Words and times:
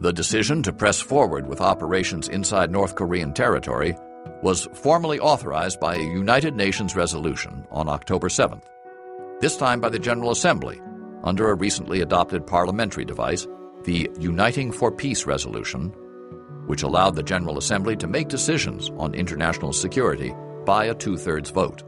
The 0.00 0.12
decision 0.12 0.62
to 0.62 0.72
press 0.72 1.00
forward 1.00 1.48
with 1.48 1.60
operations 1.60 2.28
inside 2.28 2.70
North 2.70 2.94
Korean 2.94 3.32
territory 3.32 3.96
was 4.44 4.68
formally 4.72 5.18
authorized 5.18 5.80
by 5.80 5.96
a 5.96 6.12
United 6.12 6.54
Nations 6.54 6.94
resolution 6.94 7.66
on 7.72 7.88
October 7.88 8.28
7th, 8.28 8.62
this 9.40 9.56
time 9.56 9.80
by 9.80 9.88
the 9.88 9.98
General 9.98 10.30
Assembly 10.30 10.80
under 11.24 11.50
a 11.50 11.54
recently 11.54 12.00
adopted 12.00 12.46
parliamentary 12.46 13.04
device, 13.04 13.48
the 13.82 14.08
Uniting 14.20 14.70
for 14.70 14.92
Peace 14.92 15.26
Resolution, 15.26 15.88
which 16.68 16.84
allowed 16.84 17.16
the 17.16 17.22
General 17.24 17.58
Assembly 17.58 17.96
to 17.96 18.06
make 18.06 18.28
decisions 18.28 18.90
on 18.98 19.14
international 19.14 19.72
security 19.72 20.32
by 20.64 20.84
a 20.84 20.94
two 20.94 21.16
thirds 21.16 21.50
vote. 21.50 21.82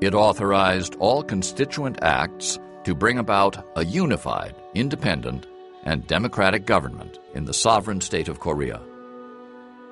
It 0.00 0.14
authorized 0.14 0.94
all 1.00 1.24
constituent 1.24 1.98
acts 2.02 2.60
to 2.84 2.94
bring 2.94 3.18
about 3.18 3.66
a 3.76 3.84
unified, 3.84 4.54
independent, 4.74 5.48
and 5.82 6.06
democratic 6.06 6.66
government 6.66 7.18
in 7.34 7.44
the 7.44 7.54
sovereign 7.54 8.00
state 8.00 8.28
of 8.28 8.40
Korea. 8.40 8.80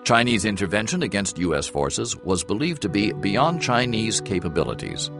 Chinese 0.05 0.45
intervention 0.45 1.03
against 1.03 1.39
U.S. 1.39 1.67
forces 1.67 2.17
was 2.17 2.43
believed 2.43 2.83
to 2.83 2.89
be 2.89 3.13
beyond 3.13 3.61
Chinese 3.61 4.21
capabilities. 4.21 5.11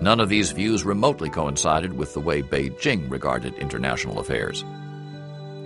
None 0.00 0.20
of 0.20 0.28
these 0.28 0.50
views 0.50 0.84
remotely 0.84 1.30
coincided 1.30 1.92
with 1.92 2.12
the 2.14 2.20
way 2.20 2.42
Beijing 2.42 3.10
regarded 3.10 3.54
international 3.54 4.18
affairs. 4.18 4.64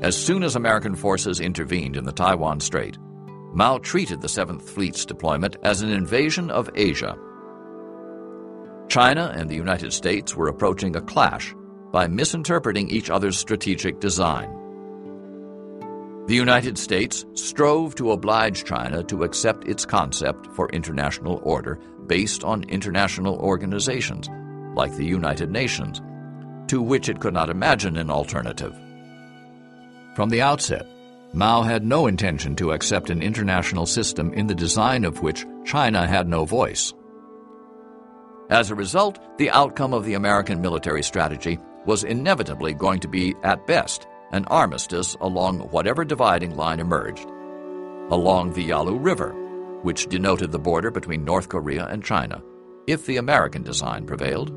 As 0.03 0.17
soon 0.17 0.43
as 0.43 0.57
American 0.57 0.95
forces 0.95 1.41
intervened 1.41 1.97
in 1.97 2.05
the 2.05 2.13
Taiwan 2.13 2.61
Strait, 2.61 2.99
Mao 3.55 3.79
treated 3.79 4.21
the 4.21 4.29
Seventh 4.29 4.69
Fleet's 4.69 5.07
deployment 5.07 5.57
as 5.63 5.81
an 5.81 5.91
invasion 5.91 6.51
of 6.51 6.69
Asia. 6.75 7.17
China 8.89 9.33
and 9.35 9.49
the 9.49 9.55
United 9.55 9.93
States 9.93 10.35
were 10.35 10.49
approaching 10.49 10.97
a 10.97 11.01
clash 11.01 11.55
by 11.95 12.09
misinterpreting 12.09 12.91
each 12.91 13.09
other's 13.09 13.39
strategic 13.39 14.01
design. 14.01 14.51
The 16.27 16.35
United 16.35 16.77
States 16.77 17.25
strove 17.35 17.95
to 17.95 18.11
oblige 18.11 18.65
China 18.65 19.05
to 19.05 19.23
accept 19.23 19.69
its 19.69 19.87
concept 19.87 20.49
for 20.57 20.69
international 20.71 21.39
order 21.45 21.79
based 22.09 22.43
on 22.43 22.65
international 22.65 23.37
organizations, 23.37 24.29
like 24.75 24.93
the 24.97 25.05
United 25.05 25.53
Nations, 25.53 26.03
to 26.67 26.83
which 26.83 27.09
it 27.09 27.21
could 27.21 27.33
not 27.33 27.49
imagine 27.49 27.97
an 27.97 28.11
alternative. 28.11 28.75
From 30.17 30.31
the 30.31 30.43
outset, 30.43 30.89
Mao 31.33 31.63
had 31.63 31.85
no 31.85 32.09
intention 32.09 32.57
to 32.57 32.73
accept 32.73 33.09
an 33.09 33.23
international 33.23 33.87
system 33.87 34.33
in 34.33 34.49
the 34.49 34.55
design 34.57 35.05
of 35.05 35.23
which 35.23 35.47
China 35.65 36.09
had 36.09 36.27
no 36.27 36.45
voice. 36.45 36.93
As 38.51 38.73
a 38.73 38.75
result, 38.75 39.21
the 39.39 39.51
outcome 39.51 39.95
of 39.95 40.05
the 40.05 40.15
American 40.15 40.61
military 40.61 41.05
strategy 41.05 41.61
was 41.87 42.05
inevitably 42.05 42.75
going 42.75 43.01
to 43.01 43.09
be, 43.09 43.35
at 43.43 43.67
best, 43.67 44.07
an 44.33 44.45
armistice 44.47 45.17
along 45.21 45.61
whatever 45.71 46.05
dividing 46.05 46.57
line 46.57 46.81
emerged. 46.81 47.29
Along 48.11 48.53
the 48.53 48.63
Yalu 48.63 48.99
River, 48.99 49.33
which 49.83 50.07
denoted 50.07 50.51
the 50.51 50.59
border 50.59 50.91
between 50.91 51.25
North 51.25 51.49
Korea 51.49 51.87
and 51.87 52.03
China, 52.03 52.43
if 52.87 53.07
the 53.07 53.19
American 53.19 53.63
design 53.63 54.07
prevailed. 54.07 54.51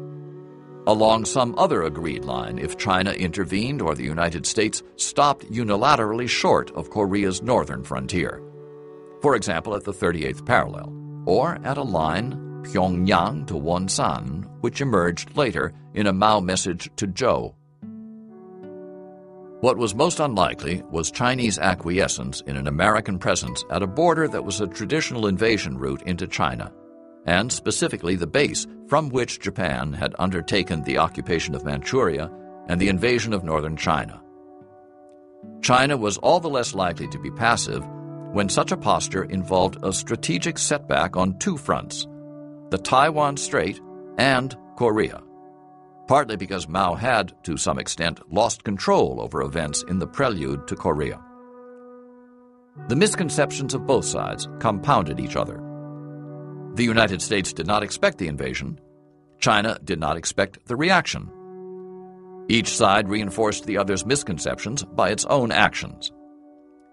Along 0.87 1.25
some 1.25 1.53
other 1.57 1.83
agreed 1.83 2.23
line 2.23 2.57
if 2.57 2.77
China 2.77 3.11
intervened 3.11 3.81
or 3.81 3.93
the 3.93 4.03
United 4.03 4.45
States 4.45 4.83
stopped 4.95 5.51
unilaterally 5.51 6.29
short 6.29 6.71
of 6.71 6.89
Korea's 6.89 7.41
northern 7.41 7.83
frontier. 7.83 8.41
For 9.21 9.35
example, 9.35 9.75
at 9.75 9.83
the 9.83 9.93
38th 9.93 10.45
parallel, 10.45 10.93
or 11.25 11.59
at 11.65 11.77
a 11.77 11.83
line 11.83 12.46
Pyongyang 12.67 13.47
to 13.47 13.53
Wonsan, 13.53 14.47
which 14.61 14.81
emerged 14.81 15.35
later 15.35 15.73
in 15.93 16.07
a 16.07 16.13
Mao 16.13 16.39
message 16.39 16.89
to 16.97 17.07
Zhou 17.07 17.53
what 19.59 19.77
was 19.77 19.95
most 19.95 20.19
unlikely 20.19 20.83
was 20.91 21.09
Chinese 21.09 21.57
acquiescence 21.57 22.41
in 22.41 22.55
an 22.57 22.67
American 22.67 23.17
presence 23.17 23.65
at 23.71 23.81
a 23.81 23.87
border 23.87 24.27
that 24.27 24.45
was 24.45 24.61
a 24.61 24.67
traditional 24.67 25.25
invasion 25.25 25.79
route 25.79 26.03
into 26.03 26.27
China, 26.27 26.71
and 27.25 27.51
specifically 27.51 28.15
the 28.15 28.27
base 28.27 28.67
from 28.87 29.09
which 29.09 29.39
Japan 29.39 29.93
had 29.93 30.13
undertaken 30.19 30.83
the 30.83 30.99
occupation 30.99 31.55
of 31.55 31.65
Manchuria 31.65 32.29
and 32.67 32.79
the 32.79 32.87
invasion 32.87 33.33
of 33.33 33.43
northern 33.43 33.75
China. 33.75 34.21
China 35.63 35.97
was 35.97 36.19
all 36.19 36.39
the 36.39 36.47
less 36.47 36.75
likely 36.75 37.07
to 37.07 37.17
be 37.17 37.31
passive 37.31 37.83
when 38.33 38.49
such 38.49 38.71
a 38.71 38.77
posture 38.77 39.23
involved 39.23 39.77
a 39.81 39.91
strategic 39.91 40.59
setback 40.59 41.17
on 41.17 41.39
two 41.39 41.57
fronts 41.57 42.05
the 42.69 42.77
Taiwan 42.77 43.37
Strait 43.37 43.79
and 44.17 44.55
Korea 44.77 45.21
partly 46.07 46.37
because 46.37 46.67
Mao 46.67 46.95
had, 46.95 47.33
to 47.43 47.57
some 47.57 47.77
extent, 47.77 48.21
lost 48.33 48.63
control 48.63 49.19
over 49.21 49.41
events 49.41 49.83
in 49.87 49.99
the 49.99 50.07
prelude 50.07 50.67
to 50.67 50.75
Korea. 50.75 51.21
The 52.87 52.95
misconceptions 52.95 53.73
of 53.73 53.85
both 53.85 54.05
sides 54.05 54.47
compounded 54.59 55.19
each 55.19 55.35
other. 55.35 55.61
The 56.75 56.83
United 56.83 57.21
States 57.21 57.53
did 57.53 57.67
not 57.67 57.83
expect 57.83 58.17
the 58.17 58.27
invasion. 58.27 58.79
China 59.39 59.77
did 59.83 59.99
not 59.99 60.15
expect 60.15 60.65
the 60.65 60.75
reaction. 60.75 61.29
Each 62.49 62.69
side 62.69 63.09
reinforced 63.09 63.65
the 63.65 63.77
other's 63.77 64.05
misconceptions 64.05 64.83
by 64.83 65.09
its 65.09 65.25
own 65.25 65.51
actions. 65.51 66.11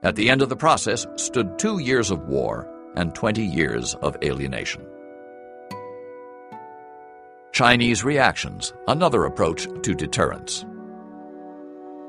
At 0.02 0.16
the 0.16 0.28
end 0.28 0.42
of 0.42 0.48
the 0.48 0.56
process 0.56 1.06
stood 1.16 1.58
two 1.58 1.78
years 1.78 2.10
of 2.10 2.26
war 2.26 2.68
and 2.96 3.14
20 3.14 3.44
years 3.44 3.94
of 3.96 4.16
alienation. 4.22 4.84
Chinese 7.54 8.02
reactions, 8.02 8.72
another 8.88 9.26
approach 9.26 9.68
to 9.84 9.94
deterrence. 9.94 10.66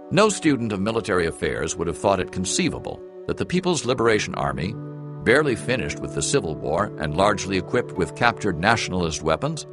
No 0.09 0.27
student 0.27 0.71
of 0.71 0.81
military 0.81 1.27
affairs 1.27 1.75
would 1.75 1.85
have 1.85 1.99
thought 1.99 2.19
it 2.19 2.31
conceivable 2.31 2.99
that 3.27 3.37
the 3.37 3.45
People's 3.45 3.85
Liberation 3.85 4.33
Army, 4.33 4.73
barely 5.23 5.55
finished 5.55 5.99
with 5.99 6.15
the 6.15 6.21
Civil 6.23 6.55
War 6.55 6.91
and 6.97 7.15
largely 7.15 7.59
equipped 7.59 7.91
with 7.91 8.15
captured 8.15 8.57
nationalist 8.59 9.21
weapons, 9.21 9.67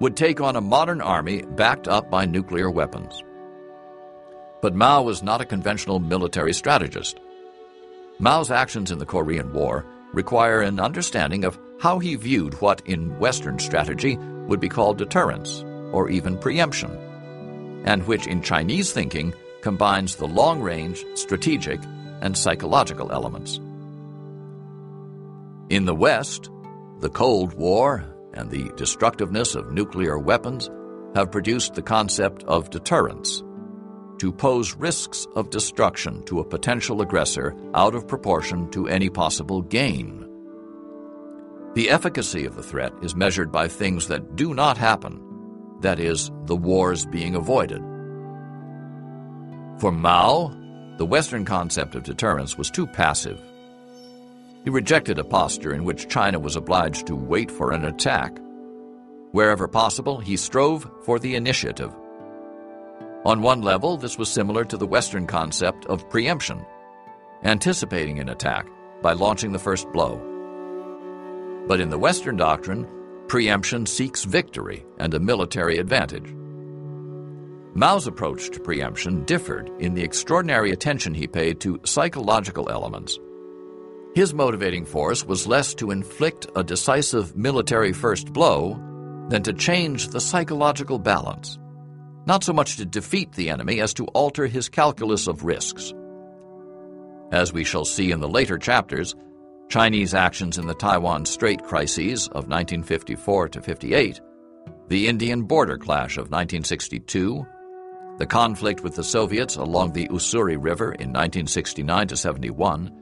would 0.00 0.16
take 0.16 0.40
on 0.40 0.56
a 0.56 0.62
modern 0.62 1.02
army 1.02 1.42
backed 1.42 1.88
up 1.88 2.10
by 2.10 2.24
nuclear 2.24 2.70
weapons. 2.70 3.22
But 4.62 4.74
Mao 4.74 5.02
was 5.02 5.22
not 5.22 5.42
a 5.42 5.44
conventional 5.44 5.98
military 5.98 6.54
strategist. 6.54 7.20
Mao's 8.18 8.50
actions 8.50 8.90
in 8.90 8.96
the 8.96 9.04
Korean 9.04 9.52
War 9.52 9.84
require 10.12 10.60
an 10.60 10.80
understanding 10.80 11.44
of 11.44 11.58
how 11.80 11.98
he 11.98 12.14
viewed 12.14 12.60
what, 12.60 12.82
in 12.86 13.18
Western 13.18 13.58
strategy, 13.58 14.16
would 14.46 14.60
be 14.60 14.68
called 14.68 14.98
deterrence 14.98 15.64
or 15.92 16.10
even 16.10 16.38
preemption, 16.38 16.90
and 17.84 18.06
which 18.06 18.26
in 18.26 18.42
Chinese 18.42 18.92
thinking 18.92 19.34
combines 19.62 20.16
the 20.16 20.26
long 20.26 20.60
range, 20.60 21.04
strategic, 21.14 21.80
and 22.20 22.36
psychological 22.36 23.12
elements. 23.12 23.58
In 25.70 25.84
the 25.84 25.94
West, 25.94 26.50
the 27.00 27.10
Cold 27.10 27.54
War 27.54 28.04
and 28.34 28.50
the 28.50 28.70
destructiveness 28.76 29.54
of 29.54 29.72
nuclear 29.72 30.18
weapons 30.18 30.70
have 31.14 31.32
produced 31.32 31.74
the 31.74 31.82
concept 31.82 32.42
of 32.44 32.70
deterrence 32.70 33.42
to 34.22 34.32
pose 34.32 34.74
risks 34.74 35.26
of 35.36 35.50
destruction 35.50 36.24
to 36.24 36.40
a 36.40 36.44
potential 36.44 37.02
aggressor 37.02 37.54
out 37.74 37.94
of 37.94 38.08
proportion 38.08 38.70
to 38.70 38.88
any 38.88 39.10
possible 39.10 39.60
gain 39.60 40.22
the 41.74 41.88
efficacy 41.88 42.44
of 42.44 42.54
the 42.54 42.62
threat 42.62 42.92
is 43.00 43.16
measured 43.16 43.50
by 43.50 43.66
things 43.66 44.08
that 44.08 44.36
do 44.36 44.52
not 44.52 44.76
happen, 44.76 45.18
that 45.80 45.98
is, 45.98 46.30
the 46.44 46.56
wars 46.56 47.06
being 47.06 47.34
avoided. 47.34 47.80
For 49.78 49.90
Mao, 49.90 50.54
the 50.98 51.06
Western 51.06 51.46
concept 51.46 51.94
of 51.94 52.02
deterrence 52.02 52.58
was 52.58 52.70
too 52.70 52.86
passive. 52.86 53.40
He 54.64 54.70
rejected 54.70 55.18
a 55.18 55.24
posture 55.24 55.72
in 55.72 55.84
which 55.84 56.10
China 56.10 56.38
was 56.38 56.56
obliged 56.56 57.06
to 57.06 57.16
wait 57.16 57.50
for 57.50 57.72
an 57.72 57.86
attack. 57.86 58.38
Wherever 59.30 59.66
possible, 59.66 60.20
he 60.20 60.36
strove 60.36 60.86
for 61.06 61.18
the 61.18 61.36
initiative. 61.36 61.90
On 63.24 63.40
one 63.40 63.62
level, 63.62 63.96
this 63.96 64.18
was 64.18 64.28
similar 64.28 64.64
to 64.64 64.76
the 64.76 64.86
Western 64.86 65.28
concept 65.28 65.86
of 65.86 66.08
preemption, 66.10 66.66
anticipating 67.44 68.18
an 68.18 68.28
attack 68.28 68.66
by 69.00 69.12
launching 69.12 69.52
the 69.52 69.60
first 69.60 69.90
blow. 69.92 70.20
But 71.68 71.80
in 71.80 71.88
the 71.88 71.98
Western 71.98 72.36
doctrine, 72.36 72.88
preemption 73.28 73.86
seeks 73.86 74.24
victory 74.24 74.84
and 74.98 75.14
a 75.14 75.20
military 75.20 75.78
advantage. 75.78 76.34
Mao's 77.74 78.08
approach 78.08 78.50
to 78.50 78.60
preemption 78.60 79.24
differed 79.24 79.70
in 79.78 79.94
the 79.94 80.02
extraordinary 80.02 80.72
attention 80.72 81.14
he 81.14 81.28
paid 81.28 81.60
to 81.60 81.80
psychological 81.84 82.68
elements. 82.70 83.20
His 84.14 84.34
motivating 84.34 84.84
force 84.84 85.24
was 85.24 85.46
less 85.46 85.74
to 85.74 85.92
inflict 85.92 86.48
a 86.56 86.64
decisive 86.64 87.36
military 87.36 87.92
first 87.92 88.32
blow 88.32 88.78
than 89.28 89.44
to 89.44 89.52
change 89.52 90.08
the 90.08 90.20
psychological 90.20 90.98
balance, 90.98 91.58
not 92.26 92.44
so 92.44 92.52
much 92.52 92.76
to 92.76 92.84
defeat 92.84 93.32
the 93.32 93.50
enemy 93.50 93.80
as 93.80 93.94
to 93.94 94.06
alter 94.06 94.46
his 94.46 94.68
calculus 94.68 95.26
of 95.26 95.44
risks. 95.44 95.92
As 97.32 97.52
we 97.52 97.64
shall 97.64 97.84
see 97.84 98.10
in 98.10 98.20
the 98.20 98.28
later 98.28 98.58
chapters, 98.58 99.14
Chinese 99.68 100.14
actions 100.14 100.58
in 100.58 100.66
the 100.66 100.74
Taiwan 100.74 101.24
Strait 101.24 101.62
crises 101.62 102.28
of 102.28 102.48
1954 102.48 103.48
to 103.48 103.62
58, 103.62 104.20
the 104.88 105.08
Indian 105.08 105.42
border 105.42 105.78
clash 105.78 106.18
of 106.18 106.30
1962, 106.30 107.46
the 108.18 108.26
conflict 108.26 108.82
with 108.82 108.94
the 108.94 109.02
Soviets 109.02 109.56
along 109.56 109.92
the 109.92 110.08
Ussuri 110.08 110.56
River 110.62 110.92
in 110.92 111.08
1969 111.08 112.08
to 112.08 112.16
71, 112.16 112.92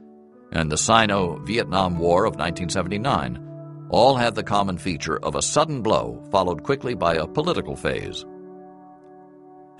and 0.53 0.71
the 0.71 0.77
Sino-Vietnam 0.77 1.99
War 1.99 2.25
of 2.25 2.35
1979 2.35 3.47
all 3.89 4.15
had 4.15 4.35
the 4.35 4.43
common 4.43 4.77
feature 4.77 5.19
of 5.19 5.35
a 5.35 5.41
sudden 5.41 5.81
blow 5.81 6.23
followed 6.31 6.63
quickly 6.63 6.93
by 6.93 7.15
a 7.15 7.27
political 7.27 7.75
phase. 7.75 8.25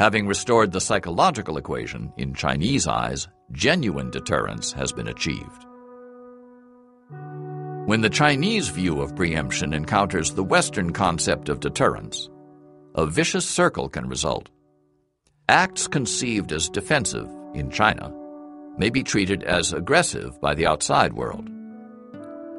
Having 0.02 0.26
restored 0.26 0.72
the 0.72 0.82
psychological 0.82 1.58
equation, 1.58 2.12
in 2.18 2.34
Chinese 2.34 2.88
eyes, 2.88 3.28
genuine 3.52 4.10
deterrence 4.10 4.74
has 4.74 4.92
been 4.92 5.10
achieved. 5.10 5.68
When 7.86 8.02
the 8.02 8.10
Chinese 8.10 8.70
view 8.70 9.00
of 9.00 9.16
preemption 9.16 9.76
encounters 9.76 10.32
the 10.32 10.44
Western 10.44 10.92
concept 10.92 11.50
of 11.50 11.60
deterrence, 11.60 12.32
a 12.96 13.06
vicious 13.06 13.48
circle 13.48 13.90
can 13.90 14.10
result. 14.10 14.50
Acts 15.50 15.86
conceived 15.86 16.52
as 16.52 16.68
defensive 16.68 17.30
in 17.54 17.70
China 17.70 18.12
may 18.80 18.90
be 18.90 19.04
treated 19.04 19.44
as 19.44 19.72
aggressive 19.72 20.42
by 20.42 20.56
the 20.56 20.66
outside 20.66 21.14
world. 21.14 21.48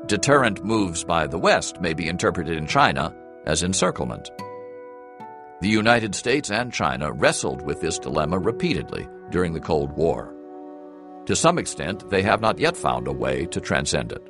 Deterrent 0.06 0.65
moves 0.65 1.03
by 1.03 1.27
the 1.27 1.41
West 1.41 1.81
may 1.81 1.93
be 1.93 2.06
interpreted 2.06 2.56
in 2.56 2.69
China 2.69 3.12
as 3.47 3.65
encirclement. 3.65 4.31
The 5.62 5.69
United 5.69 6.12
States 6.17 6.50
and 6.50 6.73
China 6.73 7.12
wrestled 7.12 7.62
with 7.62 7.81
this 7.81 7.97
dilemma 7.97 8.37
repeatedly 8.37 9.06
during 9.31 9.53
the 9.53 9.61
Cold 9.61 9.93
War. 9.93 10.35
To 11.26 11.37
some 11.37 11.56
extent, 11.56 12.11
they 12.11 12.20
have 12.23 12.41
not 12.41 12.59
yet 12.59 12.76
found 12.76 13.06
a 13.06 13.12
way 13.12 13.47
to 13.47 13.61
transcend 13.61 14.11
it. 14.11 14.26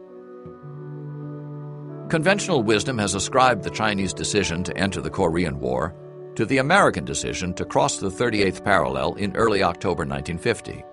Conventional 2.10 2.62
wisdom 2.62 2.98
has 2.98 3.14
ascribed 3.14 3.62
the 3.62 3.70
Chinese 3.70 4.12
decision 4.12 4.62
to 4.64 4.76
enter 4.76 5.00
the 5.00 5.08
Korean 5.08 5.58
War 5.58 5.94
to 6.34 6.44
the 6.44 6.58
American 6.58 7.06
decision 7.06 7.54
to 7.54 7.64
cross 7.64 7.96
the 7.96 8.10
38th 8.10 8.62
parallel 8.62 9.14
in 9.14 9.34
early 9.34 9.62
October 9.62 10.04
1950, 10.04 10.84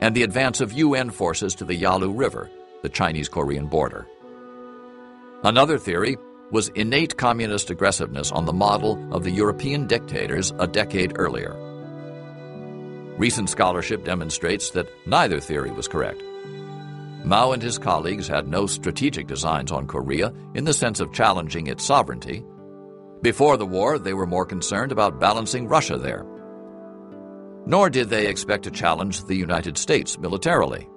and 0.00 0.14
the 0.14 0.22
advance 0.22 0.60
of 0.60 0.74
UN 0.74 1.10
forces 1.10 1.56
to 1.56 1.64
the 1.64 1.74
Yalu 1.74 2.12
River, 2.12 2.48
the 2.82 2.88
Chinese 2.88 3.28
Korean 3.28 3.66
border. 3.66 4.06
Another 5.42 5.76
theory 5.76 6.16
was 6.50 6.68
innate 6.68 7.16
communist 7.16 7.70
aggressiveness 7.70 8.30
on 8.30 8.44
the 8.44 8.52
model 8.52 8.98
of 9.12 9.24
the 9.24 9.30
European 9.30 9.86
dictators 9.86 10.52
a 10.58 10.66
decade 10.66 11.12
earlier. 11.16 11.54
Recent 13.18 13.50
scholarship 13.50 14.04
demonstrates 14.04 14.70
that 14.70 14.88
neither 15.06 15.40
theory 15.40 15.70
was 15.70 15.88
correct. 15.88 16.22
Mao 17.24 17.52
and 17.52 17.62
his 17.62 17.78
colleagues 17.78 18.28
had 18.28 18.46
no 18.46 18.66
strategic 18.66 19.26
designs 19.26 19.72
on 19.72 19.88
Korea 19.88 20.32
in 20.54 20.64
the 20.64 20.72
sense 20.72 21.00
of 21.00 21.12
challenging 21.12 21.66
its 21.66 21.82
sovereignty. 21.82 22.44
Before 23.22 23.56
the 23.56 23.66
war, 23.66 23.98
they 23.98 24.14
were 24.14 24.26
more 24.26 24.46
concerned 24.46 24.92
about 24.92 25.18
balancing 25.18 25.66
Russia 25.66 25.96
there. 25.96 26.24
Nor 27.64 27.90
did 27.90 28.08
they 28.08 28.28
expect 28.28 28.62
to 28.64 28.70
challenge 28.70 29.24
the 29.24 29.34
United 29.34 29.76
States 29.76 30.18
militarily. 30.18 30.88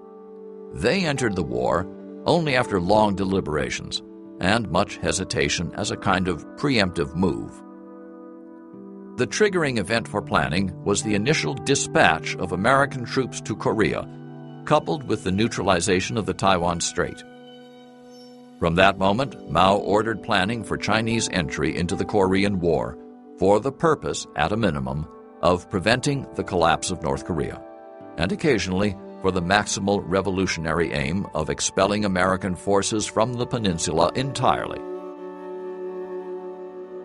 They 0.75 1.05
entered 1.05 1.35
the 1.35 1.41
war 1.41 1.87
only 2.25 2.55
after 2.55 2.79
long 2.79 3.15
deliberations 3.15 4.03
and 4.39 4.69
much 4.69 4.97
hesitation 4.97 5.71
as 5.75 5.91
a 5.91 5.97
kind 5.97 6.27
of 6.27 6.45
preemptive 6.55 7.15
move. 7.15 7.51
The 9.17 9.27
triggering 9.27 9.79
event 9.79 10.07
for 10.07 10.21
planning 10.21 10.73
was 10.83 11.03
the 11.03 11.15
initial 11.15 11.53
dispatch 11.53 12.35
of 12.37 12.51
American 12.51 13.05
troops 13.05 13.41
to 13.41 13.55
Korea 13.55 14.07
coupled 14.69 15.03
with 15.07 15.23
the 15.23 15.31
neutralization 15.31 16.15
of 16.15 16.27
the 16.27 16.33
Taiwan 16.33 16.79
Strait. 16.79 17.23
From 18.59 18.75
that 18.75 18.99
moment, 18.99 19.49
Mao 19.49 19.77
ordered 19.77 20.21
planning 20.21 20.63
for 20.63 20.77
Chinese 20.77 21.27
entry 21.31 21.75
into 21.75 21.95
the 21.95 22.05
Korean 22.05 22.59
War 22.59 22.95
for 23.39 23.59
the 23.59 23.71
purpose, 23.71 24.27
at 24.35 24.51
a 24.51 24.57
minimum, 24.57 25.07
of 25.41 25.69
preventing 25.71 26.27
the 26.35 26.43
collapse 26.43 26.91
of 26.91 27.01
North 27.01 27.25
Korea, 27.25 27.59
and 28.17 28.31
occasionally 28.31 28.95
for 29.21 29.31
the 29.31 29.41
maximal 29.41 30.01
revolutionary 30.05 30.91
aim 30.93 31.27
of 31.33 31.49
expelling 31.49 32.05
American 32.05 32.55
forces 32.55 33.05
from 33.05 33.33
the 33.33 33.45
peninsula 33.45 34.11
entirely. 34.15 34.79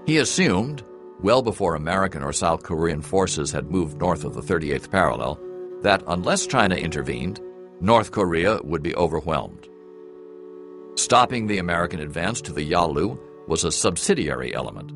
He 0.06 0.18
assumed, 0.18 0.84
well 1.20 1.42
before 1.42 1.74
American 1.74 2.22
or 2.22 2.32
South 2.32 2.62
Korean 2.62 3.00
forces 3.00 3.50
had 3.50 3.70
moved 3.70 3.98
north 3.98 4.24
of 4.24 4.34
the 4.34 4.42
38th 4.42 4.90
parallel, 4.90 5.40
that 5.82 6.02
unless 6.06 6.46
China 6.46 6.74
intervened, 6.74 7.40
North 7.80 8.12
Korea 8.12 8.60
would 8.62 8.82
be 8.82 8.94
overwhelmed. 8.96 9.68
Stopping 10.96 11.46
the 11.46 11.58
American 11.58 12.00
advance 12.00 12.40
to 12.42 12.52
the 12.52 12.62
Yalu 12.62 13.18
was 13.48 13.64
a 13.64 13.72
subsidiary 13.72 14.54
element. 14.54 14.92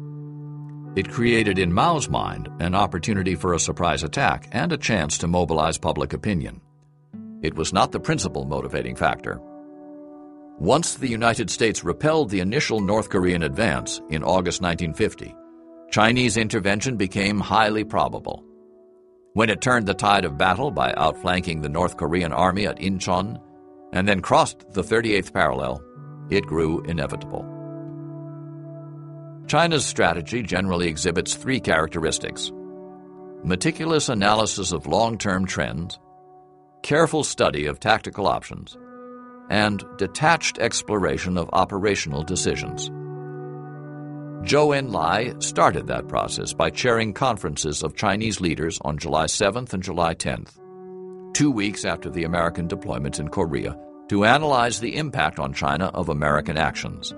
It 0.96 1.10
created 1.10 1.58
in 1.58 1.72
Mao's 1.72 2.08
mind 2.08 2.48
an 2.60 2.74
opportunity 2.74 3.34
for 3.34 3.54
a 3.54 3.58
surprise 3.58 4.02
attack 4.02 4.48
and 4.52 4.72
a 4.72 4.78
chance 4.78 5.18
to 5.18 5.26
mobilize 5.26 5.78
public 5.78 6.12
opinion. 6.12 6.60
It 7.42 7.54
was 7.54 7.72
not 7.72 7.92
the 7.92 8.00
principal 8.00 8.44
motivating 8.44 8.96
factor. 8.96 9.40
Once 10.58 10.94
the 10.94 11.08
United 11.08 11.50
States 11.50 11.84
repelled 11.84 12.30
the 12.30 12.40
initial 12.40 12.80
North 12.80 13.10
Korean 13.10 13.44
advance 13.44 14.00
in 14.10 14.24
August 14.24 14.60
1950, 14.60 15.34
Chinese 15.90 16.36
intervention 16.36 16.96
became 16.96 17.38
highly 17.38 17.84
probable. 17.84 18.44
When 19.34 19.50
it 19.50 19.60
turned 19.60 19.86
the 19.86 19.94
tide 19.94 20.24
of 20.24 20.36
battle 20.36 20.72
by 20.72 20.92
outflanking 20.94 21.60
the 21.60 21.68
North 21.68 21.96
Korean 21.96 22.32
army 22.32 22.66
at 22.66 22.80
Incheon 22.80 23.40
and 23.92 24.08
then 24.08 24.20
crossed 24.20 24.72
the 24.72 24.82
38th 24.82 25.32
parallel, 25.32 25.80
it 26.30 26.44
grew 26.44 26.82
inevitable. 26.82 27.46
China's 29.46 29.86
strategy 29.86 30.42
generally 30.42 30.88
exhibits 30.88 31.34
three 31.34 31.60
characteristics 31.60 32.52
meticulous 33.44 34.08
analysis 34.08 34.72
of 34.72 34.88
long 34.88 35.16
term 35.16 35.46
trends, 35.46 35.98
careful 36.82 37.24
study 37.24 37.66
of 37.66 37.80
tactical 37.80 38.26
options, 38.26 38.76
and 39.50 39.84
detached 39.96 40.58
exploration 40.58 41.38
of 41.38 41.50
operational 41.52 42.22
decisions. 42.22 42.90
Zhou 44.42 44.76
Enlai 44.78 45.42
started 45.42 45.88
that 45.88 46.08
process 46.08 46.52
by 46.52 46.70
chairing 46.70 47.12
conferences 47.12 47.82
of 47.82 47.96
Chinese 47.96 48.40
leaders 48.40 48.78
on 48.82 48.96
July 48.96 49.24
7th 49.24 49.72
and 49.72 49.82
July 49.82 50.14
10th, 50.14 50.58
two 51.34 51.50
weeks 51.50 51.84
after 51.84 52.08
the 52.08 52.24
American 52.24 52.68
deployment 52.68 53.18
in 53.18 53.28
Korea, 53.28 53.76
to 54.08 54.24
analyze 54.24 54.80
the 54.80 54.96
impact 54.96 55.38
on 55.38 55.52
China 55.52 55.86
of 55.86 56.08
American 56.08 56.56
actions. 56.56 57.14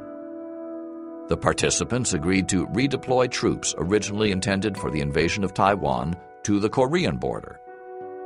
The 1.29 1.37
participants 1.37 2.15
agreed 2.15 2.49
to 2.49 2.67
redeploy 2.69 3.31
troops 3.31 3.75
originally 3.79 4.33
intended 4.33 4.77
for 4.77 4.91
the 4.91 5.01
invasion 5.01 5.45
of 5.45 5.55
Taiwan 5.55 6.17
to 6.45 6.59
the 6.59 6.71
Korean 6.71 7.19
border 7.19 7.60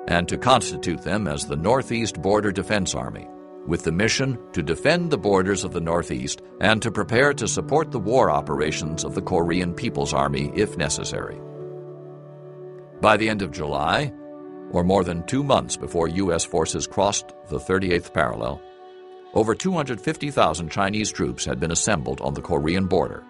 and 0.08 0.28
to 0.28 0.38
constitute 0.38 1.02
them 1.02 1.26
as 1.26 1.46
the 1.46 1.56
Northeast 1.56 2.20
Border 2.20 2.52
Defense 2.52 2.94
Army 2.94 3.28
with 3.66 3.82
the 3.82 3.92
mission 3.92 4.38
to 4.52 4.62
defend 4.62 5.10
the 5.10 5.18
borders 5.18 5.64
of 5.64 5.72
the 5.72 5.80
Northeast 5.80 6.42
and 6.60 6.82
to 6.82 6.90
prepare 6.90 7.32
to 7.34 7.48
support 7.48 7.90
the 7.90 7.98
war 7.98 8.30
operations 8.30 9.04
of 9.04 9.14
the 9.14 9.22
Korean 9.22 9.72
People's 9.72 10.12
Army 10.12 10.52
if 10.54 10.76
necessary. 10.76 11.40
By 13.00 13.16
the 13.16 13.28
end 13.28 13.42
of 13.42 13.52
July, 13.52 14.12
or 14.70 14.84
more 14.84 15.04
than 15.04 15.26
two 15.26 15.42
months 15.42 15.76
before 15.76 16.08
U.S. 16.08 16.44
forces 16.44 16.86
crossed 16.86 17.32
the 17.48 17.58
38th 17.58 18.12
parallel, 18.12 18.60
over 19.34 19.54
250,000 19.54 20.70
Chinese 20.70 21.10
troops 21.10 21.44
had 21.44 21.58
been 21.58 21.72
assembled 21.72 22.20
on 22.20 22.34
the 22.34 22.42
Korean 22.42 22.86
border. 22.86 23.24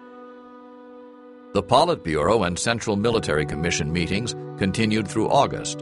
The 1.53 1.63
Politburo 1.63 2.45
and 2.45 2.59
Central 2.59 2.95
Military 2.95 3.45
Commission 3.45 3.91
meetings 3.91 4.35
continued 4.57 5.07
through 5.07 5.29
August. 5.29 5.81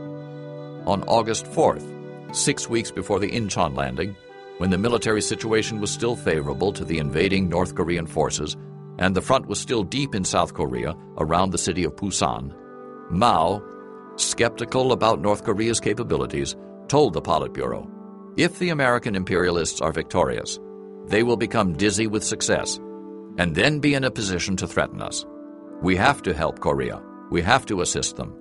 On 0.86 1.02
August 1.04 1.46
4th, 1.46 2.36
six 2.36 2.70
weeks 2.70 2.92
before 2.92 3.20
the 3.20 3.32
Incheon 3.32 3.76
landing, 3.76 4.16
when 4.58 4.70
the 4.70 4.78
military 4.78 5.22
situation 5.22 5.80
was 5.80 5.92
still 5.92 6.16
favorable 6.16 6.74
to 6.74 6.84
the 6.84 7.00
invading 7.00 7.48
North 7.48 7.74
Korean 7.74 8.06
forces 8.06 8.58
and 9.00 9.16
the 9.16 9.22
front 9.22 9.48
was 9.48 9.60
still 9.60 9.84
deep 9.84 10.14
in 10.14 10.24
South 10.24 10.54
Korea 10.54 10.94
around 11.18 11.52
the 11.52 11.58
city 11.58 11.84
of 11.84 11.96
Busan, 11.96 12.54
Mao, 13.10 13.62
skeptical 14.18 14.92
about 14.92 15.22
North 15.22 15.44
Korea's 15.44 15.80
capabilities, 15.80 16.56
told 16.88 17.14
the 17.14 17.22
Politburo 17.22 17.90
if 18.36 18.60
the 18.60 18.70
American 18.70 19.16
imperialists 19.16 19.80
are 19.80 19.92
victorious, 19.92 20.60
they 21.06 21.24
will 21.24 21.38
become 21.38 21.78
dizzy 21.78 22.08
with 22.08 22.24
success 22.24 22.78
and 23.38 23.56
then 23.56 23.80
be 23.80 23.94
in 23.94 24.04
a 24.04 24.12
position 24.12 24.56
to 24.58 24.68
threaten 24.68 25.02
us. 25.02 25.26
We 25.82 25.96
have 25.98 26.22
to 26.24 26.34
help 26.34 26.60
Korea. 26.60 27.02
We 27.30 27.42
have 27.42 27.66
to 27.68 27.82
assist 27.82 28.16
them. 28.16 28.36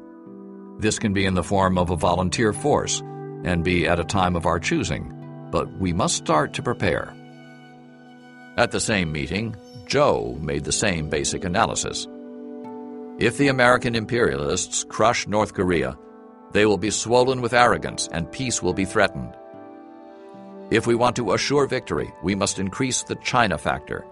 This 0.83 0.99
can 0.99 1.15
be 1.15 1.25
in 1.25 1.35
the 1.35 1.43
form 1.43 1.79
of 1.79 1.89
a 1.89 1.97
volunteer 1.97 2.53
force 2.53 3.01
and 3.45 3.65
be 3.65 3.89
at 3.89 3.99
a 3.99 4.05
time 4.05 4.37
of 4.37 4.45
our 4.45 4.61
choosing 4.61 5.19
but 5.53 5.71
we 5.79 5.93
must 5.93 6.17
start 6.17 6.55
to 6.55 6.63
prepare. 6.63 7.15
At 8.57 8.73
the 8.73 8.81
same 8.81 9.13
meeting, 9.13 9.55
Zhou 9.85 10.41
made 10.41 10.65
the 10.65 10.73
same 10.73 11.11
basic 11.11 11.45
analysis. 11.45 12.09
If 13.19 13.37
the 13.37 13.49
American 13.49 13.95
imperialists 13.95 14.83
crush 14.85 15.29
North 15.29 15.53
Korea, 15.53 15.97
they 16.53 16.65
will 16.67 16.79
be 16.79 16.91
swollen 16.91 17.43
with 17.43 17.53
arrogance 17.53 18.09
and 18.11 18.33
peace 18.33 18.63
will 18.63 18.73
be 18.73 18.87
threatened. 18.87 19.37
If 20.71 20.87
we 20.87 20.95
want 20.95 21.17
to 21.17 21.33
assure 21.35 21.67
victory, 21.67 22.13
we 22.23 22.35
must 22.35 22.59
increase 22.59 23.03
the 23.03 23.17
China 23.17 23.59
factor. 23.59 24.07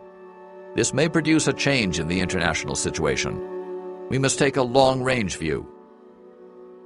This 0.77 0.93
may 0.93 1.09
produce 1.09 1.49
a 1.49 1.55
change 1.55 1.99
in 1.99 2.07
the 2.07 2.21
international 2.21 2.75
situation. 2.75 4.09
We 4.11 4.19
must 4.19 4.39
take 4.39 4.59
a 4.59 4.63
long 4.63 5.03
range 5.03 5.39
view. 5.39 5.67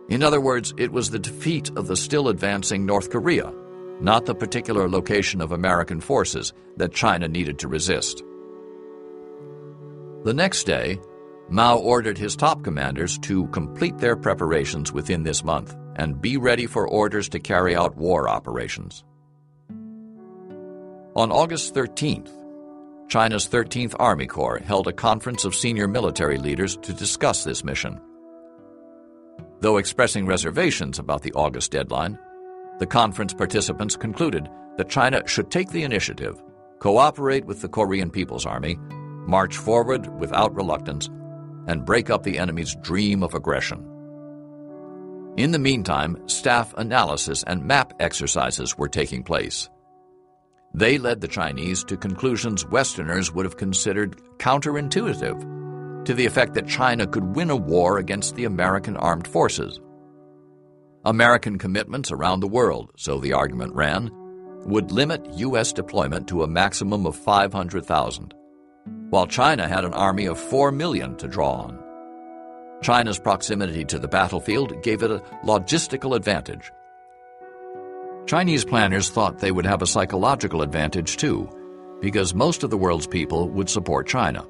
In 0.08 0.22
other 0.22 0.40
words, 0.40 0.74
it 0.76 0.92
was 0.92 1.10
the 1.10 1.18
defeat 1.18 1.70
of 1.76 1.86
the 1.86 1.96
still 1.96 2.28
advancing 2.28 2.84
North 2.84 3.10
Korea, 3.10 3.52
not 4.00 4.26
the 4.26 4.34
particular 4.34 4.88
location 4.88 5.40
of 5.40 5.52
American 5.52 6.00
forces 6.00 6.52
that 6.76 6.92
China 6.92 7.26
needed 7.26 7.58
to 7.60 7.68
resist. 7.68 8.22
The 10.24 10.34
next 10.34 10.64
day, 10.64 11.00
Mao 11.48 11.78
ordered 11.78 12.18
his 12.18 12.36
top 12.36 12.62
commanders 12.62 13.18
to 13.18 13.46
complete 13.48 13.98
their 13.98 14.16
preparations 14.16 14.92
within 14.92 15.22
this 15.22 15.44
month 15.44 15.76
and 15.96 16.20
be 16.20 16.36
ready 16.36 16.66
for 16.66 16.88
orders 16.88 17.28
to 17.30 17.38
carry 17.38 17.76
out 17.76 17.96
war 17.96 18.28
operations. 18.28 19.04
On 21.16 21.30
August 21.30 21.74
13th, 21.74 22.30
China's 23.08 23.46
13th 23.46 23.94
Army 23.98 24.26
Corps 24.26 24.58
held 24.58 24.88
a 24.88 24.92
conference 24.92 25.44
of 25.44 25.54
senior 25.54 25.86
military 25.86 26.38
leaders 26.38 26.76
to 26.78 26.92
discuss 26.92 27.44
this 27.44 27.62
mission. 27.62 28.00
Though 29.64 29.78
expressing 29.78 30.26
reservations 30.26 30.98
about 30.98 31.22
the 31.22 31.32
August 31.32 31.70
deadline, 31.70 32.18
the 32.80 32.86
conference 32.86 33.32
participants 33.32 33.96
concluded 33.96 34.46
that 34.76 34.90
China 34.90 35.26
should 35.26 35.50
take 35.50 35.70
the 35.70 35.84
initiative, 35.84 36.38
cooperate 36.80 37.46
with 37.46 37.62
the 37.62 37.70
Korean 37.70 38.10
People's 38.10 38.44
Army, 38.44 38.76
march 39.26 39.56
forward 39.56 40.06
without 40.20 40.54
reluctance, 40.54 41.08
and 41.66 41.86
break 41.86 42.10
up 42.10 42.24
the 42.24 42.38
enemy's 42.38 42.76
dream 42.82 43.22
of 43.22 43.32
aggression. 43.32 43.78
In 45.38 45.52
the 45.52 45.58
meantime, 45.58 46.28
staff 46.28 46.74
analysis 46.76 47.42
and 47.46 47.64
map 47.64 47.94
exercises 48.00 48.76
were 48.76 48.90
taking 48.90 49.22
place. 49.22 49.70
They 50.74 50.98
led 50.98 51.22
the 51.22 51.26
Chinese 51.26 51.84
to 51.84 51.96
conclusions 51.96 52.66
Westerners 52.66 53.32
would 53.32 53.46
have 53.46 53.56
considered 53.56 54.20
counterintuitive, 54.36 55.63
to 56.04 56.14
the 56.14 56.26
effect 56.26 56.54
that 56.54 56.68
China 56.68 57.06
could 57.06 57.36
win 57.36 57.50
a 57.50 57.56
war 57.56 57.98
against 57.98 58.34
the 58.34 58.44
American 58.44 58.96
armed 58.96 59.26
forces. 59.26 59.80
American 61.04 61.58
commitments 61.58 62.10
around 62.10 62.40
the 62.40 62.48
world, 62.48 62.92
so 62.96 63.18
the 63.18 63.32
argument 63.32 63.74
ran, 63.74 64.10
would 64.64 64.92
limit 64.92 65.26
U.S. 65.34 65.72
deployment 65.72 66.26
to 66.28 66.42
a 66.42 66.48
maximum 66.48 67.06
of 67.06 67.16
500,000, 67.16 68.34
while 69.10 69.26
China 69.26 69.68
had 69.68 69.84
an 69.84 69.94
army 69.94 70.26
of 70.26 70.38
4 70.38 70.72
million 70.72 71.16
to 71.16 71.28
draw 71.28 71.52
on. 71.52 71.78
China's 72.82 73.18
proximity 73.18 73.84
to 73.84 73.98
the 73.98 74.08
battlefield 74.08 74.82
gave 74.82 75.02
it 75.02 75.10
a 75.10 75.22
logistical 75.44 76.16
advantage 76.16 76.70
Chinese 78.26 78.64
planners 78.64 79.10
thought 79.10 79.38
they 79.38 79.52
would 79.52 79.66
have 79.66 79.82
a 79.82 79.86
psychological 79.86 80.62
advantage 80.62 81.18
too, 81.18 81.48
because 82.00 82.34
most 82.34 82.62
of 82.62 82.70
the 82.70 82.78
world's 82.78 83.06
people 83.06 83.50
would 83.50 83.68
support 83.68 84.08
China. 84.08 84.46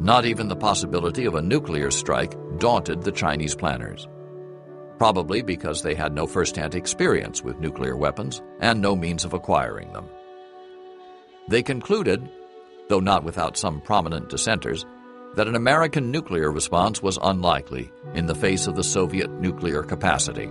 Not 0.00 0.24
even 0.24 0.48
the 0.48 0.56
possibility 0.56 1.24
of 1.24 1.34
a 1.34 1.42
nuclear 1.42 1.90
strike 1.90 2.36
daunted 2.58 3.02
the 3.02 3.12
Chinese 3.12 3.54
planners, 3.54 4.08
probably 4.98 5.42
because 5.42 5.82
they 5.82 5.94
had 5.94 6.14
no 6.14 6.26
first-hand 6.26 6.74
experience 6.74 7.42
with 7.42 7.58
nuclear 7.58 7.96
weapons 7.96 8.40
and 8.60 8.80
no 8.80 8.94
means 8.94 9.24
of 9.24 9.34
acquiring 9.34 9.92
them. 9.92 10.08
They 11.48 11.62
concluded, 11.62 12.28
though 12.88 13.00
not 13.00 13.24
without 13.24 13.56
some 13.56 13.80
prominent 13.80 14.28
dissenters, 14.28 14.86
that 15.34 15.48
an 15.48 15.56
American 15.56 16.10
nuclear 16.10 16.50
response 16.50 17.02
was 17.02 17.18
unlikely 17.22 17.90
in 18.14 18.26
the 18.26 18.34
face 18.34 18.66
of 18.66 18.76
the 18.76 18.84
Soviet 18.84 19.30
nuclear 19.40 19.82
capacity 19.82 20.48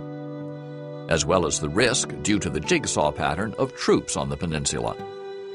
as 1.08 1.24
well 1.24 1.46
as 1.46 1.58
the 1.58 1.68
risk, 1.68 2.10
due 2.22 2.38
to 2.38 2.50
the 2.50 2.60
jigsaw 2.60 3.10
pattern, 3.10 3.54
of 3.58 3.74
troops 3.74 4.16
on 4.16 4.28
the 4.28 4.36
peninsula. 4.36 4.96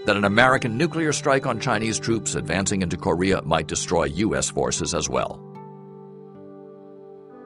That 0.06 0.18
an 0.18 0.26
American 0.26 0.78
nuclear 0.78 1.14
strike 1.14 1.46
on 1.46 1.60
Chinese 1.60 2.00
troops 2.00 2.36
advancing 2.36 2.82
into 2.82 2.98
Korea 2.98 3.42
might 3.44 3.68
destroy 3.68 4.06
U.S. 4.06 4.50
forces 4.50 4.94
as 4.94 5.10
well. 5.10 5.40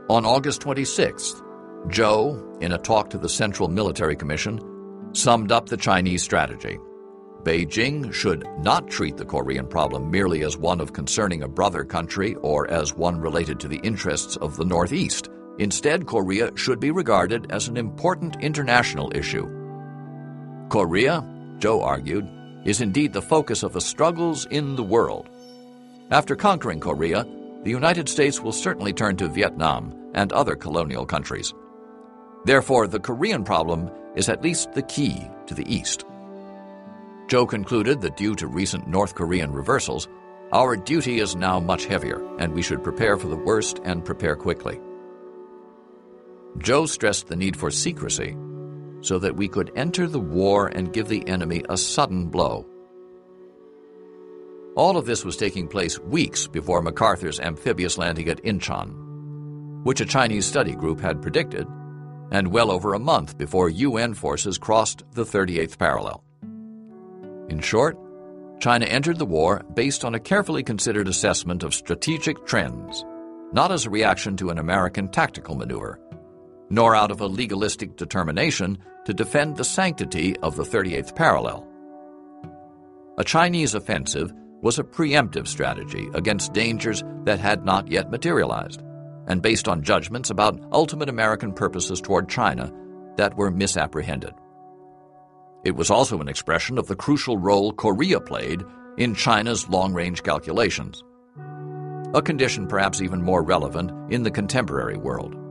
On 0.10 0.26
August 0.26 0.62
26th, 0.62 1.42
Zhou, 1.88 2.62
in 2.62 2.72
a 2.72 2.78
talk 2.78 3.10
to 3.12 3.18
the 3.18 3.30
Central 3.30 3.68
Military 3.68 4.16
Commission, 4.16 4.60
summed 5.14 5.52
up 5.52 5.68
the 5.68 5.78
Chinese 5.78 6.24
strategy. 6.24 6.80
Beijing 7.44 8.12
should 8.12 8.48
not 8.60 8.90
treat 8.90 9.18
the 9.18 9.26
Korean 9.26 9.68
problem 9.68 10.10
merely 10.10 10.44
as 10.44 10.58
one 10.58 10.82
of 10.82 10.94
concerning 10.94 11.44
a 11.44 11.48
brother 11.48 11.84
country 11.84 12.36
or 12.36 12.70
as 12.70 12.96
one 12.96 13.20
related 13.20 13.60
to 13.60 13.68
the 13.68 13.80
interests 13.84 14.36
of 14.38 14.58
the 14.58 14.66
Northeast 14.66 15.30
Instead, 15.60 16.06
Korea 16.06 16.52
should 16.56 16.80
be 16.80 16.92
regarded 16.92 17.52
as 17.52 17.68
an 17.68 17.78
important 17.78 18.38
international 18.42 19.12
issue. 19.16 19.48
Korea, 20.70 21.22
Zhou 21.58 21.82
argued, 21.84 22.28
is 22.68 22.82
indeed 22.82 23.14
the 23.14 23.22
focus 23.22 23.64
of 23.64 23.72
the 23.72 23.82
struggles 23.82 24.46
in 24.48 24.76
the 24.76 24.84
world. 24.84 25.30
After 26.12 26.36
conquering 26.36 26.82
Korea, 26.82 27.26
the 27.64 27.72
United 27.72 28.10
States 28.10 28.42
will 28.42 28.52
certainly 28.52 28.94
turn 28.94 29.16
to 29.18 29.30
Vietnam 29.30 29.96
and 30.14 30.32
other 30.34 30.56
colonial 30.56 31.06
countries. 31.06 31.54
Therefore, 32.44 32.88
the 32.88 33.00
Korean 33.00 33.44
problem 33.44 33.90
is 34.16 34.28
at 34.28 34.44
least 34.44 34.74
the 34.74 34.82
key 34.84 35.30
to 35.48 35.54
the 35.54 35.66
East. 35.74 36.06
Zhou 37.28 37.48
concluded 37.48 38.02
that 38.02 38.18
due 38.18 38.36
to 38.36 38.48
recent 38.48 38.88
North 38.88 39.16
Korean 39.16 39.52
reversals, 39.52 40.08
our 40.52 40.76
duty 40.76 41.20
is 41.20 41.36
now 41.36 41.60
much 41.60 41.86
heavier, 41.86 42.22
and 42.38 42.54
we 42.54 42.62
should 42.62 42.84
prepare 42.84 43.18
for 43.18 43.28
the 43.28 43.36
worst 43.36 43.80
and 43.86 44.04
prepare 44.04 44.36
quickly. 44.36 44.80
Zhou 46.60 46.88
stressed 46.88 47.28
the 47.28 47.36
need 47.36 47.56
for 47.56 47.72
secrecy 47.72 48.36
so 49.08 49.18
that 49.18 49.38
we 49.38 49.48
could 49.48 49.72
enter 49.76 50.06
the 50.06 50.20
war 50.20 50.68
and 50.68 50.92
give 50.92 51.08
the 51.08 51.26
enemy 51.28 51.64
a 51.70 51.78
sudden 51.78 52.28
blow. 52.28 52.68
All 54.76 54.98
of 54.98 55.06
this 55.06 55.24
was 55.24 55.38
taking 55.38 55.68
place 55.68 55.98
weeks 55.98 56.46
before 56.46 56.82
MacArthur's 56.82 57.40
amphibious 57.40 57.98
landing 57.98 58.28
at 58.28 58.44
Incheon, 58.44 59.84
which 59.84 60.02
a 60.02 60.06
Chinese 60.06 60.46
study 60.46 60.76
group 60.76 61.00
had 61.00 61.22
predicted, 61.22 61.66
and 62.32 62.52
well 62.52 62.70
over 62.70 62.94
a 62.94 63.00
month 63.00 63.38
before 63.38 63.70
UN 63.70 64.14
forces 64.14 64.58
crossed 64.58 65.04
the 65.14 65.24
38th 65.24 65.78
parallel. 65.80 66.24
In 67.50 67.62
short, 67.62 67.98
China 68.60 68.86
entered 68.86 69.18
the 69.18 69.26
war 69.26 69.64
based 69.74 70.04
on 70.04 70.16
a 70.16 70.20
carefully 70.20 70.64
considered 70.64 71.08
assessment 71.08 71.64
of 71.64 71.74
strategic 71.74 72.46
trends, 72.46 73.06
not 73.54 73.72
as 73.72 73.86
a 73.86 73.90
reaction 73.90 74.36
to 74.36 74.50
an 74.50 74.60
American 74.60 75.08
tactical 75.08 75.56
maneuver 75.56 75.98
nor 76.70 76.96
out 76.96 77.12
of 77.12 77.22
a 77.22 77.28
legalistic 77.28 77.96
determination 77.96 78.78
to 79.08 79.14
defend 79.14 79.56
the 79.56 79.64
sanctity 79.64 80.36
of 80.40 80.58
the 80.58 80.64
38th 80.64 81.16
parallel. 81.16 81.66
A 83.18 83.24
Chinese 83.24 83.74
offensive 83.74 84.34
was 84.62 84.80
a 84.80 84.84
preemptive 84.84 85.48
strategy 85.48 86.10
against 86.14 86.52
dangers 86.52 87.06
that 87.24 87.40
had 87.40 87.64
not 87.64 87.88
yet 87.88 88.12
materialized, 88.12 88.84
and 89.28 89.42
based 89.42 89.70
on 89.70 89.82
judgments 89.82 90.30
about 90.30 90.60
ultimate 90.74 91.08
American 91.08 91.54
purposes 91.54 92.02
toward 92.02 92.28
China 92.28 92.70
that 93.16 93.38
were 93.38 93.50
misapprehended. 93.50 94.34
It 95.64 95.78
was 95.78 95.90
also 95.90 96.20
an 96.20 96.28
expression 96.28 96.78
of 96.78 96.88
the 96.88 96.96
crucial 96.98 97.38
role 97.38 97.72
Korea 97.72 98.20
played 98.20 98.62
in 98.98 99.16
China's 99.16 99.70
long-range 99.70 100.24
calculations, 100.24 101.02
a 102.14 102.22
condition 102.22 102.68
perhaps 102.68 103.02
even 103.02 103.22
more 103.22 103.42
relevant 103.42 103.90
in 104.12 104.24
the 104.24 104.32
contemporary 104.32 104.98
world. 104.98 105.47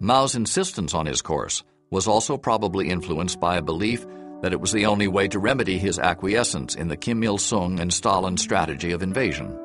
Mao's 0.00 0.34
insistence 0.34 0.94
on 0.94 1.06
his 1.06 1.22
course 1.22 1.64
was 1.90 2.06
also 2.06 2.36
probably 2.36 2.88
influenced 2.88 3.40
by 3.40 3.56
a 3.56 3.62
belief 3.62 4.06
that 4.42 4.52
it 4.52 4.60
was 4.60 4.70
the 4.70 4.86
only 4.86 5.08
way 5.08 5.26
to 5.26 5.38
remedy 5.38 5.78
his 5.78 5.98
acquiescence 5.98 6.76
in 6.76 6.88
the 6.88 6.96
Kim 6.96 7.22
Il 7.24 7.38
sung 7.38 7.80
and 7.80 7.92
Stalin 7.92 8.36
strategy 8.36 8.92
of 8.92 9.02
invasion. 9.02 9.58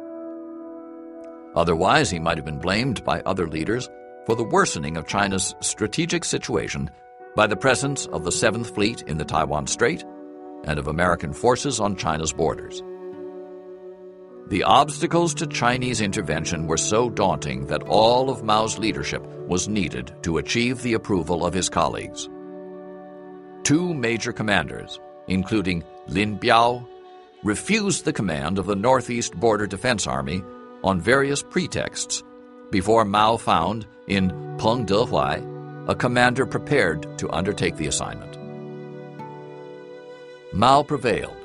Otherwise, 1.55 2.09
he 2.09 2.19
might 2.19 2.37
have 2.37 2.45
been 2.45 2.59
blamed 2.59 3.03
by 3.03 3.21
other 3.21 3.47
leaders 3.47 3.87
for 4.25 4.35
the 4.35 4.43
worsening 4.43 4.97
of 4.97 5.07
China's 5.07 5.53
strategic 5.59 6.25
situation 6.25 6.89
by 7.35 7.45
the 7.45 7.55
presence 7.55 8.07
of 8.07 8.23
the 8.23 8.31
Seventh 8.31 8.73
Fleet 8.73 9.03
in 9.03 9.17
the 9.17 9.25
Taiwan 9.25 9.67
Strait 9.67 10.03
and 10.63 10.79
of 10.79 10.87
American 10.87 11.33
forces 11.33 11.79
on 11.79 11.95
China's 11.95 12.33
borders. 12.33 12.81
The 14.47 14.63
obstacles 14.63 15.33
to 15.35 15.47
Chinese 15.47 16.01
intervention 16.01 16.67
were 16.67 16.77
so 16.77 17.09
daunting 17.09 17.67
that 17.67 17.83
all 17.83 18.29
of 18.29 18.43
Mao's 18.43 18.77
leadership 18.77 19.25
was 19.47 19.69
needed 19.69 20.13
to 20.23 20.37
achieve 20.37 20.81
the 20.81 20.93
approval 20.93 21.45
of 21.45 21.53
his 21.53 21.69
colleagues. 21.69 22.29
Two 23.63 23.93
major 23.93 24.33
commanders, 24.33 24.99
including 25.27 25.83
Lin 26.07 26.37
Biao, 26.37 26.85
refused 27.43 28.03
the 28.03 28.13
command 28.13 28.59
of 28.59 28.65
the 28.65 28.75
Northeast 28.75 29.33
Border 29.35 29.65
Defense 29.65 30.07
Army 30.07 30.43
on 30.83 30.99
various 30.99 31.41
pretexts 31.41 32.21
before 32.69 33.05
Mao 33.05 33.37
found 33.37 33.87
in 34.07 34.29
Peng 34.57 34.85
Dehuai 34.85 35.87
a 35.87 35.95
commander 35.95 36.45
prepared 36.45 37.17
to 37.17 37.31
undertake 37.31 37.77
the 37.77 37.87
assignment. 37.87 38.37
Mao 40.53 40.83
prevailed, 40.83 41.35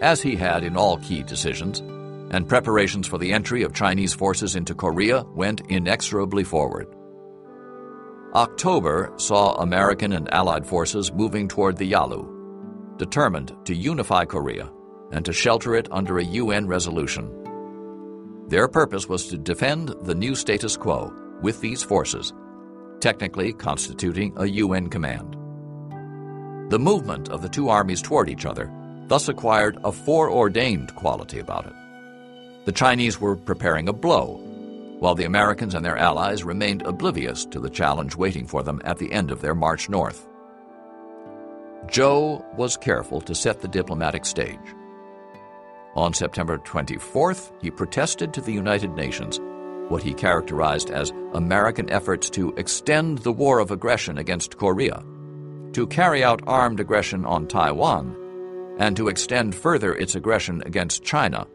as 0.00 0.22
he 0.22 0.36
had 0.36 0.64
in 0.64 0.76
all 0.76 0.98
key 0.98 1.22
decisions, 1.22 1.82
and 2.30 2.48
preparations 2.48 3.06
for 3.06 3.18
the 3.18 3.32
entry 3.32 3.62
of 3.62 3.72
Chinese 3.72 4.14
forces 4.14 4.56
into 4.56 4.74
Korea 4.74 5.22
went 5.34 5.62
inexorably 5.68 6.44
forward. 6.44 6.86
October 8.34 9.12
saw 9.16 9.54
American 9.54 10.12
and 10.12 10.32
Allied 10.32 10.66
forces 10.66 11.12
moving 11.12 11.48
toward 11.48 11.78
the 11.78 11.86
Yalu, 11.86 12.96
determined 12.98 13.56
to 13.64 13.74
unify 13.74 14.24
Korea 14.24 14.70
and 15.12 15.24
to 15.24 15.32
shelter 15.32 15.74
it 15.74 15.88
under 15.90 16.18
a 16.18 16.24
UN 16.24 16.66
resolution. 16.66 17.32
Their 18.48 18.68
purpose 18.68 19.08
was 19.08 19.28
to 19.28 19.38
defend 19.38 19.94
the 20.02 20.14
new 20.14 20.34
status 20.34 20.76
quo 20.76 21.12
with 21.42 21.60
these 21.60 21.82
forces, 21.82 22.34
technically 23.00 23.52
constituting 23.54 24.34
a 24.36 24.46
UN 24.46 24.90
command. 24.90 25.34
The 26.70 26.78
movement 26.78 27.30
of 27.30 27.40
the 27.40 27.48
two 27.48 27.70
armies 27.70 28.02
toward 28.02 28.28
each 28.28 28.44
other 28.44 28.70
thus 29.06 29.28
acquired 29.28 29.78
a 29.84 29.92
foreordained 29.92 30.94
quality 30.94 31.38
about 31.38 31.66
it. 31.66 31.72
The 32.68 32.72
Chinese 32.72 33.18
were 33.18 33.34
preparing 33.34 33.88
a 33.88 33.94
blow, 33.94 34.38
while 34.98 35.14
the 35.14 35.24
Americans 35.24 35.74
and 35.74 35.82
their 35.82 35.96
allies 35.96 36.44
remained 36.44 36.82
oblivious 36.82 37.46
to 37.46 37.60
the 37.60 37.70
challenge 37.70 38.14
waiting 38.14 38.46
for 38.46 38.62
them 38.62 38.82
at 38.84 38.98
the 38.98 39.10
end 39.10 39.30
of 39.30 39.40
their 39.40 39.54
march 39.54 39.88
north. 39.88 40.28
Zhou 41.86 42.44
was 42.56 42.76
careful 42.76 43.22
to 43.22 43.34
set 43.34 43.62
the 43.62 43.68
diplomatic 43.68 44.26
stage. 44.26 44.60
On 45.94 46.12
September 46.12 46.58
24th, 46.58 47.52
he 47.62 47.70
protested 47.70 48.34
to 48.34 48.42
the 48.42 48.52
United 48.52 48.90
Nations 48.90 49.40
what 49.88 50.02
he 50.02 50.12
characterized 50.12 50.90
as 50.90 51.14
American 51.32 51.88
efforts 51.88 52.28
to 52.28 52.52
extend 52.58 53.16
the 53.20 53.32
war 53.32 53.60
of 53.60 53.70
aggression 53.70 54.18
against 54.18 54.58
Korea, 54.58 55.02
to 55.72 55.86
carry 55.86 56.22
out 56.22 56.42
armed 56.46 56.80
aggression 56.80 57.24
on 57.24 57.48
Taiwan, 57.48 58.14
and 58.78 58.94
to 58.98 59.08
extend 59.08 59.54
further 59.54 59.94
its 59.94 60.14
aggression 60.14 60.62
against 60.66 61.02
China. 61.02 61.46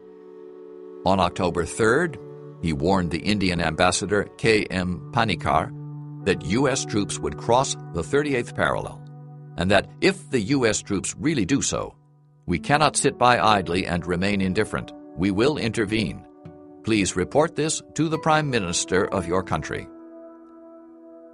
On 1.06 1.20
October 1.20 1.64
3rd, 1.64 2.16
he 2.62 2.72
warned 2.72 3.10
the 3.10 3.18
Indian 3.18 3.60
ambassador 3.60 4.24
K.M. 4.38 5.10
Panikkar 5.12 5.70
that 6.24 6.44
U.S. 6.46 6.86
troops 6.86 7.18
would 7.18 7.36
cross 7.36 7.74
the 7.92 8.00
38th 8.00 8.54
parallel, 8.54 9.02
and 9.58 9.70
that 9.70 9.86
if 10.00 10.30
the 10.30 10.40
U.S. 10.40 10.80
troops 10.80 11.14
really 11.18 11.44
do 11.44 11.60
so, 11.60 11.94
we 12.46 12.58
cannot 12.58 12.96
sit 12.96 13.18
by 13.18 13.38
idly 13.38 13.86
and 13.86 14.06
remain 14.06 14.40
indifferent. 14.40 14.92
We 15.16 15.30
will 15.30 15.58
intervene. 15.58 16.24
Please 16.84 17.16
report 17.16 17.54
this 17.54 17.82
to 17.94 18.08
the 18.08 18.18
Prime 18.18 18.48
Minister 18.48 19.06
of 19.06 19.26
your 19.26 19.42
country. 19.42 19.86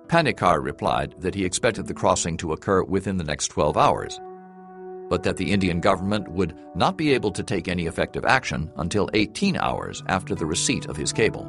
Panikkar 0.09 0.61
replied 0.61 1.15
that 1.19 1.37
he 1.37 1.45
expected 1.45 1.87
the 1.87 1.95
crossing 1.95 2.37
to 2.39 2.53
occur 2.53 2.83
within 2.83 3.17
the 3.17 3.25
next 3.25 3.49
12 3.49 3.77
hours, 3.77 4.21
but 5.11 5.25
that 5.25 5.37
the 5.37 5.53
Indian 5.53 5.81
government 5.81 6.29
would 6.29 6.57
not 6.75 6.97
be 6.97 7.13
able 7.13 7.33
to 7.33 7.43
take 7.43 7.69
any 7.69 7.87
effective 7.87 8.25
action 8.25 8.73
until 8.77 9.11
18 9.13 9.57
hours 9.57 10.03
after 10.07 10.35
the 10.35 10.47
receipt 10.47 10.87
of 10.87 10.97
his 10.97 11.13
cable. 11.13 11.45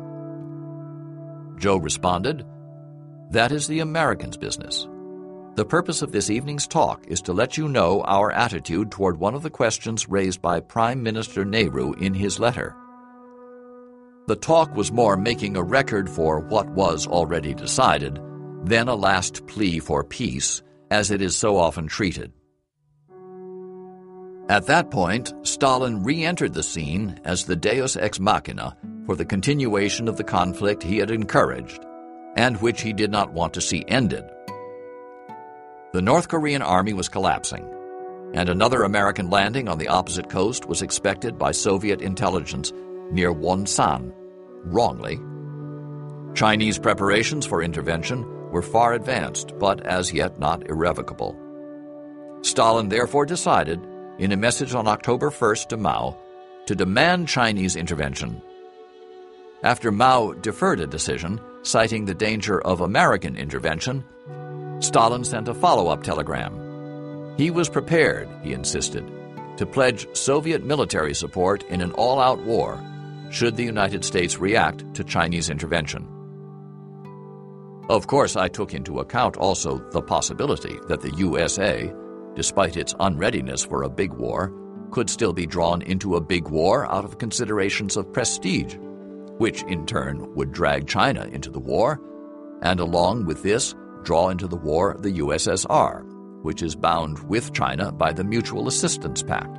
Zhou 1.57 1.81
responded, 1.81 2.43
That 3.29 3.51
is 3.51 3.67
the 3.67 3.79
Americans' 3.79 4.35
business. 4.35 4.87
The 5.55 5.65
purpose 5.65 6.01
of 6.01 6.11
this 6.11 6.31
evening's 6.31 6.65
talk 6.65 7.05
is 7.07 7.21
to 7.21 7.33
let 7.33 7.55
you 7.55 7.67
know 7.67 8.01
our 8.01 8.31
attitude 8.31 8.89
toward 8.89 9.17
one 9.17 9.35
of 9.35 9.43
the 9.43 9.49
questions 9.49 10.09
raised 10.09 10.41
by 10.41 10.59
Prime 10.59 11.03
Minister 11.03 11.45
Nehru 11.45 11.93
in 11.93 12.15
his 12.15 12.39
letter. 12.39 12.75
The 14.27 14.37
talk 14.37 14.73
was 14.75 14.91
more 14.91 15.17
making 15.17 15.55
a 15.55 15.63
record 15.63 16.09
for 16.09 16.39
what 16.39 16.69
was 16.69 17.05
already 17.05 17.53
decided 17.53 18.19
than 18.63 18.87
a 18.87 18.95
last 18.95 19.45
plea 19.45 19.79
for 19.79 20.03
peace, 20.03 20.63
as 20.89 21.11
it 21.11 21.21
is 21.21 21.35
so 21.35 21.57
often 21.57 21.87
treated. 21.87 22.31
At 24.51 24.65
that 24.65 24.91
point, 24.91 25.33
Stalin 25.43 26.03
re 26.03 26.25
entered 26.25 26.53
the 26.53 26.61
scene 26.61 27.21
as 27.23 27.45
the 27.45 27.55
deus 27.55 27.95
ex 27.95 28.19
machina 28.19 28.75
for 29.05 29.15
the 29.15 29.23
continuation 29.23 30.09
of 30.09 30.17
the 30.17 30.25
conflict 30.25 30.83
he 30.83 30.97
had 30.97 31.09
encouraged 31.09 31.85
and 32.35 32.61
which 32.61 32.81
he 32.81 32.91
did 32.91 33.11
not 33.11 33.31
want 33.31 33.53
to 33.53 33.61
see 33.61 33.85
ended. 33.87 34.25
The 35.93 36.01
North 36.01 36.27
Korean 36.27 36.61
army 36.61 36.91
was 36.91 37.07
collapsing, 37.07 37.65
and 38.33 38.49
another 38.49 38.83
American 38.83 39.29
landing 39.29 39.69
on 39.69 39.77
the 39.77 39.87
opposite 39.87 40.29
coast 40.29 40.65
was 40.65 40.81
expected 40.81 41.37
by 41.37 41.51
Soviet 41.51 42.01
intelligence 42.01 42.73
near 43.09 43.33
Wonsan, 43.33 44.11
wrongly. 44.65 45.17
Chinese 46.35 46.77
preparations 46.77 47.45
for 47.45 47.63
intervention 47.63 48.25
were 48.51 48.61
far 48.61 48.95
advanced, 48.95 49.57
but 49.59 49.79
as 49.85 50.11
yet 50.11 50.39
not 50.39 50.69
irrevocable. 50.69 51.39
Stalin 52.41 52.89
therefore 52.89 53.25
decided, 53.25 53.79
in 54.21 54.31
a 54.31 54.37
message 54.37 54.75
on 54.75 54.87
October 54.87 55.31
1st 55.31 55.69
to 55.69 55.77
Mao, 55.77 56.15
to 56.67 56.75
demand 56.75 57.27
Chinese 57.27 57.75
intervention. 57.75 58.39
After 59.63 59.91
Mao 59.91 60.33
deferred 60.33 60.79
a 60.79 60.85
decision, 60.85 61.41
citing 61.63 62.05
the 62.05 62.13
danger 62.13 62.61
of 62.61 62.81
American 62.81 63.35
intervention, 63.35 64.03
Stalin 64.79 65.23
sent 65.23 65.47
a 65.47 65.55
follow 65.55 65.87
up 65.87 66.03
telegram. 66.03 67.33
He 67.35 67.49
was 67.49 67.67
prepared, 67.67 68.29
he 68.43 68.53
insisted, 68.53 69.11
to 69.57 69.65
pledge 69.65 70.07
Soviet 70.15 70.63
military 70.63 71.15
support 71.15 71.63
in 71.63 71.81
an 71.81 71.91
all 71.93 72.19
out 72.19 72.43
war 72.43 72.79
should 73.31 73.55
the 73.55 73.63
United 73.63 74.05
States 74.05 74.37
react 74.37 74.93
to 74.93 75.03
Chinese 75.03 75.49
intervention. 75.49 76.07
Of 77.89 78.05
course, 78.05 78.35
I 78.35 78.49
took 78.49 78.75
into 78.75 78.99
account 78.99 79.35
also 79.37 79.79
the 79.89 80.01
possibility 80.03 80.77
that 80.87 81.01
the 81.01 81.15
USA, 81.15 81.91
despite 82.35 82.77
its 82.77 82.95
unreadiness 82.99 83.63
for 83.63 83.83
a 83.83 83.89
big 83.89 84.13
war, 84.13 84.53
could 84.91 85.09
still 85.09 85.33
be 85.33 85.45
drawn 85.45 85.81
into 85.81 86.15
a 86.15 86.21
big 86.21 86.49
war 86.49 86.85
out 86.91 87.05
of 87.05 87.17
considerations 87.17 87.97
of 87.97 88.11
prestige, 88.11 88.75
which 89.37 89.63
in 89.63 89.85
turn 89.85 90.33
would 90.35 90.51
drag 90.51 90.87
China 90.87 91.25
into 91.25 91.49
the 91.49 91.59
war, 91.59 91.99
and 92.61 92.79
along 92.79 93.25
with 93.25 93.41
this, 93.41 93.73
draw 94.03 94.29
into 94.29 94.47
the 94.47 94.57
war 94.57 94.95
the 94.99 95.19
USSR, 95.19 96.03
which 96.43 96.61
is 96.61 96.75
bound 96.75 97.19
with 97.29 97.53
China 97.53 97.91
by 97.91 98.11
the 98.11 98.23
Mutual 98.23 98.67
Assistance 98.67 99.23
Pact. 99.23 99.57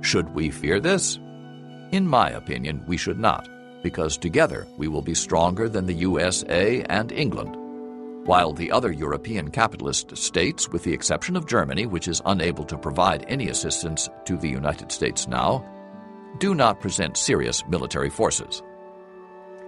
Should 0.00 0.34
we 0.34 0.50
fear 0.50 0.80
this? 0.80 1.18
In 1.92 2.06
my 2.06 2.30
opinion, 2.30 2.82
we 2.86 2.96
should 2.96 3.18
not, 3.18 3.48
because 3.82 4.16
together 4.16 4.66
we 4.76 4.88
will 4.88 5.02
be 5.02 5.14
stronger 5.14 5.68
than 5.68 5.86
the 5.86 5.94
USA 5.94 6.82
and 6.88 7.12
England, 7.12 7.56
while 8.24 8.52
the 8.52 8.72
other 8.72 8.90
European 8.90 9.50
capitalist 9.50 10.16
states, 10.16 10.68
with 10.68 10.82
the 10.82 10.92
exception 10.92 11.36
of 11.36 11.46
Germany, 11.46 11.86
which 11.86 12.08
is 12.08 12.22
unable 12.24 12.64
to 12.64 12.78
provide 12.78 13.24
any 13.28 13.48
assistance 13.48 14.08
to 14.24 14.36
the 14.36 14.48
United 14.48 14.90
States 14.90 15.28
now, 15.28 15.64
do 16.38 16.54
not 16.54 16.80
present 16.80 17.16
serious 17.16 17.62
military 17.68 18.10
forces. 18.10 18.62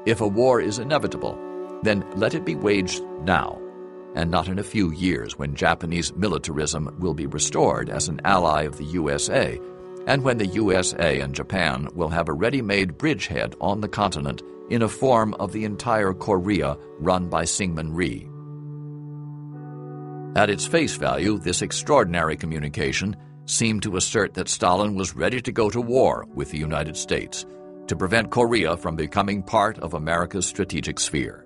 If 0.07 0.21
a 0.21 0.27
war 0.27 0.61
is 0.61 0.79
inevitable, 0.79 1.39
then 1.83 2.05
let 2.17 2.35
it 2.35 2.45
be 2.45 2.55
waged 2.55 3.03
now, 3.23 3.61
and 4.15 4.31
not 4.31 4.49
in 4.49 4.59
a 4.59 4.65
few 4.65 4.93
years 4.93 5.39
when 5.39 5.55
Japanese 5.55 6.15
militarism 6.15 6.97
will 6.99 7.15
be 7.15 7.27
restored 7.27 7.91
as 7.91 8.09
an 8.09 8.21
ally 8.25 8.63
of 8.63 8.79
the 8.79 8.85
USA, 8.85 9.61
and 10.07 10.23
when 10.23 10.39
the 10.39 10.47
USA 10.47 11.21
and 11.21 11.35
Japan 11.35 11.89
will 11.95 12.09
have 12.09 12.29
a 12.29 12.33
ready 12.33 12.63
made 12.63 12.97
bridgehead 12.97 13.55
on 13.61 13.81
the 13.81 13.89
continent 13.89 14.43
in 14.71 14.83
a 14.83 14.89
form 14.89 15.35
of 15.35 15.53
the 15.53 15.65
entire 15.65 16.13
Korea 16.13 16.77
run 16.99 17.29
by 17.29 17.45
Syngman 17.45 17.95
Rhee. 17.95 18.29
At 20.37 20.51
its 20.51 20.67
face 20.67 20.97
value, 20.97 21.39
this 21.39 21.63
extraordinary 21.63 22.37
communication 22.37 23.17
seemed 23.47 23.83
to 23.85 23.97
assert 23.97 24.35
that 24.35 24.51
Stalin 24.51 24.95
was 24.95 25.17
ready 25.17 25.41
to 25.41 25.51
go 25.51 25.71
to 25.71 25.81
war 25.81 26.27
with 26.35 26.51
the 26.51 26.59
United 26.59 26.95
States 26.95 27.47
to 27.87 27.97
prevent 27.97 28.31
Korea 28.31 28.77
from 28.77 28.97
becoming 28.97 29.43
part 29.43 29.79
of 29.79 29.95
America's 29.95 30.45
strategic 30.45 31.01
sphere. 31.01 31.43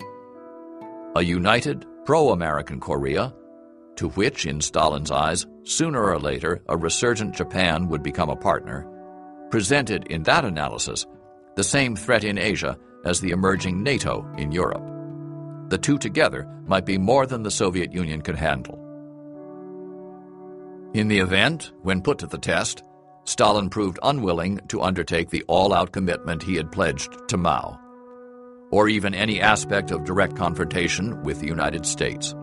A 1.14 1.22
united, 1.22 1.86
pro 2.04 2.30
American 2.30 2.80
Korea, 2.80 3.32
to 3.94 4.08
which, 4.08 4.44
in 4.44 4.60
Stalin's 4.60 5.12
eyes, 5.12 5.46
sooner 5.62 6.02
or 6.02 6.18
later 6.18 6.60
a 6.68 6.76
resurgent 6.76 7.32
Japan 7.32 7.86
would 7.86 8.02
become 8.02 8.28
a 8.28 8.34
partner, 8.34 8.88
presented 9.50 10.08
in 10.08 10.24
that 10.24 10.44
analysis 10.44 11.06
the 11.54 11.62
same 11.62 11.94
threat 11.94 12.24
in 12.24 12.38
Asia 12.38 12.76
as 13.04 13.20
the 13.20 13.30
emerging 13.30 13.84
NATO 13.84 14.26
in 14.36 14.50
Europe. 14.50 14.82
The 15.68 15.78
two 15.78 15.96
together 15.96 16.48
might 16.66 16.86
be 16.86 16.98
more 16.98 17.26
than 17.26 17.44
the 17.44 17.50
Soviet 17.52 17.92
Union 17.92 18.22
could 18.22 18.34
handle. 18.34 18.79
In 20.94 21.08
the 21.08 21.18
event, 21.18 21.72
when 21.82 22.02
put 22.02 22.18
to 22.18 22.26
the 22.26 22.38
test, 22.38 22.82
Stalin 23.24 23.70
proved 23.70 23.98
unwilling 24.02 24.60
to 24.68 24.82
undertake 24.82 25.30
the 25.30 25.44
all 25.46 25.72
out 25.72 25.92
commitment 25.92 26.42
he 26.42 26.56
had 26.56 26.72
pledged 26.72 27.28
to 27.28 27.36
Mao 27.36 27.78
or 28.70 28.88
even 28.88 29.14
any 29.14 29.40
aspect 29.40 29.90
of 29.90 30.04
direct 30.04 30.36
confrontation 30.36 31.22
with 31.22 31.40
the 31.40 31.46
United 31.46 31.84
States. 31.84 32.34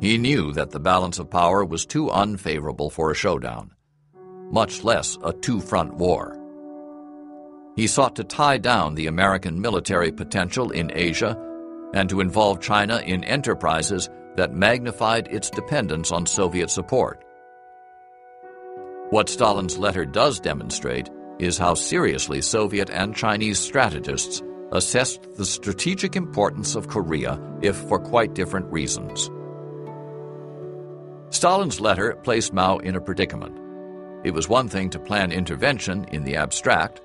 He 0.00 0.18
knew 0.18 0.52
that 0.52 0.70
the 0.70 0.80
balance 0.80 1.18
of 1.18 1.30
power 1.30 1.64
was 1.64 1.86
too 1.86 2.10
unfavorable 2.10 2.90
for 2.90 3.10
a 3.10 3.14
showdown, 3.14 3.72
much 4.50 4.84
less 4.84 5.16
a 5.24 5.32
two 5.32 5.60
front 5.60 5.94
war. 5.94 6.36
He 7.76 7.86
sought 7.86 8.16
to 8.16 8.24
tie 8.24 8.58
down 8.58 8.94
the 8.94 9.06
American 9.06 9.60
military 9.60 10.10
potential 10.10 10.70
in 10.70 10.90
Asia 10.94 11.38
and 11.94 12.08
to 12.08 12.20
involve 12.20 12.60
China 12.60 12.98
in 12.98 13.24
enterprises 13.24 14.08
that 14.36 14.54
magnified 14.54 15.28
its 15.28 15.50
dependence 15.50 16.12
on 16.12 16.26
Soviet 16.26 16.70
support. 16.70 17.22
What 19.10 19.28
Stalin's 19.28 19.78
letter 19.78 20.04
does 20.04 20.40
demonstrate 20.40 21.10
is 21.38 21.58
how 21.58 21.74
seriously 21.74 22.40
Soviet 22.42 22.90
and 22.90 23.14
Chinese 23.14 23.58
strategists 23.58 24.42
assessed 24.72 25.22
the 25.34 25.44
strategic 25.44 26.16
importance 26.16 26.74
of 26.74 26.88
Korea, 26.88 27.40
if 27.62 27.76
for 27.76 27.98
quite 27.98 28.34
different 28.34 28.66
reasons. 28.72 29.30
Stalin's 31.30 31.80
letter 31.80 32.16
placed 32.22 32.52
Mao 32.52 32.78
in 32.78 32.96
a 32.96 33.00
predicament. 33.00 33.56
It 34.24 34.34
was 34.34 34.48
one 34.48 34.68
thing 34.68 34.90
to 34.90 34.98
plan 34.98 35.30
intervention 35.30 36.04
in 36.10 36.24
the 36.24 36.36
abstract, 36.36 37.00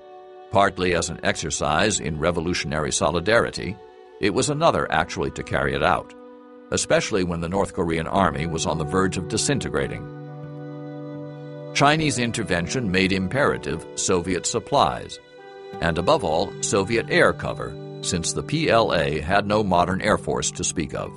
partly 0.50 0.94
as 0.94 1.08
an 1.08 1.20
exercise 1.22 2.00
in 2.00 2.18
revolutionary 2.18 2.92
solidarity, 2.92 3.76
it 4.20 4.34
was 4.34 4.50
another 4.50 4.90
actually 4.90 5.30
to 5.32 5.42
carry 5.42 5.74
it 5.74 5.82
out, 5.82 6.14
especially 6.72 7.22
when 7.22 7.40
the 7.40 7.48
North 7.48 7.74
Korean 7.74 8.06
army 8.06 8.46
was 8.46 8.66
on 8.66 8.78
the 8.78 8.84
verge 8.84 9.18
of 9.18 9.28
disintegrating. 9.28 10.02
Chinese 11.74 12.18
intervention 12.18 12.90
made 12.90 13.12
imperative 13.12 13.86
Soviet 13.94 14.46
supplies, 14.46 15.20
and 15.80 15.98
above 15.98 16.24
all, 16.24 16.52
Soviet 16.62 17.06
air 17.10 17.32
cover, 17.32 17.74
since 18.00 18.32
the 18.32 18.42
PLA 18.42 19.20
had 19.20 19.46
no 19.46 19.62
modern 19.62 20.00
air 20.00 20.18
force 20.18 20.50
to 20.50 20.64
speak 20.64 20.94
of. 20.94 21.12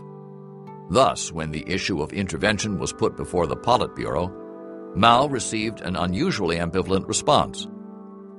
Thus, 0.89 1.31
when 1.31 1.51
the 1.51 1.67
issue 1.67 2.01
of 2.01 2.13
intervention 2.13 2.77
was 2.77 2.93
put 2.93 3.17
before 3.17 3.47
the 3.47 3.57
Politburo, 3.57 4.95
Mao 4.95 5.27
received 5.27 5.81
an 5.81 5.95
unusually 5.95 6.57
ambivalent 6.57 7.07
response, 7.07 7.67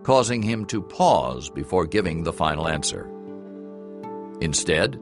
causing 0.05 0.43
him 0.43 0.65
to 0.67 0.83
pause 0.83 1.51
before 1.51 1.87
giving 1.87 2.23
the 2.23 2.33
final 2.33 2.69
answer. 2.69 3.11
Instead, 4.41 5.01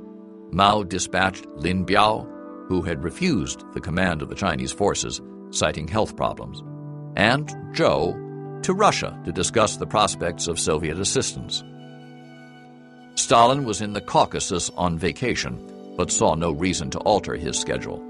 Mao 0.54 0.84
dispatched 0.84 1.46
Lin 1.56 1.84
Biao, 1.84 2.26
who 2.68 2.80
had 2.82 3.02
refused 3.02 3.64
the 3.74 3.80
command 3.80 4.22
of 4.22 4.28
the 4.28 4.34
Chinese 4.34 4.72
forces, 4.72 5.20
citing 5.50 5.88
health 5.88 6.16
problems, 6.16 6.62
and 7.16 7.48
Zhou 7.74 8.62
to 8.62 8.72
Russia 8.72 9.20
to 9.24 9.32
discuss 9.32 9.76
the 9.76 9.86
prospects 9.86 10.46
of 10.46 10.60
Soviet 10.60 10.98
assistance. 10.98 11.64
Stalin 13.16 13.64
was 13.64 13.80
in 13.80 13.92
the 13.92 14.00
Caucasus 14.00 14.70
on 14.76 14.96
vacation 14.96 15.70
but 15.96 16.10
saw 16.10 16.34
no 16.34 16.52
reason 16.52 16.90
to 16.90 16.98
alter 17.00 17.34
his 17.34 17.58
schedule. 17.58 18.02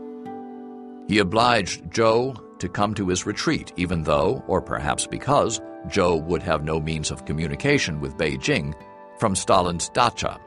He 1.09 1.19
obliged 1.19 1.91
Zhou 1.91 2.39
to 2.59 2.69
come 2.69 2.95
to 2.95 3.09
his 3.09 3.27
retreat, 3.27 3.73
even 3.77 4.03
though, 4.03 4.43
or 4.47 4.63
perhaps 4.63 5.07
because, 5.07 5.61
Zhou 5.89 6.25
would 6.25 6.43
have 6.43 6.65
no 6.65 6.81
means 6.81 7.11
of 7.11 7.27
communication 7.27 8.01
with 8.01 8.17
Beijing 8.17 8.75
from 9.19 9.35
Stalin's 9.35 9.91
dacha, 9.91 10.41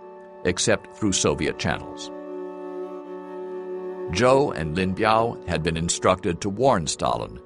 except 0.48 0.96
through 0.98 1.12
Soviet 1.12 1.60
channels. 1.60 2.10
Zhou 4.12 4.56
and 4.56 4.76
Lin 4.76 4.96
Biao 4.96 5.48
had 5.48 5.62
been 5.62 5.78
instructed 5.78 6.42
to 6.42 6.50
warn 6.50 6.88
Stalin 6.88 7.40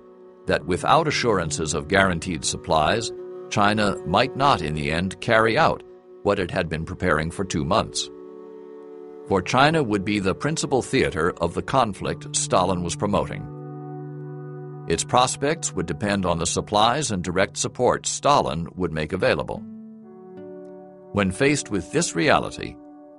that 0.46 0.66
without 0.66 1.08
assurances 1.08 1.74
of 1.74 1.88
guaranteed 1.88 2.46
supplies, 2.46 3.12
China 3.50 3.98
might 4.06 4.38
not 4.38 4.62
in 4.62 4.76
the 4.76 4.92
end 4.92 5.20
carry 5.20 5.58
out 5.58 5.84
what 6.24 6.40
it 6.40 6.52
had 6.52 6.70
been 6.70 6.86
preparing 6.86 7.32
for 7.32 7.44
two 7.44 7.66
months 7.66 8.10
for 9.32 9.42
China 9.42 9.82
would 9.82 10.04
be 10.04 10.20
the 10.20 10.36
principal 10.36 10.82
theater 10.82 11.32
of 11.40 11.54
the 11.54 11.62
conflict 11.62 12.36
Stalin 12.36 12.84
was 12.84 12.98
promoting. 12.98 13.48
Its 14.90 15.06
prospects 15.06 15.74
would 15.74 15.86
depend 15.86 16.26
on 16.26 16.38
the 16.38 16.46
supplies 16.46 17.12
and 17.12 17.24
direct 17.24 17.56
support 17.56 18.06
Stalin 18.06 18.68
would 18.76 18.92
make 18.92 19.14
available. 19.14 19.64
When 21.14 21.32
faced 21.32 21.72
with 21.72 21.90
this 21.94 22.14
reality, 22.14 22.76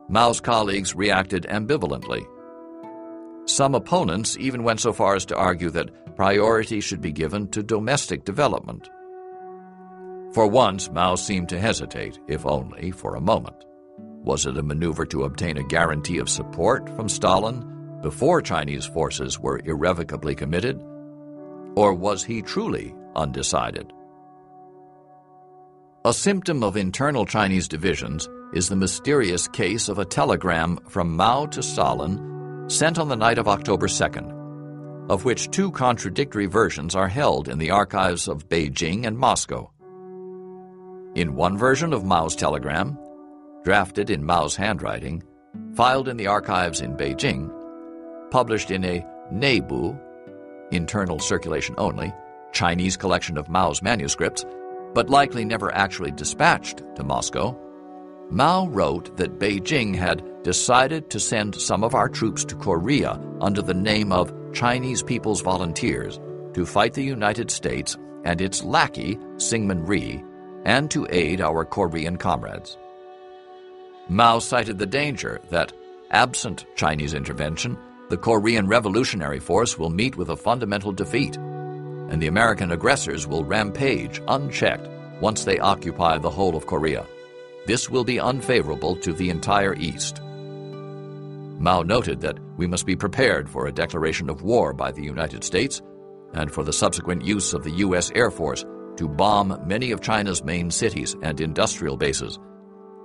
Mao's 0.09 0.41
colleagues 0.41 0.95
reacted 0.95 1.45
ambivalently. 1.45 2.27
Some 3.47 3.75
opponents 3.75 4.37
even 4.39 4.63
went 4.63 4.81
so 4.81 4.93
far 4.93 5.15
as 5.15 5.25
to 5.27 5.37
argue 5.37 5.71
that 5.71 6.17
priority 6.17 6.81
should 6.81 7.01
be 7.01 7.13
given 7.13 7.49
to 7.49 7.63
domestic 7.63 8.25
development. 8.25 8.89
For 10.33 10.47
once, 10.47 10.91
Mao 10.91 11.15
seemed 11.15 11.49
to 11.51 11.59
hesitate, 11.59 12.19
if 12.29 12.47
only 12.47 12.91
for 12.91 13.17
a 13.17 13.21
moment. 13.21 13.65
Was 14.25 14.47
it 14.47 14.57
a 14.57 14.63
maneuver 14.63 15.05
to 15.07 15.25
obtain 15.25 15.59
a 15.59 15.65
guarantee 15.65 16.19
of 16.19 16.29
support 16.29 16.89
from 16.97 17.09
Stalin 17.09 18.01
before 18.01 18.41
Chinese 18.41 18.87
forces 18.87 19.39
were 19.39 19.61
irrevocably 19.65 20.35
committed? 20.35 20.81
Or 21.75 21.95
was 21.95 22.23
he 22.23 22.43
truly 22.43 22.95
undecided? 23.17 23.93
A 26.05 26.13
symptom 26.13 26.63
of 26.63 26.77
internal 26.77 27.27
Chinese 27.27 27.69
divisions 27.69 28.29
is 28.53 28.69
the 28.69 28.77
mysterious 28.77 29.49
case 29.49 29.89
of 29.89 29.99
a 29.99 30.05
telegram 30.05 30.79
from 30.89 31.17
Mao 31.17 31.47
to 31.47 31.63
Stalin 31.63 32.67
sent 32.69 32.99
on 32.99 33.09
the 33.09 33.17
night 33.17 33.39
of 33.39 33.49
October 33.49 33.87
2nd, 33.87 35.11
of 35.11 35.25
which 35.25 35.51
two 35.51 35.71
contradictory 35.71 36.47
versions 36.47 36.95
are 36.95 37.09
held 37.09 37.49
in 37.49 37.59
the 37.59 37.71
archives 37.71 38.29
of 38.29 38.49
Beijing 38.49 39.07
and 39.07 39.19
Moscow. 39.19 39.71
In 41.15 41.35
one 41.35 41.57
version 41.59 41.93
of 41.93 42.05
Mao's 42.05 42.37
telegram, 42.37 42.99
drafted 43.65 44.11
in 44.11 44.25
Mao's 44.25 44.57
handwriting, 44.57 45.23
filed 45.75 46.09
in 46.09 46.17
the 46.17 46.27
archives 46.27 46.81
in 46.81 46.97
Beijing, 46.97 47.51
published 48.31 48.71
in 48.71 48.85
a 48.85 49.05
Neibu, 49.33 49.99
internal 50.71 51.19
circulation 51.19 51.75
only, 51.79 52.13
Chinese 52.53 52.97
collection 52.97 53.39
of 53.39 53.49
Mao's 53.49 53.83
manuscripts, 53.83 54.45
but 54.95 55.11
likely 55.11 55.45
never 55.45 55.75
actually 55.75 56.11
dispatched 56.11 56.83
to 56.97 57.03
Moscow, 57.03 57.59
Mao 58.31 58.67
wrote 58.69 59.17
that 59.17 59.39
Beijing 59.39 59.95
had 59.95 60.23
decided 60.43 61.11
to 61.11 61.21
send 61.21 61.55
some 61.55 61.85
of 61.85 61.95
our 61.95 62.09
troops 62.09 62.45
to 62.47 62.57
Korea 62.57 63.21
under 63.41 63.63
the 63.63 63.75
name 63.75 64.13
of 64.13 64.33
Chinese 64.53 65.03
People's 65.03 65.43
Volunteers 65.43 66.19
to 66.55 66.67
fight 66.67 66.95
the 66.95 67.03
United 67.03 67.51
States 67.51 67.97
and 68.25 68.41
its 68.41 68.63
lackey, 68.63 69.17
Syngman 69.37 69.87
Rhee, 69.87 70.23
and 70.65 70.91
to 70.91 71.07
aid 71.11 71.41
our 71.41 71.65
Korean 71.65 72.17
comrades. 72.17 72.77
Mao 74.09 74.39
cited 74.39 74.79
the 74.79 74.87
danger 74.87 75.41
that, 75.51 75.73
absent 76.11 76.67
Chinese 76.77 77.15
intervention, 77.15 77.77
the 78.11 78.17
Korean 78.17 78.67
Revolutionary 78.67 79.41
Force 79.41 79.79
will 79.79 79.91
meet 79.91 80.17
with 80.17 80.29
a 80.29 80.37
fundamental 80.37 80.93
defeat, 80.93 81.37
and 81.37 82.21
the 82.21 82.27
American 82.27 82.73
aggressors 82.73 83.27
will 83.27 83.45
rampage 83.45 84.21
unchecked 84.29 84.89
once 85.21 85.45
they 85.45 85.59
occupy 85.59 86.19
the 86.19 86.31
whole 86.31 86.57
of 86.57 86.67
Korea. 86.67 87.07
This 87.67 87.89
will 87.89 88.05
be 88.05 88.19
unfavorable 88.19 88.97
to 88.97 89.13
the 89.13 89.31
entire 89.31 89.75
East. 89.75 90.21
Mao 91.59 91.83
noted 91.83 92.21
that 92.21 92.39
we 92.57 92.67
must 92.67 92.87
be 92.87 92.97
prepared 92.97 93.49
for 93.49 93.67
a 93.67 93.73
declaration 93.73 94.29
of 94.29 94.43
war 94.43 94.73
by 94.73 94.91
the 94.91 95.03
United 95.03 95.45
States 95.45 95.81
and 96.35 96.51
for 96.51 96.65
the 96.65 96.73
subsequent 96.73 97.25
use 97.25 97.55
of 97.55 97.63
the 97.63 97.71
U.S. 97.71 98.11
Air 98.15 98.31
Force 98.31 98.65
to 98.97 99.09
bomb 99.09 99.61
many 99.67 99.91
of 99.93 100.01
China's 100.01 100.43
main 100.43 100.71
cities 100.71 101.15
and 101.23 101.41
industrial 101.41 101.97
bases 101.97 102.39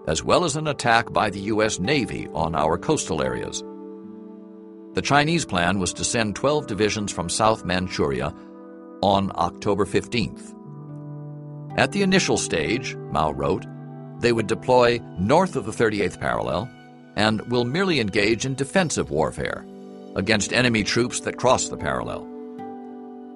as 0.07 0.23
well 0.23 0.45
as 0.45 0.55
an 0.55 0.67
attack 0.67 1.11
by 1.11 1.29
the 1.29 1.41
U.S. 1.41 1.79
Navy 1.79 2.27
on 2.33 2.55
our 2.55 2.77
coastal 2.77 3.21
areas. 3.21 3.63
The 4.93 5.01
Chinese 5.01 5.45
plan 5.45 5.79
was 5.79 5.93
to 5.93 6.03
send 6.03 6.35
12 6.35 6.65
divisions 6.65 7.11
from 7.11 7.29
South 7.29 7.65
Manchuria 7.65 8.33
on 9.01 9.31
October 9.35 9.85
15th. 9.85 10.55
At 11.77 11.91
the 11.91 12.01
initial 12.01 12.37
stage, 12.37 12.95
Mao 13.11 13.31
wrote, 13.31 13.65
they 14.19 14.31
would 14.31 14.47
deploy 14.47 14.99
north 15.19 15.55
of 15.55 15.65
the 15.65 15.71
38th 15.71 16.19
parallel 16.19 16.69
and 17.15 17.41
will 17.49 17.65
merely 17.65 17.99
engage 17.99 18.45
in 18.45 18.55
defensive 18.55 19.09
warfare 19.09 19.65
against 20.15 20.53
enemy 20.53 20.83
troops 20.83 21.19
that 21.21 21.37
cross 21.37 21.69
the 21.69 21.77
parallel. 21.77 22.27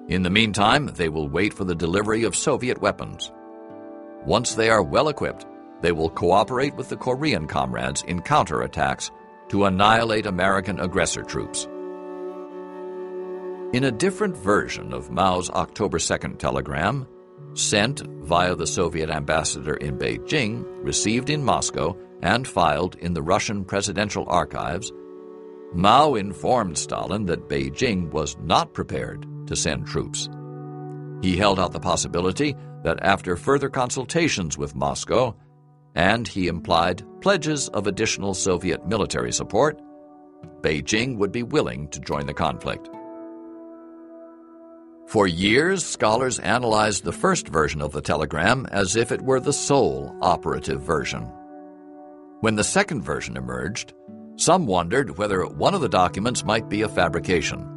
In 0.08 0.22
the 0.22 0.30
meantime, 0.30 0.86
they 0.94 1.08
will 1.08 1.28
wait 1.28 1.54
for 1.54 1.64
the 1.64 1.74
delivery 1.74 2.24
of 2.24 2.36
Soviet 2.36 2.80
weapons. 2.80 3.30
Once 4.24 4.54
they 4.54 4.68
are 4.68 4.82
well 4.82 5.08
equipped, 5.08 5.46
they 5.80 5.92
will 5.92 6.10
cooperate 6.10 6.74
with 6.74 6.88
the 6.88 6.96
Korean 6.96 7.46
comrades 7.46 8.02
in 8.02 8.20
counterattacks 8.20 9.10
to 9.48 9.64
annihilate 9.64 10.26
American 10.26 10.80
aggressor 10.80 11.22
troops. 11.22 11.68
In 13.72 13.84
a 13.84 13.90
different 13.90 14.36
version 14.36 14.92
of 14.92 15.10
Mao's 15.10 15.50
October 15.50 15.98
2nd 15.98 16.38
telegram, 16.38 17.06
sent 17.54 18.02
via 18.22 18.54
the 18.54 18.66
Soviet 18.66 19.10
ambassador 19.10 19.74
in 19.74 19.98
Beijing, 19.98 20.64
received 20.84 21.30
in 21.30 21.44
Moscow, 21.44 21.96
and 22.22 22.46
filed 22.46 22.96
in 22.96 23.14
the 23.14 23.22
Russian 23.22 23.64
presidential 23.64 24.24
archives, 24.28 24.92
Mao 25.74 26.14
informed 26.14 26.76
Stalin 26.76 27.26
that 27.26 27.48
Beijing 27.48 28.10
was 28.10 28.36
not 28.42 28.74
prepared 28.74 29.26
to 29.46 29.56
send 29.56 29.86
troops. 29.86 30.28
He 31.22 31.36
held 31.36 31.58
out 31.58 31.72
the 31.72 31.80
possibility 31.80 32.54
that 32.84 33.02
after 33.02 33.36
further 33.36 33.70
consultations 33.70 34.58
with 34.58 34.74
Moscow, 34.74 35.34
and 35.94 36.26
he 36.26 36.48
implied 36.48 37.04
pledges 37.20 37.68
of 37.68 37.86
additional 37.86 38.34
Soviet 38.34 38.86
military 38.86 39.32
support, 39.32 39.80
Beijing 40.60 41.16
would 41.16 41.32
be 41.32 41.42
willing 41.42 41.88
to 41.88 42.00
join 42.00 42.26
the 42.26 42.34
conflict. 42.34 42.88
For 45.06 45.26
years, 45.26 45.84
scholars 45.84 46.38
analyzed 46.38 47.04
the 47.04 47.12
first 47.12 47.48
version 47.48 47.82
of 47.82 47.92
the 47.92 48.00
telegram 48.00 48.66
as 48.70 48.96
if 48.96 49.12
it 49.12 49.20
were 49.20 49.40
the 49.40 49.52
sole 49.52 50.16
operative 50.22 50.80
version. 50.80 51.30
When 52.40 52.56
the 52.56 52.64
second 52.64 53.02
version 53.02 53.36
emerged, 53.36 53.92
some 54.36 54.66
wondered 54.66 55.18
whether 55.18 55.44
one 55.44 55.74
of 55.74 55.80
the 55.80 55.88
documents 55.88 56.44
might 56.44 56.68
be 56.68 56.82
a 56.82 56.88
fabrication. 56.88 57.68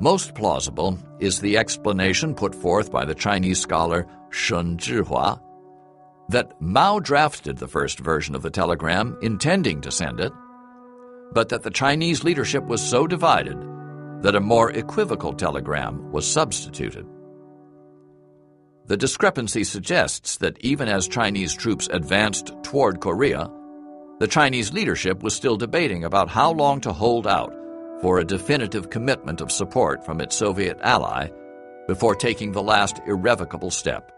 Most 0.00 0.34
plausible 0.34 0.98
is 1.20 1.40
the 1.40 1.58
explanation 1.58 2.34
put 2.34 2.54
forth 2.54 2.90
by 2.90 3.04
the 3.04 3.14
Chinese 3.14 3.60
scholar 3.60 4.06
Shen 4.30 4.78
Zhihua 4.78 5.40
that 6.30 6.60
Mao 6.60 6.98
drafted 6.98 7.58
the 7.58 7.68
first 7.68 7.98
version 8.00 8.34
of 8.34 8.42
the 8.42 8.50
telegram 8.50 9.16
intending 9.20 9.80
to 9.82 9.90
send 9.90 10.18
it, 10.18 10.32
but 11.32 11.50
that 11.50 11.62
the 11.62 11.70
Chinese 11.70 12.24
leadership 12.24 12.64
was 12.64 12.80
so 12.80 13.06
divided 13.06 13.56
that 14.22 14.36
a 14.36 14.40
more 14.40 14.70
equivocal 14.70 15.32
telegram 15.32 16.10
was 16.10 16.26
substituted. 16.26 17.06
The 18.86 18.96
discrepancy 18.96 19.64
suggests 19.64 20.38
that 20.38 20.58
even 20.60 20.88
as 20.88 21.06
Chinese 21.06 21.54
troops 21.54 21.88
advanced 21.92 22.52
toward 22.62 23.00
Korea, 23.00 23.48
the 24.18 24.28
Chinese 24.28 24.72
leadership 24.72 25.22
was 25.22 25.34
still 25.34 25.56
debating 25.56 26.04
about 26.04 26.28
how 26.28 26.52
long 26.52 26.80
to 26.82 26.92
hold 26.92 27.26
out 27.26 27.52
for 28.00 28.18
a 28.18 28.24
definitive 28.24 28.90
commitment 28.90 29.40
of 29.40 29.52
support 29.52 30.04
from 30.04 30.20
its 30.20 30.36
Soviet 30.36 30.78
ally 30.82 31.28
before 31.86 32.14
taking 32.14 32.52
the 32.52 32.62
last 32.62 33.00
irrevocable 33.06 33.70
step. 33.70 34.12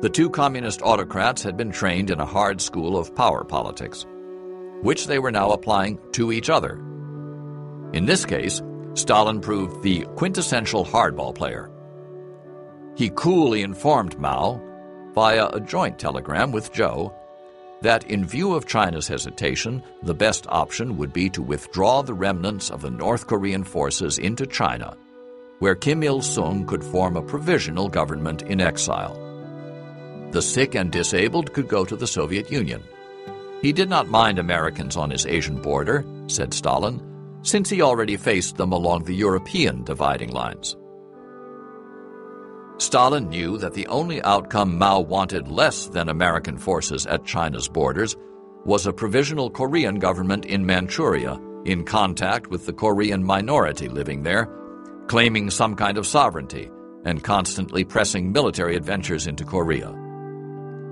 The 0.00 0.10
two 0.10 0.30
communist 0.30 0.82
autocrats 0.82 1.42
had 1.42 1.56
been 1.56 1.72
trained 1.72 2.10
in 2.10 2.20
a 2.20 2.26
hard 2.26 2.60
school 2.60 2.98
of 2.98 3.14
power 3.14 3.44
politics, 3.44 4.06
which 4.82 5.06
they 5.06 5.18
were 5.18 5.32
now 5.32 5.50
applying 5.50 5.98
to 6.12 6.32
each 6.32 6.50
other. 6.50 6.78
In 7.92 8.04
this 8.04 8.24
case, 8.24 8.62
Stalin 8.94 9.40
proved 9.40 9.82
the 9.82 10.02
quintessential 10.16 10.84
hardball 10.84 11.34
player. 11.34 11.70
He 12.96 13.10
coolly 13.10 13.62
informed 13.62 14.18
Mao, 14.18 14.60
via 15.14 15.48
a 15.48 15.60
joint 15.60 15.98
telegram 15.98 16.52
with 16.52 16.72
Zhou, 16.72 17.12
that 17.82 18.04
in 18.04 18.24
view 18.24 18.54
of 18.54 18.66
China's 18.66 19.06
hesitation, 19.06 19.82
the 20.02 20.14
best 20.14 20.46
option 20.48 20.96
would 20.96 21.12
be 21.12 21.28
to 21.30 21.42
withdraw 21.42 22.02
the 22.02 22.14
remnants 22.14 22.70
of 22.70 22.82
the 22.82 22.90
North 22.90 23.26
Korean 23.26 23.64
forces 23.64 24.18
into 24.18 24.46
China, 24.46 24.96
where 25.58 25.74
Kim 25.74 26.02
Il 26.02 26.22
sung 26.22 26.66
could 26.66 26.82
form 26.82 27.16
a 27.16 27.22
provisional 27.22 27.88
government 27.88 28.42
in 28.42 28.60
exile. 28.60 29.14
The 30.32 30.42
sick 30.42 30.74
and 30.74 30.90
disabled 30.90 31.52
could 31.52 31.68
go 31.68 31.84
to 31.84 31.96
the 31.96 32.06
Soviet 32.06 32.50
Union. 32.50 32.82
He 33.62 33.72
did 33.72 33.88
not 33.88 34.08
mind 34.08 34.38
Americans 34.38 34.96
on 34.96 35.10
his 35.10 35.26
Asian 35.26 35.60
border, 35.60 36.04
said 36.26 36.52
Stalin, 36.52 37.00
since 37.46 37.70
he 37.70 37.80
already 37.80 38.16
faced 38.16 38.56
them 38.56 38.72
along 38.72 39.04
the 39.04 39.14
European 39.14 39.84
dividing 39.84 40.32
lines. 40.32 40.76
Stalin 42.78 43.28
knew 43.28 43.56
that 43.56 43.72
the 43.72 43.86
only 43.86 44.20
outcome 44.22 44.76
Mao 44.76 44.98
wanted 44.98 45.46
less 45.46 45.86
than 45.86 46.08
American 46.08 46.58
forces 46.58 47.06
at 47.06 47.24
China's 47.24 47.68
borders 47.68 48.16
was 48.64 48.84
a 48.84 48.92
provisional 48.92 49.48
Korean 49.48 50.00
government 50.00 50.44
in 50.44 50.66
Manchuria 50.66 51.40
in 51.64 51.84
contact 51.84 52.48
with 52.48 52.66
the 52.66 52.72
Korean 52.72 53.22
minority 53.22 53.88
living 53.88 54.24
there, 54.24 54.50
claiming 55.06 55.48
some 55.48 55.76
kind 55.76 55.98
of 55.98 56.06
sovereignty 56.06 56.68
and 57.04 57.22
constantly 57.22 57.84
pressing 57.84 58.32
military 58.32 58.74
adventures 58.74 59.28
into 59.28 59.44
Korea. 59.44 59.90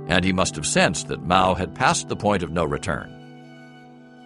And 0.07 0.25
he 0.25 0.33
must 0.33 0.55
have 0.55 0.67
sensed 0.67 1.09
that 1.09 1.27
Mao 1.27 1.55
had 1.55 1.75
passed 1.75 2.09
the 2.09 2.17
point 2.17 2.45
of 2.45 2.53
no 2.53 2.65
return. 2.65 3.11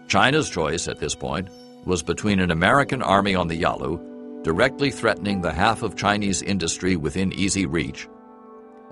China's 0.08 0.50
choice 0.50 0.88
at 0.88 0.98
this 0.98 1.14
point 1.14 1.48
was 1.84 2.02
between 2.02 2.40
an 2.40 2.50
American 2.50 3.02
army 3.02 3.34
on 3.34 3.48
the 3.48 3.56
Yalu 3.56 3.98
directly 4.42 4.90
threatening 4.90 5.40
the 5.40 5.52
half 5.52 5.82
of 5.82 5.96
Chinese 5.96 6.42
industry 6.42 6.96
within 6.96 7.32
easy 7.32 7.66
reach, 7.66 8.08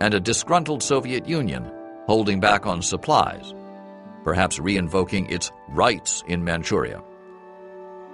and 0.01 0.13
a 0.15 0.21
disgruntled 0.21 0.83
Soviet 0.83 1.29
Union 1.29 1.71
holding 2.07 2.41
back 2.41 2.67
on 2.67 2.83
supplies, 2.83 3.55
perhaps 4.25 4.59
reinvoking 4.59 5.31
its 5.31 5.51
rights 5.69 6.23
in 6.29 6.45
Manchuria. 6.45 7.03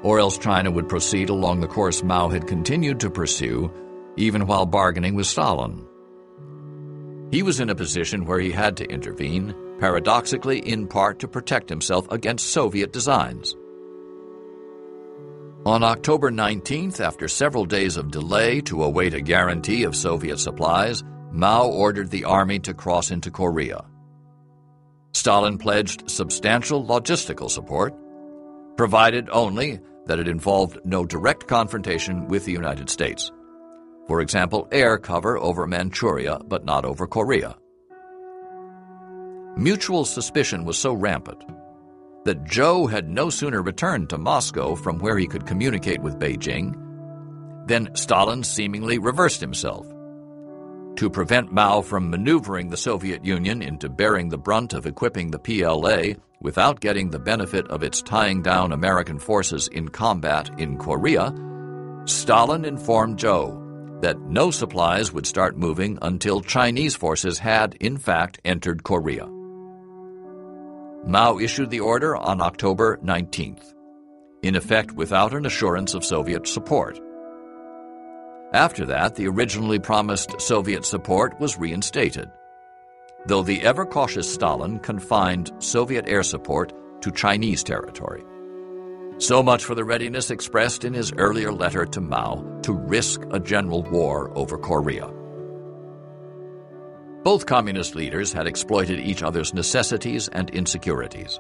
Or 0.03 0.19
else 0.19 0.39
China 0.39 0.71
would 0.71 0.89
proceed 0.89 1.31
along 1.31 1.61
the 1.61 1.69
course 1.69 2.03
Mao 2.03 2.29
had 2.29 2.47
continued 2.47 3.01
to 3.01 3.11
pursue, 3.11 3.73
even 4.17 4.47
while 4.47 4.67
bargaining 4.67 5.15
with 5.15 5.27
Stalin. 5.27 5.87
He 7.31 7.43
was 7.43 7.61
in 7.61 7.71
a 7.71 7.75
position 7.75 8.27
where 8.27 8.41
he 8.41 8.51
had 8.51 8.77
to 8.77 8.91
intervene, 8.91 9.55
paradoxically 9.79 10.59
in 10.59 10.87
part 10.87 11.19
to 11.21 11.29
protect 11.29 11.69
himself 11.69 12.11
against 12.11 12.53
Soviet 12.53 12.93
designs. 12.93 13.57
On 15.64 15.85
October 15.85 16.33
19th, 16.33 16.98
after 16.98 17.29
several 17.29 17.64
days 17.64 17.96
of 17.96 18.11
delay 18.11 18.61
to 18.62 18.83
await 18.83 19.14
a 19.14 19.20
guarantee 19.20 19.85
of 19.85 19.94
Soviet 19.94 20.38
supplies, 20.38 21.05
Mao 21.31 21.68
ordered 21.68 22.11
the 22.11 22.25
army 22.25 22.59
to 22.59 22.75
cross 22.75 23.12
into 23.12 23.31
Korea. 23.31 23.85
Stalin 25.12 25.59
pledged 25.59 26.11
substantial 26.11 26.85
logistical 26.85 27.48
support, 27.48 27.94
provided 28.77 29.29
only 29.31 29.79
that 30.07 30.18
it 30.18 30.27
involved 30.27 30.81
no 30.85 31.07
direct 31.07 31.46
confrontation 31.46 32.27
with 32.27 32.44
the 32.44 32.51
United 32.51 32.90
States. 32.90 33.31
For 34.09 34.20
example, 34.20 34.66
air 34.72 34.98
cover 34.98 35.38
over 35.38 35.68
Manchuria, 35.68 36.40
but 36.44 36.64
not 36.64 36.85
over 36.85 37.07
Korea. 37.07 37.57
Mutual 39.57 40.05
suspicion 40.05 40.64
was 40.64 40.77
so 40.77 40.92
rampant 40.92 41.44
that 42.25 42.45
Zhou 42.45 42.91
had 42.91 43.09
no 43.09 43.31
sooner 43.31 43.63
returned 43.63 44.11
to 44.11 44.19
Moscow 44.19 44.75
from 44.75 44.99
where 44.99 45.19
he 45.19 45.27
could 45.27 45.47
communicate 45.47 46.01
with 46.01 46.19
Beijing 46.19 46.77
than 47.67 47.95
Stalin 47.95 48.43
seemingly 48.43 48.99
reversed 48.99 49.41
himself. 49.41 49.87
To 50.97 51.11
prevent 51.11 51.53
Mao 51.53 51.81
from 51.81 52.11
maneuvering 52.11 52.69
the 52.69 52.77
Soviet 52.77 53.25
Union 53.25 53.63
into 53.63 53.89
bearing 53.89 54.29
the 54.29 54.39
brunt 54.39 54.73
of 54.73 54.87
equipping 54.87 55.31
the 55.31 55.39
PLA 55.39 56.15
without 56.41 56.81
getting 56.81 57.11
the 57.11 57.19
benefit 57.19 57.67
of 57.69 57.83
its 57.83 58.03
tying 58.03 58.43
down 58.43 58.73
American 58.73 59.19
forces 59.19 59.69
in 59.69 59.89
combat 59.89 60.51
in 60.59 60.77
Korea, 60.77 61.35
Stalin 62.05 62.65
informed 62.65 63.19
Zhou 63.19 64.01
that 64.03 64.21
no 64.21 64.51
supplies 64.51 65.13
would 65.13 65.27
start 65.27 65.57
moving 65.57 65.99
until 66.03 66.41
Chinese 66.41 66.97
forces 66.97 67.39
had, 67.39 67.75
in 67.81 67.97
fact, 67.97 68.41
entered 68.45 68.83
Korea. 68.83 69.29
Mao 71.05 71.38
issued 71.38 71.71
the 71.71 71.81
order 71.81 72.17
on 72.17 72.41
October 72.41 72.99
19th, 72.99 73.75
in 74.43 74.55
effect 74.55 74.93
without 74.93 75.35
an 75.35 75.47
assurance 75.47 75.95
of 75.95 76.05
Soviet 76.05 76.47
support. 76.47 77.01
After 78.53 78.87
that, 78.87 79.17
the 79.17 79.27
originally 79.27 79.81
promised 79.81 80.41
Soviet 80.41 80.85
support 80.85 81.41
was 81.41 81.59
reinstated, 81.59 82.31
though 83.27 83.43
the 83.43 83.62
ever 83.62 83.85
cautious 83.85 84.33
Stalin 84.33 84.79
confined 84.79 85.51
Soviet 85.59 86.07
air 86.07 86.23
support 86.23 86.73
to 87.03 87.11
Chinese 87.11 87.65
territory. 87.65 88.23
So 89.19 89.43
much 89.43 89.65
for 89.65 89.75
the 89.75 89.85
readiness 89.85 90.31
expressed 90.31 90.85
in 90.85 90.95
his 90.95 91.12
earlier 91.12 91.53
letter 91.53 91.85
to 91.85 92.01
Mao 92.01 92.61
to 92.62 92.73
risk 92.73 93.23
a 93.33 93.41
general 93.41 93.83
war 93.83 94.31
over 94.37 94.57
Korea. 94.57 95.11
Both 97.23 97.47
communist 97.47 97.95
leaders 97.95 98.33
had 98.33 98.49
exploited 98.49 98.99
each 98.99 99.23
other's 99.23 99.55
necessities 99.55 100.27
and 100.29 100.51
insecurities. 100.51 101.39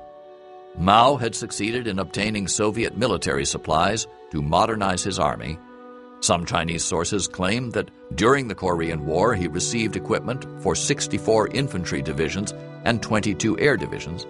Mao 0.78 1.16
had 1.16 1.34
succeeded 1.34 1.88
in 1.88 1.98
obtaining 1.98 2.46
Soviet 2.46 2.96
military 2.96 3.44
supplies 3.44 4.06
to 4.30 4.40
modernize 4.40 5.02
his 5.02 5.18
army. 5.18 5.58
Some 6.20 6.46
Chinese 6.46 6.84
sources 6.84 7.26
claim 7.26 7.70
that 7.70 7.90
during 8.14 8.46
the 8.46 8.54
Korean 8.54 9.04
War 9.06 9.34
he 9.34 9.48
received 9.48 9.96
equipment 9.96 10.46
for 10.62 10.76
64 10.76 11.48
infantry 11.48 12.00
divisions 12.00 12.54
and 12.84 13.02
22 13.02 13.58
air 13.58 13.76
divisions. 13.76 14.24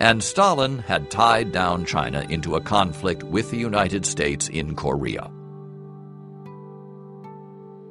And 0.00 0.20
Stalin 0.20 0.80
had 0.80 1.12
tied 1.12 1.52
down 1.52 1.84
China 1.84 2.26
into 2.28 2.56
a 2.56 2.60
conflict 2.60 3.22
with 3.22 3.52
the 3.52 3.56
United 3.56 4.04
States 4.04 4.48
in 4.48 4.74
Korea. 4.74 5.30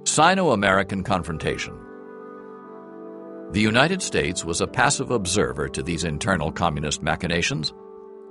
Sino 0.03 0.51
American 0.51 1.05
confrontation 1.05 1.73
the 3.51 3.59
United 3.59 4.01
States 4.01 4.45
was 4.45 4.61
a 4.61 4.67
passive 4.67 5.11
observer 5.11 5.67
to 5.67 5.83
these 5.83 6.05
internal 6.05 6.53
communist 6.53 7.03
machinations. 7.03 7.73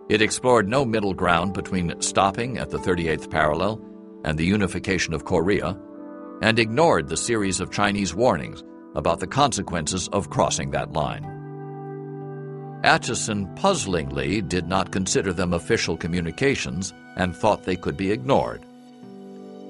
It 0.09 0.23
explored 0.23 0.67
no 0.67 0.83
middle 0.83 1.13
ground 1.13 1.53
between 1.53 2.01
stopping 2.01 2.57
at 2.57 2.71
the 2.71 2.79
38th 2.79 3.31
parallel 3.31 3.83
and 4.25 4.39
the 4.39 4.47
unification 4.47 5.13
of 5.13 5.27
Korea, 5.27 5.79
and 6.41 6.59
ignored 6.59 7.09
the 7.09 7.19
series 7.19 7.61
of 7.61 7.71
Chinese 7.71 8.15
warnings 8.15 8.65
about 8.95 9.21
the 9.21 9.27
consequences 9.27 10.09
of 10.09 10.31
crossing 10.31 10.71
that 10.71 10.95
line. 10.95 11.25
Acheson 12.83 13.55
puzzlingly 13.57 14.41
did 14.41 14.67
not 14.67 14.91
consider 14.91 15.35
them 15.35 15.53
official 15.53 15.99
communications 15.99 16.95
and 17.17 17.37
thought 17.37 17.65
they 17.65 17.77
could 17.77 17.97
be 17.97 18.11
ignored. 18.11 18.65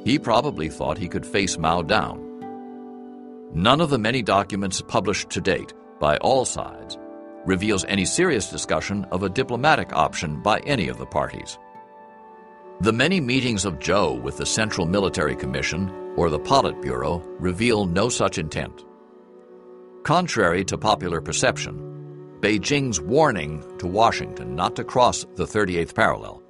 He 0.05 0.17
probably 0.17 0.69
thought 0.69 0.97
he 0.97 1.09
could 1.09 1.27
face 1.27 1.59
Mao 1.59 1.83
down 1.83 2.30
None 3.53 3.81
of 3.81 3.91
the 3.91 3.99
many 3.99 4.23
documents 4.23 4.81
published 4.81 5.31
to 5.31 5.41
date 5.41 5.75
by 5.99 6.17
all 6.19 6.45
sides 6.45 6.97
reveals 7.45 7.85
any 7.87 8.05
serious 8.05 8.49
discussion 8.49 9.05
of 9.11 9.23
a 9.23 9.29
diplomatic 9.29 9.93
option 9.93 10.41
by 10.41 10.61
any 10.61 10.89
of 10.89 10.99
the 10.99 11.07
parties. 11.07 11.59
The 12.81 12.93
many 12.93 13.21
meetings 13.21 13.65
of 13.65 13.79
Zhou 13.79 14.23
with 14.23 14.37
the 14.37 14.47
Central 14.47 14.87
Military 14.87 15.35
Commission 15.35 15.91
or 16.17 16.31
the 16.31 16.39
Politburo 16.39 17.23
reveal 17.41 17.87
no 17.87 18.09
such 18.09 18.39
intent. 18.39 18.85
Contrary 20.05 20.65
to 20.65 20.79
popular 20.79 21.21
perception, 21.21 22.39
Beijing's 22.41 23.01
warning 23.01 23.63
to 23.79 23.87
Washington 23.87 24.55
not 24.55 24.77
to 24.77 24.85
cross 24.85 25.27
the 25.35 25.45
38th 25.45 25.95
parallel 25.95 26.43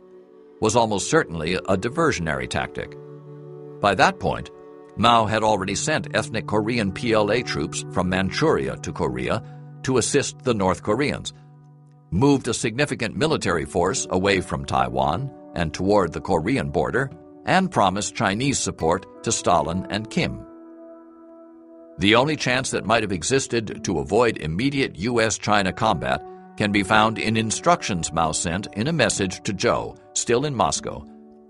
was 0.60 0.76
almost 0.76 1.10
certainly 1.10 1.54
a 1.54 1.76
diversionary 1.76 2.48
tactic. 2.48 2.96
By 3.80 3.94
that 3.94 4.20
point, 4.20 4.50
Mao 5.00 5.24
had 5.24 5.42
already 5.42 5.74
sent 5.74 6.14
ethnic 6.14 6.46
Korean 6.46 6.92
PLA 6.92 7.40
troops 7.40 7.86
from 7.90 8.10
Manchuria 8.10 8.76
to 8.82 8.92
Korea 8.92 9.42
to 9.82 9.96
assist 9.96 10.40
the 10.40 10.52
North 10.52 10.82
Koreans, 10.82 11.32
moved 12.10 12.48
a 12.48 12.52
significant 12.52 13.16
military 13.16 13.64
force 13.64 14.06
away 14.10 14.42
from 14.42 14.66
Taiwan 14.66 15.30
and 15.54 15.72
toward 15.72 16.12
the 16.12 16.20
Korean 16.20 16.68
border, 16.68 17.10
and 17.46 17.70
promised 17.70 18.14
Chinese 18.14 18.58
support 18.58 19.24
to 19.24 19.32
Stalin 19.32 19.86
and 19.88 20.10
Kim. 20.10 20.44
The 21.96 22.14
only 22.14 22.36
chance 22.36 22.70
that 22.72 22.84
might 22.84 23.02
have 23.02 23.10
existed 23.10 23.82
to 23.84 24.00
avoid 24.00 24.36
immediate 24.36 24.98
U.S. 24.98 25.38
China 25.38 25.72
combat 25.72 26.22
can 26.58 26.72
be 26.72 26.82
found 26.82 27.18
in 27.18 27.38
instructions 27.38 28.12
Mao 28.12 28.32
sent 28.32 28.68
in 28.74 28.86
a 28.86 28.92
message 28.92 29.42
to 29.44 29.54
Zhou, 29.54 29.96
still 30.12 30.44
in 30.44 30.54
Moscow, 30.54 31.06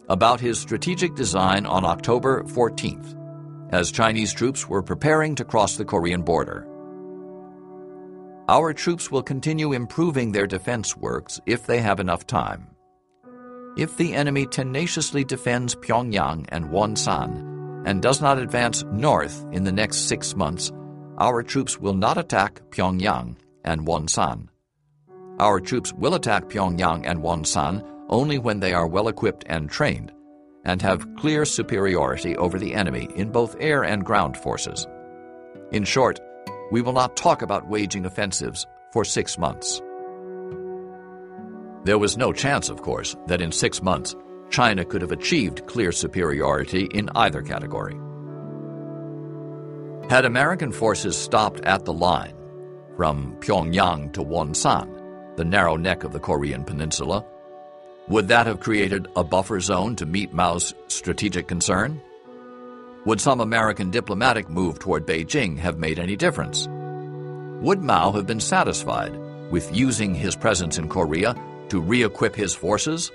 about 0.08 0.38
his 0.38 0.60
strategic 0.60 1.16
design 1.16 1.66
on 1.66 1.84
October 1.84 2.44
14th, 2.44 3.16
as 3.70 3.92
Chinese 3.92 4.32
troops 4.32 4.68
were 4.68 4.82
preparing 4.82 5.34
to 5.36 5.44
cross 5.44 5.76
the 5.76 5.84
Korean 5.84 6.22
border. 6.22 6.66
Our 8.48 8.72
troops 8.72 9.10
will 9.10 9.22
continue 9.22 9.72
improving 9.72 10.32
their 10.32 10.46
defense 10.46 10.96
works 10.96 11.40
if 11.46 11.66
they 11.66 11.80
have 11.80 12.00
enough 12.00 12.26
time. 12.26 12.66
If 13.76 13.96
the 13.96 14.14
enemy 14.14 14.46
tenaciously 14.46 15.22
defends 15.22 15.76
Pyongyang 15.76 16.46
and 16.48 16.66
Wonsan 16.66 17.86
and 17.86 18.02
does 18.02 18.20
not 18.20 18.38
advance 18.38 18.82
north 18.90 19.46
in 19.52 19.62
the 19.62 19.72
next 19.72 20.08
six 20.08 20.34
months, 20.34 20.72
our 21.18 21.42
troops 21.44 21.78
will 21.78 21.94
not 21.94 22.18
attack 22.18 22.60
Pyongyang 22.70 23.36
and 23.64 23.86
Wonsan. 23.86 24.48
Our 25.38 25.60
troops 25.60 25.92
will 25.92 26.14
attack 26.14 26.48
Pyongyang 26.48 27.04
and 27.06 27.20
Wonsan 27.20 27.86
only 28.08 28.38
when 28.38 28.58
they 28.58 28.72
are 28.72 28.88
well 28.88 29.06
equipped 29.06 29.44
and 29.46 29.70
trained 29.70 30.12
and 30.64 30.82
have 30.82 31.06
clear 31.16 31.44
superiority 31.44 32.36
over 32.36 32.58
the 32.58 32.74
enemy 32.74 33.08
in 33.14 33.30
both 33.30 33.56
air 33.60 33.82
and 33.82 34.04
ground 34.04 34.36
forces. 34.36 34.86
In 35.72 35.84
short, 35.84 36.20
we 36.70 36.82
will 36.82 36.92
not 36.92 37.16
talk 37.16 37.42
about 37.42 37.68
waging 37.68 38.04
offensives 38.06 38.66
for 38.92 39.04
six 39.04 39.38
months. 39.38 39.80
There 41.84 41.98
was 41.98 42.18
no 42.18 42.32
chance, 42.32 42.68
of 42.68 42.82
course, 42.82 43.16
that 43.26 43.40
in 43.40 43.52
six 43.52 43.82
months 43.82 44.14
China 44.50 44.84
could 44.84 45.00
have 45.00 45.12
achieved 45.12 45.66
clear 45.66 45.92
superiority 45.92 46.88
in 46.92 47.08
either 47.14 47.40
category. 47.40 47.94
Had 50.10 50.24
American 50.24 50.72
forces 50.72 51.16
stopped 51.16 51.60
at 51.60 51.84
the 51.84 51.92
line, 51.92 52.34
from 52.96 53.36
Pyongyang 53.40 54.12
to 54.12 54.22
Wonsan, 54.22 55.36
the 55.36 55.44
narrow 55.44 55.76
neck 55.76 56.04
of 56.04 56.12
the 56.12 56.20
Korean 56.20 56.64
peninsula, 56.64 57.24
would 58.10 58.26
that 58.26 58.46
have 58.46 58.58
created 58.58 59.06
a 59.14 59.22
buffer 59.22 59.60
zone 59.60 59.94
to 59.94 60.04
meet 60.04 60.32
Mao's 60.32 60.74
strategic 60.88 61.46
concern? 61.46 62.02
Would 63.06 63.20
some 63.20 63.40
American 63.40 63.92
diplomatic 63.92 64.50
move 64.50 64.80
toward 64.80 65.06
Beijing 65.06 65.56
have 65.58 65.78
made 65.78 66.00
any 66.00 66.16
difference? 66.16 66.66
Would 67.62 67.82
Mao 67.82 68.10
have 68.10 68.26
been 68.26 68.40
satisfied 68.40 69.16
with 69.52 69.74
using 69.74 70.12
his 70.12 70.34
presence 70.34 70.76
in 70.76 70.88
Korea 70.88 71.36
to 71.68 71.80
re 71.80 72.02
equip 72.02 72.34
his 72.34 72.52
forces? 72.52 73.12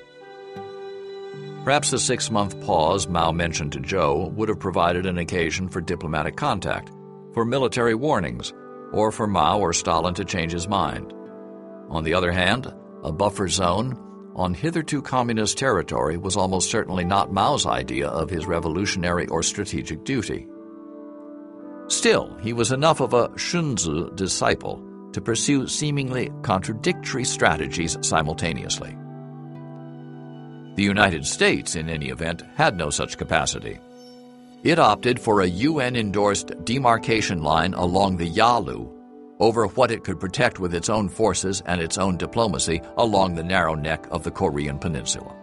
Perhaps 1.65 1.91
the 1.91 1.99
six 1.99 2.31
month 2.31 2.59
pause 2.61 3.05
Mao 3.05 3.33
mentioned 3.33 3.73
to 3.73 3.79
Zhou 3.81 4.31
would 4.31 4.47
have 4.47 4.59
provided 4.59 5.05
an 5.05 5.17
occasion 5.17 5.67
for 5.67 5.81
diplomatic 5.81 6.37
contact, 6.37 6.89
for 7.33 7.43
military 7.43 7.95
warnings, 7.95 8.53
or 8.93 9.11
for 9.11 9.27
Mao 9.27 9.59
or 9.59 9.73
Stalin 9.73 10.13
to 10.13 10.23
change 10.23 10.53
his 10.53 10.69
mind. 10.69 11.11
On 11.89 12.05
the 12.05 12.13
other 12.13 12.31
hand, 12.31 12.73
a 13.03 13.11
buffer 13.11 13.49
zone 13.49 14.04
on 14.35 14.53
hitherto 14.53 15.01
communist 15.01 15.57
territory 15.57 16.17
was 16.17 16.35
almost 16.35 16.69
certainly 16.69 17.05
not 17.05 17.31
Mao's 17.31 17.65
idea 17.65 18.07
of 18.09 18.29
his 18.29 18.45
revolutionary 18.45 19.27
or 19.27 19.41
strategic 19.41 20.03
duty. 20.03 20.47
Still, 21.87 22.35
he 22.41 22.51
was 22.51 22.71
enough 22.71 22.99
of 22.99 23.13
a 23.13 23.31
Sun 23.39 23.75
Tzu 23.75 24.11
disciple 24.15 24.83
to 25.13 25.21
pursue 25.21 25.67
seemingly 25.67 26.31
contradictory 26.41 27.23
strategies 27.23 27.97
simultaneously. 28.01 28.97
The 30.75 30.83
United 30.83 31.25
States, 31.25 31.75
in 31.75 31.89
any 31.89 32.09
event, 32.09 32.43
had 32.55 32.75
no 32.75 32.89
such 32.89 33.17
capacity. 33.17 33.79
It 34.63 34.79
opted 34.79 35.19
for 35.19 35.41
a 35.41 35.47
UN 35.47 35.95
endorsed 35.95 36.51
demarcation 36.65 37.43
line 37.43 37.73
along 37.75 38.17
the 38.17 38.27
Yalu 38.27 38.94
over 39.39 39.67
what 39.67 39.91
it 39.91 40.03
could 40.03 40.19
protect 40.19 40.59
with 40.59 40.73
its 40.73 40.89
own 40.89 41.09
forces 41.09 41.61
and 41.65 41.81
its 41.81 41.97
own 41.97 42.17
diplomacy 42.17 42.81
along 42.97 43.35
the 43.35 43.43
narrow 43.43 43.75
neck 43.75 44.05
of 44.11 44.23
the 44.23 44.31
Korean 44.31 44.79
Peninsula. 44.79 45.35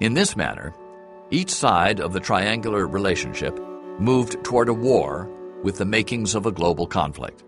In 0.00 0.14
this 0.14 0.36
manner, 0.36 0.74
each 1.30 1.50
side 1.50 2.00
of 2.00 2.12
the 2.12 2.20
triangular 2.20 2.86
relationship 2.86 3.58
moved 3.98 4.42
toward 4.44 4.68
a 4.68 4.74
war 4.74 5.30
with 5.62 5.78
the 5.78 5.84
makings 5.84 6.34
of 6.34 6.46
a 6.46 6.52
global 6.52 6.86
conflict. 6.86 7.42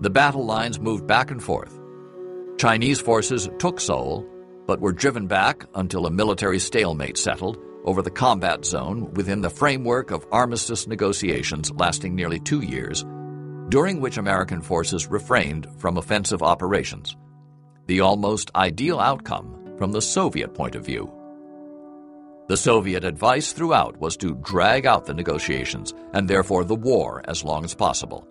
The 0.00 0.10
battle 0.10 0.44
lines 0.44 0.80
moved 0.80 1.06
back 1.06 1.30
and 1.30 1.42
forth. 1.42 1.78
Chinese 2.58 3.00
forces 3.00 3.48
took 3.58 3.80
Seoul, 3.80 4.26
but 4.66 4.80
were 4.80 4.92
driven 4.92 5.26
back 5.26 5.64
until 5.74 6.06
a 6.06 6.10
military 6.10 6.58
stalemate 6.58 7.18
settled 7.18 7.58
over 7.84 8.02
the 8.02 8.10
combat 8.10 8.64
zone 8.64 9.12
within 9.14 9.40
the 9.40 9.50
framework 9.50 10.10
of 10.10 10.26
armistice 10.32 10.86
negotiations 10.86 11.70
lasting 11.72 12.14
nearly 12.14 12.38
two 12.40 12.60
years, 12.60 13.04
during 13.68 14.00
which 14.00 14.18
American 14.18 14.60
forces 14.60 15.06
refrained 15.06 15.66
from 15.78 15.96
offensive 15.96 16.42
operations, 16.42 17.16
the 17.86 18.00
almost 18.00 18.50
ideal 18.54 19.00
outcome 19.00 19.74
from 19.78 19.92
the 19.92 20.02
Soviet 20.02 20.54
point 20.54 20.74
of 20.74 20.84
view. 20.84 21.10
The 22.48 22.56
Soviet 22.56 23.04
advice 23.04 23.52
throughout 23.52 23.96
was 23.98 24.16
to 24.18 24.34
drag 24.42 24.84
out 24.84 25.06
the 25.06 25.14
negotiations 25.14 25.94
and 26.12 26.28
therefore 26.28 26.64
the 26.64 26.74
war 26.74 27.22
as 27.26 27.44
long 27.44 27.64
as 27.64 27.74
possible. 27.74 28.26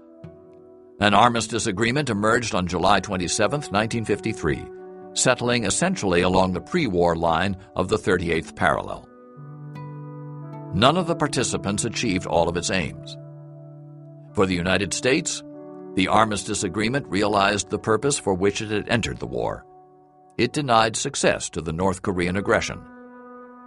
An 0.99 1.13
armistice 1.13 1.65
agreement 1.65 2.09
emerged 2.09 2.53
on 2.53 2.67
July 2.67 2.99
27, 2.99 3.61
1953, 3.61 4.65
settling 5.13 5.63
essentially 5.63 6.21
along 6.21 6.51
the 6.51 6.59
pre 6.59 6.85
war 6.87 7.15
line 7.15 7.55
of 7.75 7.87
the 7.87 7.97
38th 7.97 8.55
parallel. 8.55 9.08
None 10.73 10.97
of 10.97 11.07
the 11.07 11.15
participants 11.15 11.85
achieved 11.85 12.25
all 12.25 12.47
of 12.47 12.57
its 12.57 12.69
aims. 12.69 13.17
For 14.33 14.45
the 14.45 14.55
United 14.55 14.93
States, 14.93 15.43
the 15.95 16.07
armistice 16.07 16.63
agreement 16.63 17.07
realized 17.07 17.69
the 17.69 17.79
purpose 17.79 18.19
for 18.19 18.33
which 18.33 18.61
it 18.61 18.69
had 18.69 18.87
entered 18.89 19.17
the 19.17 19.27
war. 19.27 19.65
It 20.37 20.53
denied 20.53 20.95
success 20.95 21.49
to 21.51 21.61
the 21.61 21.73
North 21.73 22.01
Korean 22.01 22.37
aggression 22.37 22.81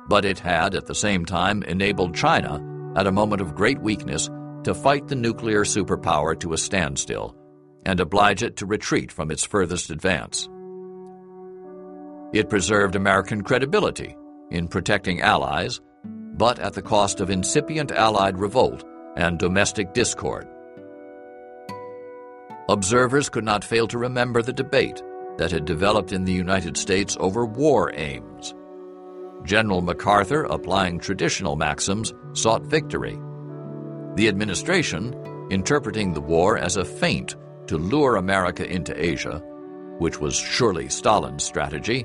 but 0.08 0.24
it 0.24 0.38
had 0.38 0.74
at 0.74 0.86
the 0.86 0.94
same 0.94 1.24
time 1.24 1.62
enabled 1.62 2.14
China, 2.14 2.60
at 2.96 3.06
a 3.06 3.12
moment 3.12 3.40
of 3.40 3.54
great 3.54 3.80
weakness, 3.80 4.28
to 4.64 4.74
fight 4.74 5.08
the 5.08 5.14
nuclear 5.14 5.64
superpower 5.64 6.38
to 6.38 6.52
a 6.52 6.58
standstill 6.58 7.36
and 7.84 7.98
oblige 7.98 8.42
it 8.42 8.56
to 8.56 8.66
retreat 8.66 9.10
from 9.10 9.30
its 9.30 9.44
furthest 9.44 9.90
advance. 9.90 10.48
It 12.32 12.48
preserved 12.48 12.94
American 12.94 13.42
credibility 13.42 14.16
in 14.50 14.68
protecting 14.68 15.20
allies, 15.20 15.80
but 16.42 16.58
at 16.58 16.72
the 16.72 16.82
cost 16.82 17.20
of 17.20 17.30
incipient 17.30 17.92
Allied 17.92 18.36
revolt 18.36 18.82
and 19.16 19.38
domestic 19.38 19.92
discord. 19.92 20.48
Observers 22.68 23.28
could 23.28 23.44
not 23.44 23.62
fail 23.62 23.86
to 23.86 23.96
remember 23.96 24.42
the 24.42 24.52
debate 24.52 25.00
that 25.38 25.52
had 25.52 25.64
developed 25.64 26.10
in 26.10 26.24
the 26.24 26.32
United 26.32 26.76
States 26.76 27.16
over 27.20 27.46
war 27.46 27.92
aims 27.94 28.56
General 29.44 29.82
MacArthur, 29.82 30.42
applying 30.42 30.98
traditional 30.98 31.54
maxims, 31.54 32.12
sought 32.32 32.64
victory. 32.64 33.16
The 34.16 34.26
administration, 34.26 35.14
interpreting 35.48 36.12
the 36.12 36.20
war 36.20 36.58
as 36.58 36.76
a 36.76 36.84
feint 36.84 37.36
to 37.68 37.78
lure 37.78 38.16
America 38.16 38.68
into 38.68 39.00
Asia, 39.00 39.40
which 39.98 40.18
was 40.18 40.34
surely 40.34 40.88
Stalin's 40.88 41.44
strategy, 41.44 42.04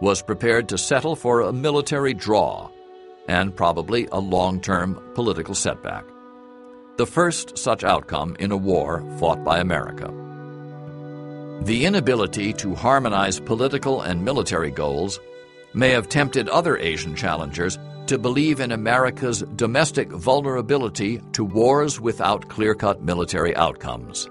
was 0.00 0.22
prepared 0.22 0.68
to 0.68 0.78
settle 0.78 1.16
for 1.16 1.40
a 1.40 1.52
military 1.52 2.14
draw 2.14 2.70
and 3.28 3.54
probably 3.54 4.08
a 4.12 4.18
long 4.18 4.60
term 4.60 5.00
political 5.14 5.54
setback. 5.54 6.04
The 6.96 7.06
first 7.06 7.58
such 7.58 7.84
outcome 7.84 8.36
in 8.38 8.52
a 8.52 8.56
war 8.56 9.04
fought 9.18 9.44
by 9.44 9.58
America. 9.58 10.12
The 11.62 11.84
inability 11.84 12.52
to 12.54 12.74
harmonize 12.74 13.40
political 13.40 14.02
and 14.02 14.24
military 14.24 14.70
goals 14.70 15.20
may 15.74 15.90
have 15.90 16.08
tempted 16.08 16.48
other 16.48 16.78
Asian 16.78 17.14
challengers 17.14 17.78
to 18.06 18.18
believe 18.18 18.60
in 18.60 18.72
America's 18.72 19.42
domestic 19.56 20.10
vulnerability 20.10 21.20
to 21.32 21.44
wars 21.44 22.00
without 22.00 22.48
clear 22.48 22.74
cut 22.74 23.02
military 23.02 23.54
outcomes. 23.56 24.28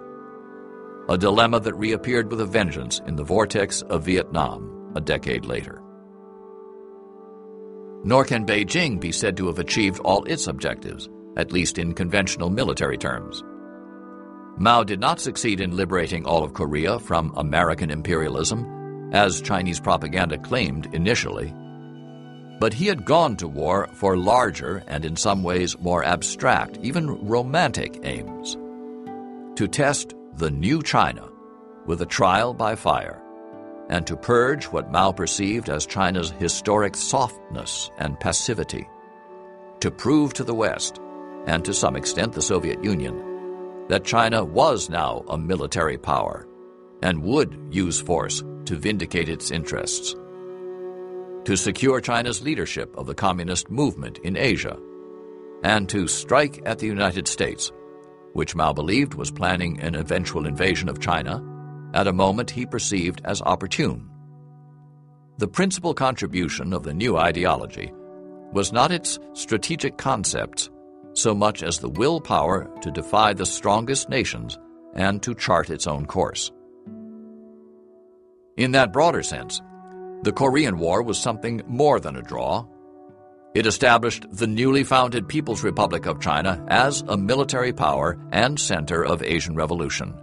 A 1.09 1.17
dilemma 1.17 1.59
that 1.59 1.75
reappeared 1.75 2.31
with 2.31 2.41
a 2.41 2.45
vengeance 2.45 2.99
in 3.05 3.15
the 3.15 3.23
vortex 3.23 3.81
of 3.83 4.05
Vietnam 4.05 4.93
a 4.95 5.01
decade 5.01 5.45
later. 5.45 5.84
Nor 8.05 8.23
can 8.23 8.45
Beijing 8.45 8.99
be 8.99 9.11
said 9.11 9.35
to 9.37 9.47
have 9.47 9.57
achieved 9.57 9.99
all 10.01 10.23
its 10.25 10.45
objectives, 10.45 11.09
at 11.37 11.51
least 11.51 11.79
in 11.79 11.95
conventional 11.95 12.51
military 12.51 12.99
terms. 12.99 13.43
Mao 14.57 14.83
did 14.83 14.99
not 14.99 15.19
succeed 15.19 15.59
in 15.59 15.75
liberating 15.75 16.23
all 16.23 16.43
of 16.43 16.53
Korea 16.53 16.99
from 16.99 17.33
American 17.35 17.89
imperialism 17.89 19.09
as 19.11 19.41
Chinese 19.41 19.79
propaganda 19.79 20.37
claimed 20.37 20.93
initially. 20.93 21.51
But 22.59 22.73
he 22.73 22.85
had 22.85 23.05
gone 23.05 23.37
to 23.37 23.47
war 23.47 23.89
for 23.93 24.15
larger 24.15 24.83
and 24.87 25.03
in 25.03 25.15
some 25.15 25.41
ways 25.41 25.75
more 25.79 26.03
abstract, 26.03 26.77
even 26.83 27.27
romantic 27.27 27.99
aims. 28.03 28.55
To 29.57 29.67
test 29.67 30.13
the 30.35 30.51
new 30.51 30.83
China 30.83 31.27
with 31.87 32.01
a 32.01 32.05
trial 32.05 32.53
by 32.53 32.75
fire, 32.75 33.19
and 33.89 34.05
to 34.07 34.17
purge 34.17 34.65
what 34.65 34.91
Mao 34.91 35.11
perceived 35.11 35.69
as 35.69 35.86
China's 35.86 36.31
historic 36.31 36.95
softness 36.95 37.91
and 37.97 38.19
passivity. 38.19 38.88
To 39.81 39.91
prove 39.91 40.33
to 40.33 40.43
the 40.43 40.55
West, 40.55 40.99
and 41.45 41.63
to 41.65 41.73
some 41.73 41.95
extent 41.95 42.33
the 42.33 42.41
Soviet 42.41 42.83
Union, 42.83 43.86
that 43.88 44.03
China 44.03 44.43
was 44.43 44.89
now 44.89 45.23
a 45.27 45.38
military 45.38 45.97
power 45.97 46.47
and 47.03 47.21
would 47.21 47.59
use 47.69 48.01
force 48.01 48.43
to 48.65 48.75
vindicate 48.75 49.29
its 49.29 49.51
interests. 49.51 50.15
To 51.43 51.55
secure 51.55 52.01
China's 52.01 52.41
leadership 52.41 52.97
of 52.97 53.05
the 53.05 53.13
communist 53.13 53.69
movement 53.69 54.17
in 54.19 54.36
Asia, 54.36 54.79
and 55.63 55.88
to 55.89 56.07
strike 56.07 56.61
at 56.65 56.79
the 56.79 56.88
United 56.88 57.27
States, 57.27 57.71
which 58.33 58.55
Mao 58.55 58.73
believed 58.73 59.13
was 59.13 59.29
planning 59.29 59.79
an 59.81 59.93
eventual 59.93 60.47
invasion 60.47 60.89
of 60.89 60.99
China 60.99 61.43
at 61.95 62.07
a 62.07 62.13
moment 62.13 62.51
he 62.51 62.65
perceived 62.65 63.21
as 63.25 63.41
opportune. 63.41 64.09
The 65.37 65.47
principal 65.47 65.93
contribution 65.93 66.73
of 66.73 66.83
the 66.83 66.93
new 66.93 67.17
ideology 67.17 67.91
was 68.51 68.71
not 68.71 68.91
its 68.91 69.17
strategic 69.33 69.97
concepts 69.97 70.69
so 71.13 71.33
much 71.33 71.63
as 71.63 71.79
the 71.79 71.89
willpower 71.89 72.69
to 72.81 72.91
defy 72.91 73.33
the 73.33 73.45
strongest 73.45 74.09
nations 74.09 74.57
and 74.93 75.23
to 75.23 75.33
chart 75.33 75.69
its 75.69 75.87
own 75.87 76.05
course. 76.05 76.51
In 78.57 78.71
that 78.71 78.93
broader 78.93 79.23
sense, 79.23 79.61
the 80.23 80.33
Korean 80.33 80.77
War 80.77 81.01
was 81.01 81.17
something 81.17 81.61
more 81.67 81.99
than 81.99 82.15
a 82.15 82.21
draw. 82.21 82.65
It 83.53 83.65
established 83.65 84.25
the 84.31 84.47
newly 84.47 84.83
founded 84.83 85.27
People's 85.27 85.63
Republic 85.63 86.05
of 86.05 86.21
China 86.21 86.65
as 86.67 87.03
a 87.07 87.17
military 87.17 87.71
power 87.73 88.17
and 88.31 88.59
center 88.59 89.03
of 89.03 89.23
Asian 89.23 89.55
revolution. 89.55 90.13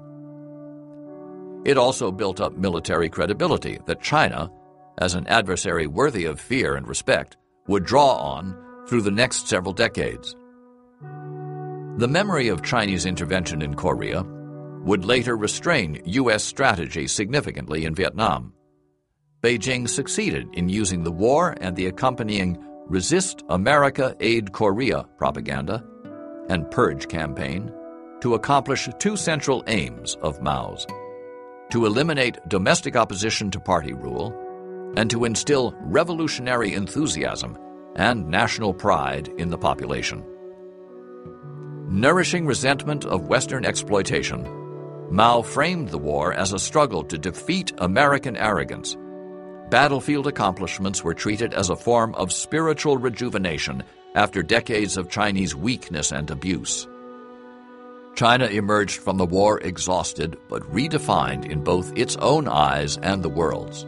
It 1.65 1.79
also 1.79 2.11
built 2.11 2.41
up 2.41 2.57
military 2.57 3.09
credibility 3.09 3.79
that 3.87 4.03
China, 4.03 4.51
as 4.99 5.15
an 5.15 5.27
adversary 5.29 5.87
worthy 5.87 6.25
of 6.25 6.41
fear 6.41 6.75
and 6.75 6.89
respect, 6.89 7.37
would 7.69 7.85
draw 7.85 8.15
on 8.15 8.57
through 8.89 9.03
the 9.03 9.11
next 9.11 9.49
several 9.49 9.73
decades. 9.73 10.35
The 11.99 12.09
memory 12.09 12.49
of 12.49 12.63
Chinese 12.63 13.07
intervention 13.07 13.63
in 13.63 13.75
Korea 13.75 14.25
would 14.85 15.05
later 15.05 15.37
restrain 15.37 16.03
U.S. 16.05 16.43
strategy 16.43 17.07
significantly 17.07 17.85
in 17.85 17.95
Vietnam. 17.95 18.53
Beijing 19.41 19.89
succeeded 19.89 20.49
in 20.55 20.69
using 20.69 21.05
the 21.05 21.13
war 21.13 21.57
and 21.61 21.77
the 21.77 21.87
accompanying 21.87 22.59
Resist 22.87 23.45
America, 23.49 24.17
Aid 24.19 24.53
Korea 24.53 25.05
propaganda 25.17 25.85
and 26.49 26.69
Purge 26.71 27.07
campaign 27.09 27.73
to 28.21 28.35
accomplish 28.35 28.89
two 28.99 29.17
central 29.17 29.63
aims 29.69 30.17
of 30.23 30.43
Mao's 30.43 30.87
to 31.73 31.87
eliminate 31.87 32.37
domestic 32.49 32.97
opposition 32.97 33.51
to 33.51 33.59
party 33.59 33.95
rule 33.95 34.31
and 34.99 35.09
to 35.09 35.25
instill 35.25 35.75
revolutionary 35.81 36.75
enthusiasm 36.75 37.57
and 37.97 38.29
national 38.29 38.75
pride 38.75 39.29
in 39.39 39.49
the 39.49 39.57
population. 39.57 40.23
Nourishing 41.89 42.45
resentment 42.45 43.07
of 43.07 43.27
Western 43.27 43.65
exploitation, 43.65 44.47
Mao 45.11 45.41
framed 45.41 45.89
the 45.89 45.97
war 45.97 46.35
as 46.35 46.53
a 46.53 46.59
struggle 46.59 47.03
to 47.05 47.17
defeat 47.17 47.73
American 47.79 48.37
arrogance. 48.37 48.95
Battlefield 49.71 50.27
accomplishments 50.27 51.03
were 51.03 51.15
treated 51.15 51.55
as 51.55 51.71
a 51.71 51.77
form 51.77 52.15
of 52.17 52.35
spiritual 52.35 52.99
rejuvenation 52.99 53.83
after 54.15 54.43
decades 54.43 54.99
of 54.99 55.09
Chinese 55.09 55.57
weakness 55.57 56.13
and 56.13 56.31
abuse. 56.31 56.87
China 58.15 58.47
emerged 58.47 59.01
from 59.01 59.17
the 59.17 59.27
war 59.27 59.61
exhausted 59.61 60.39
but 60.49 60.63
redefined 60.73 61.51
in 61.51 61.65
both 61.65 61.97
its 61.97 62.17
own 62.17 62.49
eyes 62.49 62.99
and 62.99 63.23
the 63.23 63.29
world's. 63.29 63.85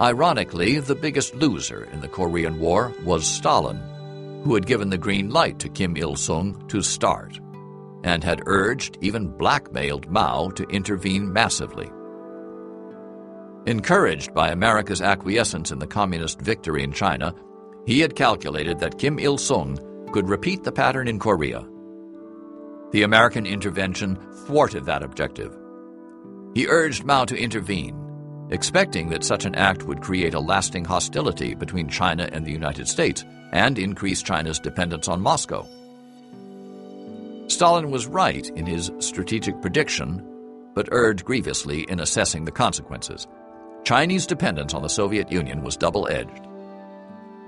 Ironically, 0.00 0.78
the 0.80 0.94
biggest 0.94 1.34
loser 1.34 1.84
in 1.92 2.00
the 2.00 2.08
Korean 2.08 2.58
War 2.58 2.92
was 3.04 3.26
Stalin 3.26 3.80
who 4.44 4.54
had 4.54 4.66
given 4.66 4.90
the 4.90 4.98
green 4.98 5.30
light 5.30 5.58
to 5.58 5.68
Kim 5.68 5.96
Il 5.96 6.16
sung 6.16 6.66
to 6.68 6.82
start, 6.82 7.38
and 8.04 8.24
had 8.24 8.42
urged, 8.46 8.96
even 9.00 9.28
blackmailed 9.28 10.10
Mao 10.10 10.48
to 10.50 10.64
intervene 10.68 11.32
massively. 11.32 11.90
Encouraged 13.66 14.32
by 14.32 14.50
America's 14.50 15.02
acquiescence 15.02 15.70
in 15.70 15.78
the 15.78 15.86
communist 15.86 16.40
victory 16.40 16.82
in 16.82 16.92
China, 16.92 17.34
he 17.86 18.00
had 18.00 18.16
calculated 18.16 18.78
that 18.78 18.98
Kim 18.98 19.18
Il 19.18 19.36
sung 19.36 19.78
could 20.12 20.28
repeat 20.28 20.64
the 20.64 20.72
pattern 20.72 21.06
in 21.06 21.18
Korea. 21.18 21.66
The 22.92 23.02
American 23.02 23.46
intervention 23.46 24.16
thwarted 24.46 24.84
that 24.86 25.02
objective. 25.02 25.56
He 26.54 26.66
urged 26.66 27.04
Mao 27.04 27.24
to 27.26 27.36
intervene, 27.36 28.48
expecting 28.50 29.10
that 29.10 29.22
such 29.22 29.44
an 29.44 29.54
act 29.54 29.84
would 29.84 30.00
create 30.00 30.34
a 30.34 30.40
lasting 30.40 30.84
hostility 30.84 31.54
between 31.54 31.88
China 31.88 32.28
and 32.32 32.44
the 32.44 32.50
United 32.50 32.88
States 32.88 33.24
and 33.52 33.78
increase 33.78 34.22
China's 34.22 34.58
dependence 34.58 35.06
on 35.06 35.20
Moscow. 35.20 35.66
Stalin 37.46 37.90
was 37.90 38.06
right 38.06 38.48
in 38.50 38.66
his 38.66 38.90
strategic 38.98 39.60
prediction, 39.60 40.24
but 40.74 40.92
erred 40.92 41.24
grievously 41.24 41.82
in 41.82 42.00
assessing 42.00 42.44
the 42.44 42.52
consequences. 42.52 43.28
Chinese 43.84 44.26
dependence 44.26 44.74
on 44.74 44.82
the 44.82 44.88
Soviet 44.88 45.30
Union 45.30 45.62
was 45.62 45.76
double 45.76 46.08
edged. 46.08 46.42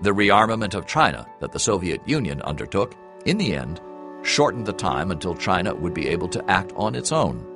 The 0.03 0.11
rearmament 0.11 0.74
of 0.74 0.86
China 0.86 1.26
that 1.40 1.53
the 1.53 1.59
Soviet 1.59 2.01
Union 2.07 2.43
undertook, 2.43 2.95
in 3.26 3.38
the 3.38 3.55
end, 3.55 3.80
shortened 4.23 4.66
the 4.66 4.73
time 4.73 5.11
until 5.11 5.35
China 5.35 5.75
would 5.75 5.95
be 5.95 6.09
able 6.09 6.29
to 6.29 6.51
act 6.51 6.73
on 6.77 6.95
its 6.95 7.12
own. 7.12 7.47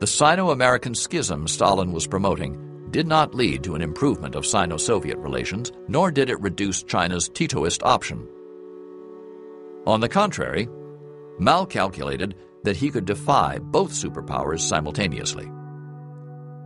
The 0.00 0.06
Sino 0.06 0.50
American 0.50 0.94
schism 0.94 1.46
Stalin 1.46 1.92
was 1.92 2.06
promoting 2.06 2.88
did 2.90 3.06
not 3.06 3.34
lead 3.34 3.64
to 3.64 3.74
an 3.74 3.82
improvement 3.82 4.34
of 4.34 4.46
Sino 4.46 4.76
Soviet 4.76 5.18
relations, 5.18 5.72
nor 5.88 6.10
did 6.10 6.30
it 6.30 6.40
reduce 6.40 6.82
China's 6.82 7.28
Titoist 7.28 7.82
option. 7.82 8.28
On 9.86 10.00
the 10.00 10.08
contrary, 10.08 10.68
Mao 11.38 11.64
calculated 11.64 12.36
that 12.62 12.76
he 12.76 12.90
could 12.90 13.04
defy 13.04 13.58
both 13.58 13.90
superpowers 13.90 14.60
simultaneously. 14.60 15.50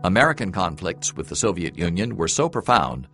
American 0.05 0.53
conflicts 0.53 1.15
with 1.15 1.29
the 1.29 1.37
Soviet 1.37 1.77
Union 1.79 2.17
were 2.17 2.29
so 2.29 2.49
profound 2.49 3.09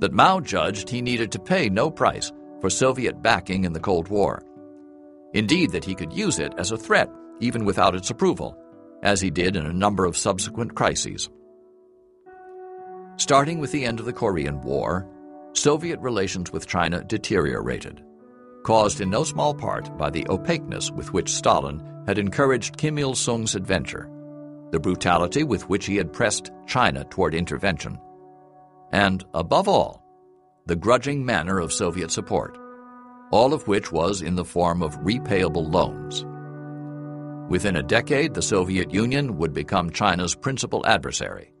that 0.00 0.12
Mao 0.12 0.40
judged 0.40 0.88
he 0.88 1.02
needed 1.02 1.30
to 1.32 1.38
pay 1.38 1.68
no 1.68 1.90
price 1.90 2.32
for 2.60 2.70
Soviet 2.70 3.22
backing 3.22 3.64
in 3.64 3.72
the 3.72 3.80
Cold 3.80 4.08
War. 4.08 4.42
Indeed, 5.34 5.70
that 5.72 5.84
he 5.84 5.94
could 5.94 6.12
use 6.12 6.38
it 6.38 6.54
as 6.56 6.72
a 6.72 6.78
threat, 6.78 7.10
even 7.40 7.64
without 7.64 7.94
its 7.94 8.10
approval, 8.10 8.56
as 9.02 9.20
he 9.20 9.30
did 9.30 9.56
in 9.56 9.66
a 9.66 9.72
number 9.72 10.04
of 10.04 10.16
subsequent 10.16 10.74
crises. 10.74 11.28
Starting 13.16 13.58
with 13.58 13.72
the 13.72 13.84
end 13.84 14.00
of 14.00 14.06
the 14.06 14.12
Korean 14.12 14.60
War, 14.62 15.06
Soviet 15.52 15.98
relations 16.00 16.52
with 16.52 16.66
China 16.66 17.02
deteriorated, 17.04 18.02
caused 18.64 19.00
in 19.00 19.10
no 19.10 19.24
small 19.24 19.54
part 19.54 19.96
by 19.98 20.10
the 20.10 20.26
opaqueness 20.28 20.90
with 20.90 21.12
which 21.12 21.34
Stalin 21.34 21.82
had 22.06 22.18
encouraged 22.18 22.76
Kim 22.76 22.98
Il 22.98 23.14
sung's 23.14 23.54
adventure, 23.54 24.10
the 24.70 24.80
brutality 24.80 25.42
with 25.44 25.68
which 25.68 25.86
he 25.86 25.96
had 25.96 26.12
pressed 26.12 26.52
China 26.66 27.04
toward 27.04 27.34
intervention, 27.34 27.98
and, 28.92 29.24
above 29.34 29.68
all, 29.68 30.02
the 30.66 30.76
grudging 30.76 31.24
manner 31.24 31.58
of 31.58 31.72
Soviet 31.72 32.10
support, 32.10 32.58
all 33.30 33.52
of 33.52 33.66
which 33.68 33.92
was 33.92 34.22
in 34.22 34.34
the 34.34 34.44
form 34.44 34.82
of 34.82 34.98
repayable 35.00 35.70
loans. 35.72 36.24
Within 37.50 37.76
a 37.76 37.82
decade, 37.82 38.34
the 38.34 38.42
Soviet 38.42 38.92
Union 38.92 39.36
would 39.38 39.52
become 39.52 39.90
China's 39.90 40.34
principal 40.34 40.86
adversary 40.86 41.52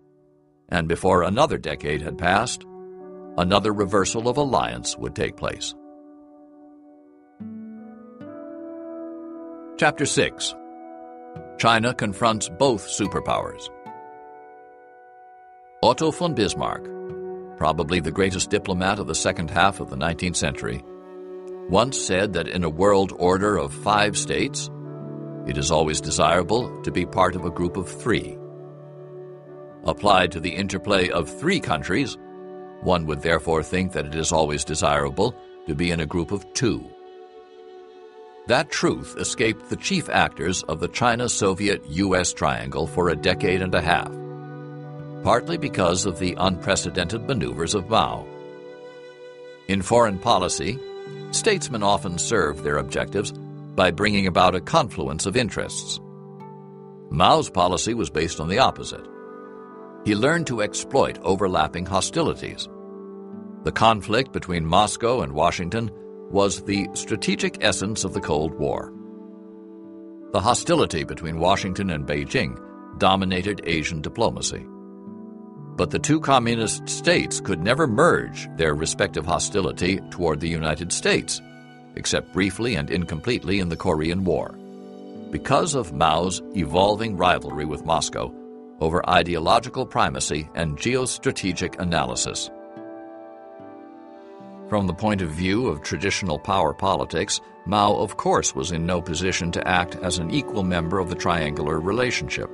and 0.70 0.86
before 0.86 1.22
another 1.22 1.58
decade 1.58 2.02
had 2.02 2.18
passed, 2.18 2.64
another 3.38 3.72
reversal 3.72 4.28
of 4.28 4.36
alliance 4.36 4.96
would 4.98 5.14
take 5.14 5.36
place. 5.36 5.74
Chapter 9.78 10.06
6 10.06 10.54
China 11.58 11.94
confronts 11.94 12.48
both 12.48 12.86
superpowers. 12.86 13.68
Otto 15.82 16.10
von 16.10 16.34
Bismarck, 16.34 16.88
probably 17.56 18.00
the 18.00 18.10
greatest 18.10 18.50
diplomat 18.50 18.98
of 18.98 19.06
the 19.06 19.14
second 19.14 19.50
half 19.50 19.80
of 19.80 19.88
the 19.88 19.96
19th 19.96 20.36
century, 20.36 20.82
once 21.68 22.00
said 22.00 22.32
that 22.32 22.48
in 22.48 22.64
a 22.64 22.70
world 22.70 23.12
order 23.18 23.56
of 23.56 23.72
five 23.72 24.16
states, 24.16 24.70
it 25.46 25.58
is 25.58 25.70
always 25.70 26.00
desirable 26.00 26.82
to 26.82 26.90
be 26.90 27.04
part 27.04 27.36
of 27.36 27.44
a 27.44 27.50
group 27.50 27.76
of 27.76 27.88
three. 27.88 28.38
Applied 29.84 30.32
to 30.32 30.40
the 30.40 30.54
interplay 30.54 31.08
of 31.10 31.28
three 31.28 31.60
countries, 31.60 32.16
one 32.82 33.06
would 33.06 33.22
therefore 33.22 33.62
think 33.62 33.92
that 33.92 34.06
it 34.06 34.14
is 34.14 34.32
always 34.32 34.64
desirable 34.64 35.34
to 35.66 35.74
be 35.74 35.90
in 35.90 36.00
a 36.00 36.06
group 36.06 36.32
of 36.32 36.50
two. 36.54 36.88
That 38.46 38.70
truth 38.70 39.16
escaped 39.18 39.68
the 39.68 39.76
chief 39.76 40.08
actors 40.08 40.62
of 40.64 40.80
the 40.80 40.88
China 40.88 41.28
Soviet 41.28 41.84
US 41.90 42.32
triangle 42.32 42.86
for 42.86 43.10
a 43.10 43.16
decade 43.16 43.60
and 43.60 43.74
a 43.74 43.82
half, 43.82 44.10
partly 45.22 45.58
because 45.58 46.06
of 46.06 46.18
the 46.18 46.34
unprecedented 46.38 47.28
maneuvers 47.28 47.74
of 47.74 47.90
Mao. 47.90 48.26
In 49.66 49.82
foreign 49.82 50.18
policy, 50.18 50.78
statesmen 51.30 51.82
often 51.82 52.18
serve 52.18 52.62
their 52.62 52.78
objectives 52.78 53.32
by 53.32 53.90
bringing 53.90 54.26
about 54.26 54.54
a 54.54 54.60
confluence 54.60 55.26
of 55.26 55.36
interests. 55.36 56.00
Mao's 57.10 57.50
policy 57.50 57.94
was 57.94 58.10
based 58.10 58.40
on 58.40 58.48
the 58.48 58.58
opposite 58.58 59.06
he 60.04 60.14
learned 60.14 60.46
to 60.46 60.62
exploit 60.62 61.18
overlapping 61.22 61.84
hostilities. 61.84 62.68
The 63.64 63.72
conflict 63.72 64.32
between 64.32 64.64
Moscow 64.64 65.20
and 65.20 65.32
Washington 65.32 65.90
was 66.30 66.62
the 66.62 66.88
strategic 66.94 67.62
essence 67.62 68.04
of 68.04 68.14
the 68.14 68.20
Cold 68.20 68.54
War. 68.54 68.92
The 70.32 70.40
hostility 70.40 71.04
between 71.04 71.38
Washington 71.38 71.90
and 71.90 72.06
Beijing 72.06 72.58
dominated 72.98 73.60
Asian 73.64 74.00
diplomacy. 74.00 74.66
But 75.78 75.92
the 75.92 75.98
two 76.00 76.18
communist 76.18 76.88
states 76.88 77.40
could 77.40 77.62
never 77.62 77.86
merge 77.86 78.48
their 78.56 78.74
respective 78.74 79.24
hostility 79.24 80.00
toward 80.10 80.40
the 80.40 80.48
United 80.48 80.92
States, 80.92 81.40
except 81.94 82.32
briefly 82.32 82.74
and 82.74 82.90
incompletely 82.90 83.60
in 83.60 83.68
the 83.68 83.76
Korean 83.76 84.24
War. 84.24 84.58
Because 85.30 85.76
of 85.76 85.92
Mao's 85.92 86.42
evolving 86.56 87.16
rivalry 87.16 87.64
with 87.64 87.84
Moscow 87.84 88.34
over 88.80 89.08
ideological 89.08 89.86
primacy 89.86 90.48
and 90.56 90.76
geostrategic 90.76 91.78
analysis. 91.78 92.50
From 94.68 94.88
the 94.88 94.94
point 94.94 95.22
of 95.22 95.30
view 95.30 95.68
of 95.68 95.82
traditional 95.82 96.40
power 96.40 96.74
politics, 96.74 97.40
Mao, 97.66 97.94
of 97.94 98.16
course, 98.16 98.52
was 98.52 98.72
in 98.72 98.84
no 98.84 99.00
position 99.00 99.52
to 99.52 99.68
act 99.68 99.94
as 99.96 100.18
an 100.18 100.32
equal 100.32 100.64
member 100.64 100.98
of 100.98 101.08
the 101.08 101.14
triangular 101.14 101.78
relationship. 101.78 102.50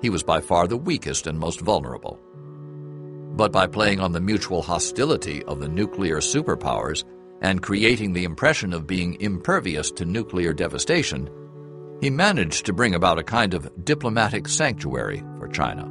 He 0.00 0.08
was 0.08 0.22
by 0.22 0.40
far 0.40 0.66
the 0.66 0.78
weakest 0.78 1.26
and 1.26 1.38
most 1.38 1.60
vulnerable. 1.60 2.18
But 3.38 3.52
by 3.52 3.68
playing 3.68 4.00
on 4.00 4.10
the 4.10 4.20
mutual 4.20 4.62
hostility 4.62 5.44
of 5.44 5.60
the 5.60 5.68
nuclear 5.68 6.16
superpowers 6.16 7.04
and 7.40 7.62
creating 7.62 8.12
the 8.12 8.24
impression 8.24 8.72
of 8.72 8.88
being 8.88 9.14
impervious 9.20 9.92
to 9.92 10.04
nuclear 10.04 10.52
devastation, 10.52 11.30
he 12.00 12.10
managed 12.10 12.66
to 12.66 12.72
bring 12.72 12.96
about 12.96 13.20
a 13.20 13.22
kind 13.22 13.54
of 13.54 13.84
diplomatic 13.84 14.48
sanctuary 14.48 15.22
for 15.38 15.46
China. 15.46 15.86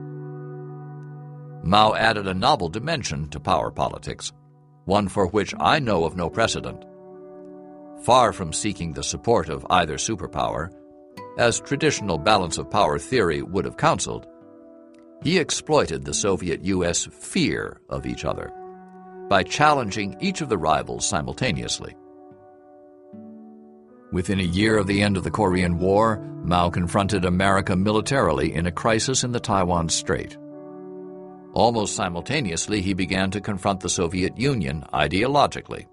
Mao 1.64 1.96
added 1.96 2.28
a 2.28 2.34
novel 2.34 2.68
dimension 2.68 3.30
to 3.30 3.40
power 3.40 3.72
politics, 3.72 4.34
one 4.84 5.08
for 5.08 5.28
which 5.28 5.56
I 5.58 5.80
know 5.80 6.04
of 6.04 6.18
no 6.18 6.30
precedent. 6.30 6.84
Far 8.04 8.34
from 8.34 8.52
seeking 8.52 8.92
the 8.92 9.04
support 9.04 9.48
of 9.48 9.66
either 9.70 9.96
superpower, 9.96 10.70
as 11.38 11.62
traditional 11.62 12.18
balance 12.18 12.58
of 12.58 12.70
power 12.70 13.00
theory 13.00 13.42
would 13.42 13.64
have 13.64 13.78
counseled, 13.78 14.28
he 15.24 15.38
exploited 15.38 16.06
the 16.06 16.14
Soviet 16.14 16.64
U.S. 16.66 17.06
fear 17.06 17.82
of 17.90 18.06
each 18.06 18.26
other 18.26 18.52
by 19.30 19.44
challenging 19.44 20.16
each 20.20 20.42
of 20.42 20.50
the 20.50 20.58
rivals 20.58 21.06
simultaneously. 21.06 21.96
Within 24.12 24.40
a 24.40 24.44
year 24.44 24.78
of 24.78 24.88
the 24.88 25.02
end 25.02 25.18
of 25.18 25.24
the 25.24 25.32
Korean 25.32 25.80
War, 25.80 26.18
Mao 26.44 26.70
confronted 26.70 27.26
America 27.26 27.76
militarily 27.76 28.54
in 28.54 28.66
a 28.66 28.72
crisis 28.72 29.24
in 29.26 29.34
the 29.34 29.40
Taiwan 29.40 29.90
Strait. 29.90 30.38
Almost 31.54 31.96
simultaneously, 31.96 32.82
he 32.82 32.94
began 32.94 33.32
to 33.32 33.42
confront 33.42 33.82
the 33.82 33.90
Soviet 33.90 34.38
Union 34.38 34.86
ideologically. 34.94 35.88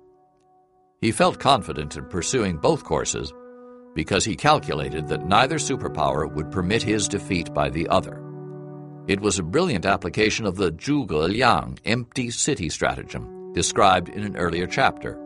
He 1.00 1.10
felt 1.10 1.40
confident 1.40 1.96
in 1.96 2.04
pursuing 2.04 2.56
both 2.58 2.84
courses 2.84 3.32
because 3.94 4.24
he 4.24 4.36
calculated 4.36 5.08
that 5.08 5.26
neither 5.26 5.56
superpower 5.56 6.32
would 6.32 6.52
permit 6.52 6.82
his 6.82 7.08
defeat 7.08 7.52
by 7.52 7.68
the 7.68 7.88
other. 7.88 8.20
It 9.06 9.20
was 9.20 9.38
a 9.38 9.42
brilliant 9.42 9.84
application 9.84 10.46
of 10.46 10.56
the 10.56 10.72
Zhuge 10.72 11.28
Liang 11.28 11.78
empty 11.84 12.30
city 12.30 12.70
stratagem 12.70 13.52
described 13.52 14.08
in 14.08 14.24
an 14.24 14.34
earlier 14.34 14.66
chapter, 14.66 15.18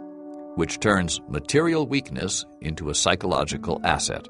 which 0.56 0.80
turns 0.80 1.20
material 1.28 1.86
weakness 1.86 2.44
into 2.60 2.90
a 2.90 2.94
psychological 2.94 3.80
asset. 3.84 4.26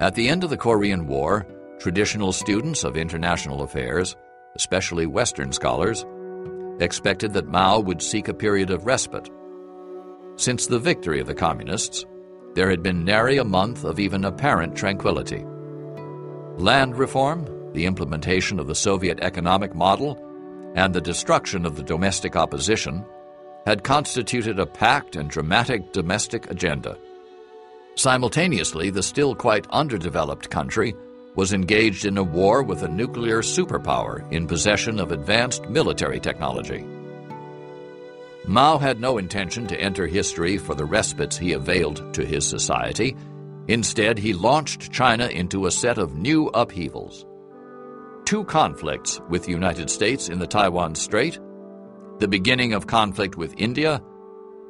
At 0.00 0.14
the 0.14 0.30
end 0.30 0.44
of 0.44 0.50
the 0.50 0.56
Korean 0.56 1.06
War, 1.06 1.46
traditional 1.78 2.32
students 2.32 2.84
of 2.84 2.96
international 2.96 3.62
affairs, 3.62 4.16
especially 4.56 5.04
Western 5.04 5.52
scholars, 5.52 6.06
expected 6.80 7.34
that 7.34 7.48
Mao 7.48 7.80
would 7.80 8.00
seek 8.00 8.28
a 8.28 8.34
period 8.34 8.70
of 8.70 8.86
respite. 8.86 9.30
Since 10.36 10.66
the 10.66 10.78
victory 10.78 11.20
of 11.20 11.26
the 11.26 11.34
Communists, 11.34 12.06
there 12.54 12.70
had 12.70 12.82
been 12.82 13.04
nary 13.04 13.36
a 13.36 13.44
month 13.44 13.84
of 13.84 14.00
even 14.00 14.24
apparent 14.24 14.74
tranquility. 14.74 15.44
Land 16.58 16.96
reform, 16.96 17.72
the 17.72 17.84
implementation 17.84 18.60
of 18.60 18.68
the 18.68 18.76
Soviet 18.76 19.18
economic 19.20 19.74
model, 19.74 20.16
and 20.76 20.94
the 20.94 21.00
destruction 21.00 21.66
of 21.66 21.74
the 21.74 21.82
domestic 21.82 22.36
opposition 22.36 23.04
had 23.66 23.82
constituted 23.82 24.60
a 24.60 24.66
packed 24.66 25.16
and 25.16 25.28
dramatic 25.28 25.92
domestic 25.92 26.48
agenda. 26.50 26.96
Simultaneously, 27.96 28.90
the 28.90 29.02
still 29.02 29.34
quite 29.34 29.66
underdeveloped 29.70 30.48
country 30.48 30.94
was 31.34 31.52
engaged 31.52 32.04
in 32.04 32.18
a 32.18 32.22
war 32.22 32.62
with 32.62 32.84
a 32.84 32.88
nuclear 32.88 33.40
superpower 33.40 34.30
in 34.32 34.46
possession 34.46 35.00
of 35.00 35.10
advanced 35.10 35.68
military 35.68 36.20
technology. 36.20 36.84
Mao 38.46 38.78
had 38.78 39.00
no 39.00 39.18
intention 39.18 39.66
to 39.66 39.80
enter 39.80 40.06
history 40.06 40.56
for 40.56 40.76
the 40.76 40.84
respites 40.84 41.36
he 41.36 41.52
availed 41.52 42.14
to 42.14 42.24
his 42.24 42.46
society 42.46 43.16
Instead, 43.68 44.18
he 44.18 44.34
launched 44.34 44.92
China 44.92 45.26
into 45.26 45.66
a 45.66 45.70
set 45.70 45.96
of 45.96 46.16
new 46.16 46.48
upheavals. 46.48 47.26
Two 48.26 48.44
conflicts 48.44 49.20
with 49.28 49.44
the 49.44 49.52
United 49.52 49.88
States 49.88 50.28
in 50.28 50.38
the 50.38 50.46
Taiwan 50.46 50.94
Strait, 50.94 51.38
the 52.18 52.28
beginning 52.28 52.74
of 52.74 52.86
conflict 52.86 53.36
with 53.36 53.54
India, 53.56 54.02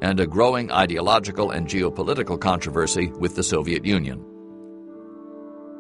and 0.01 0.21
a 0.21 0.27
growing 0.27 0.71
ideological 0.71 1.51
and 1.51 1.67
geopolitical 1.67 2.41
controversy 2.41 3.11
with 3.19 3.35
the 3.35 3.43
Soviet 3.43 3.85
Union. 3.85 4.25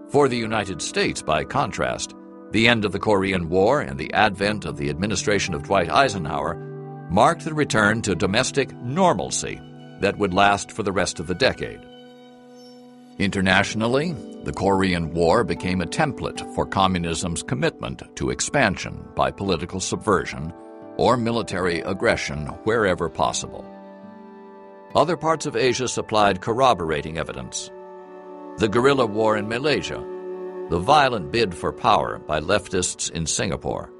For 0.08 0.28
the 0.28 0.36
United 0.36 0.82
States, 0.82 1.22
by 1.22 1.44
contrast, 1.44 2.14
the 2.50 2.68
end 2.68 2.84
of 2.84 2.92
the 2.92 3.00
Korean 3.00 3.48
War 3.48 3.80
and 3.80 3.98
the 3.98 4.12
advent 4.12 4.64
of 4.64 4.76
the 4.76 4.90
administration 4.90 5.54
of 5.54 5.64
Dwight 5.64 5.90
Eisenhower 5.90 6.54
marked 7.10 7.44
the 7.44 7.54
return 7.54 8.02
to 8.02 8.14
domestic 8.14 8.72
normalcy 8.76 9.60
that 10.00 10.16
would 10.18 10.34
last 10.34 10.70
for 10.70 10.82
the 10.82 10.92
rest 10.92 11.20
of 11.20 11.26
the 11.26 11.34
decade. 11.34 11.80
Internationally, 13.18 14.12
the 14.42 14.52
Korean 14.52 15.14
War 15.14 15.44
became 15.44 15.80
a 15.80 15.86
template 15.86 16.52
for 16.54 16.66
communism's 16.66 17.44
commitment 17.44 18.02
to 18.16 18.30
expansion 18.30 19.04
by 19.14 19.30
political 19.30 19.78
subversion 19.78 20.52
or 20.96 21.16
military 21.16 21.80
aggression 21.80 22.46
wherever 22.64 23.08
possible. 23.08 23.64
Other 24.96 25.16
parts 25.16 25.46
of 25.46 25.54
Asia 25.54 25.86
supplied 25.86 26.40
corroborating 26.40 27.18
evidence. 27.18 27.70
The 28.58 28.68
guerrilla 28.68 29.06
war 29.06 29.36
in 29.36 29.48
Malaysia, 29.48 30.04
the 30.70 30.78
violent 30.80 31.30
bid 31.30 31.54
for 31.54 31.72
power 31.72 32.18
by 32.18 32.40
leftists 32.40 33.12
in 33.12 33.26
Singapore, 33.26 33.90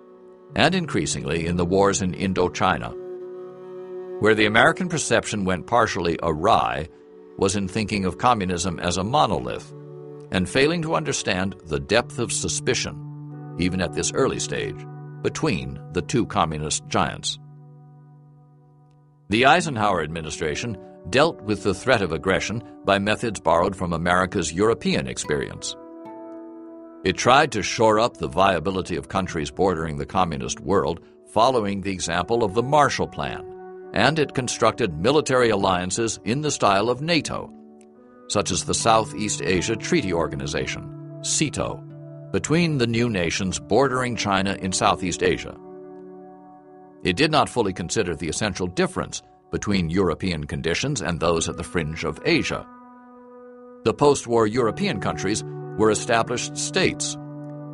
and 0.56 0.74
increasingly 0.74 1.46
in 1.46 1.56
the 1.56 1.64
wars 1.64 2.02
in 2.02 2.14
Indochina. 2.14 2.94
Where 4.20 4.34
the 4.34 4.46
American 4.46 4.88
perception 4.88 5.44
went 5.44 5.66
partially 5.68 6.18
awry 6.20 6.88
was 7.38 7.56
in 7.56 7.68
thinking 7.68 8.04
of 8.04 8.18
communism 8.18 8.78
as 8.78 8.96
a 8.96 9.04
monolith 9.04 9.72
and 10.30 10.48
failing 10.48 10.82
to 10.82 10.94
understand 10.94 11.54
the 11.66 11.80
depth 11.80 12.18
of 12.18 12.32
suspicion, 12.32 13.56
even 13.58 13.80
at 13.80 13.92
this 13.92 14.12
early 14.12 14.40
stage, 14.40 14.84
between 15.22 15.78
the 15.92 16.02
two 16.02 16.26
communist 16.26 16.86
giants. 16.88 17.38
The 19.28 19.46
Eisenhower 19.46 20.02
administration 20.02 20.76
dealt 21.10 21.40
with 21.42 21.62
the 21.62 21.74
threat 21.74 22.02
of 22.02 22.12
aggression 22.12 22.62
by 22.84 22.98
methods 22.98 23.40
borrowed 23.40 23.76
from 23.76 23.92
America's 23.92 24.52
European 24.52 25.06
experience. 25.06 25.76
It 27.04 27.16
tried 27.16 27.52
to 27.52 27.62
shore 27.62 28.00
up 28.00 28.16
the 28.16 28.28
viability 28.28 28.96
of 28.96 29.08
countries 29.08 29.50
bordering 29.50 29.98
the 29.98 30.06
communist 30.06 30.60
world 30.60 31.00
following 31.32 31.80
the 31.80 31.92
example 31.92 32.42
of 32.42 32.54
the 32.54 32.62
Marshall 32.62 33.08
Plan 33.08 33.53
and 33.94 34.18
it 34.18 34.34
constructed 34.34 34.98
military 34.98 35.50
alliances 35.50 36.18
in 36.24 36.42
the 36.42 36.50
style 36.50 36.90
of 36.90 37.00
NATO, 37.00 37.50
such 38.28 38.50
as 38.50 38.64
the 38.64 38.74
Southeast 38.74 39.40
Asia 39.40 39.76
Treaty 39.76 40.12
Organization, 40.12 41.20
SEATO, 41.22 41.82
between 42.32 42.78
the 42.78 42.88
new 42.88 43.08
nations 43.08 43.60
bordering 43.60 44.16
China 44.16 44.56
in 44.60 44.72
Southeast 44.72 45.22
Asia. 45.22 45.56
It 47.04 47.16
did 47.16 47.30
not 47.30 47.48
fully 47.48 47.72
consider 47.72 48.16
the 48.16 48.28
essential 48.28 48.66
difference 48.66 49.22
between 49.52 49.90
European 49.90 50.44
conditions 50.44 51.00
and 51.00 51.20
those 51.20 51.48
at 51.48 51.56
the 51.56 51.62
fringe 51.62 52.04
of 52.04 52.20
Asia. 52.24 52.66
The 53.84 53.94
post 53.94 54.26
war 54.26 54.48
European 54.48 55.00
countries 55.00 55.44
were 55.78 55.92
established 55.92 56.56
states 56.56 57.16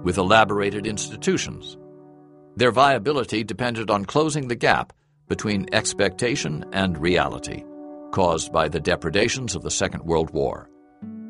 with 0.02 0.18
elaborated 0.18 0.86
institutions. 0.86 1.78
Their 2.56 2.72
viability 2.72 3.42
depended 3.44 3.90
on 3.90 4.04
closing 4.04 4.48
the 4.48 4.56
gap 4.56 4.92
between 5.30 5.72
expectation 5.72 6.64
and 6.72 6.98
reality, 6.98 7.64
caused 8.10 8.52
by 8.52 8.68
the 8.68 8.80
depredations 8.80 9.54
of 9.54 9.62
the 9.62 9.70
Second 9.70 10.04
World 10.04 10.30
War. 10.32 10.68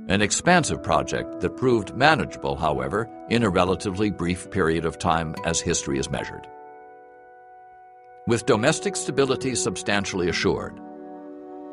An 0.08 0.22
expansive 0.22 0.82
project 0.82 1.40
that 1.40 1.58
proved 1.58 1.94
manageable, 1.94 2.56
however, 2.56 3.08
in 3.28 3.44
a 3.44 3.50
relatively 3.50 4.10
brief 4.10 4.50
period 4.50 4.86
of 4.86 4.98
time 4.98 5.36
as 5.44 5.60
history 5.60 5.98
is 5.98 6.10
measured. 6.10 6.48
With 8.26 8.46
domestic 8.46 8.96
stability 8.96 9.54
substantially 9.54 10.28
assured, 10.28 10.80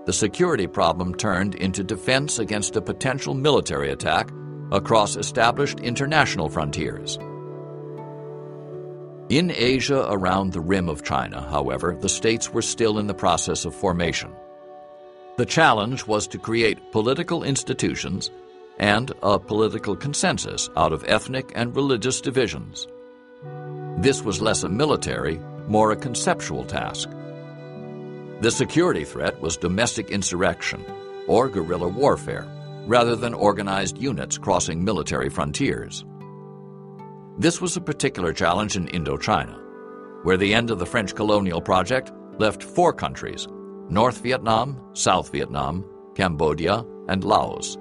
the 0.06 0.14
security 0.14 0.68
problem 0.68 1.16
turned 1.16 1.56
into 1.56 1.84
defense 1.84 2.40
against 2.40 2.76
a 2.76 2.82
potential 2.82 3.34
military 3.34 3.92
attack 3.92 4.30
across 4.72 5.16
established 5.16 5.80
international 5.80 6.50
frontiers. 6.50 7.18
In 9.30 9.52
Asia 9.52 10.08
around 10.10 10.54
the 10.54 10.62
rim 10.62 10.88
of 10.88 11.04
China, 11.04 11.42
however, 11.50 11.98
the 12.00 12.08
states 12.08 12.54
were 12.54 12.62
still 12.62 12.98
in 12.98 13.08
the 13.08 13.14
process 13.14 13.66
of 13.66 13.76
formation. 13.76 14.32
The 15.36 15.46
challenge 15.46 16.08
was 16.08 16.28
to 16.28 16.38
create 16.38 16.94
political 16.94 17.44
institutions 17.44 18.32
and 18.80 19.12
a 19.22 19.38
political 19.38 19.98
consensus 19.98 20.70
out 20.78 20.94
of 20.94 21.04
ethnic 21.06 21.52
and 21.56 21.76
religious 21.76 22.22
divisions. 22.22 22.88
This 23.98 24.22
was 24.22 24.42
less 24.42 24.64
a 24.64 24.70
military, 24.70 25.42
more 25.68 25.92
a 25.92 25.98
conceptual 25.98 26.64
task. 26.64 27.10
The 28.40 28.52
security 28.52 29.04
threat 29.04 29.42
was 29.42 29.58
domestic 29.58 30.10
insurrection 30.10 30.86
or 31.28 31.50
guerrilla 31.50 31.90
warfare, 31.90 32.48
rather 32.86 33.18
than 33.18 33.34
organized 33.34 33.98
units 33.98 34.38
crossing 34.38 34.86
military 34.86 35.30
frontiers. 35.30 36.06
This 37.40 37.62
was 37.62 37.78
a 37.78 37.82
particular 37.82 38.34
challenge 38.34 38.76
in 38.76 38.88
Indochina, 38.88 39.60
where 40.24 40.38
the 40.38 40.56
end 40.56 40.72
of 40.72 40.80
the 40.80 40.88
French 40.88 41.14
colonial 41.14 41.62
project 41.62 42.12
left 42.40 42.64
four 42.64 42.92
countries 42.92 43.48
North 43.90 44.24
Vietnam, 44.24 44.82
South 44.94 45.32
Vietnam, 45.32 45.86
Cambodia, 46.16 46.84
and 47.08 47.24
Laos, 47.24 47.78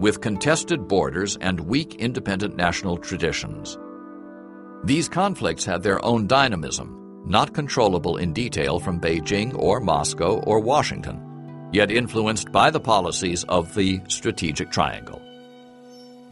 with 0.00 0.20
contested 0.20 0.88
borders 0.88 1.36
and 1.36 1.60
weak 1.60 1.94
independent 1.94 2.56
national 2.56 2.96
traditions. 2.96 3.78
These 4.82 5.08
conflicts 5.08 5.64
had 5.64 5.84
their 5.84 6.04
own 6.04 6.26
dynamism, 6.26 7.22
not 7.24 7.54
controllable 7.54 8.16
in 8.16 8.32
detail 8.32 8.80
from 8.80 9.00
Beijing 9.00 9.56
or 9.56 9.78
Moscow 9.78 10.40
or 10.40 10.58
Washington, 10.58 11.68
yet 11.72 11.92
influenced 11.92 12.50
by 12.50 12.68
the 12.68 12.80
policies 12.80 13.44
of 13.44 13.72
the 13.76 14.00
Strategic 14.08 14.72
Triangle. 14.72 15.22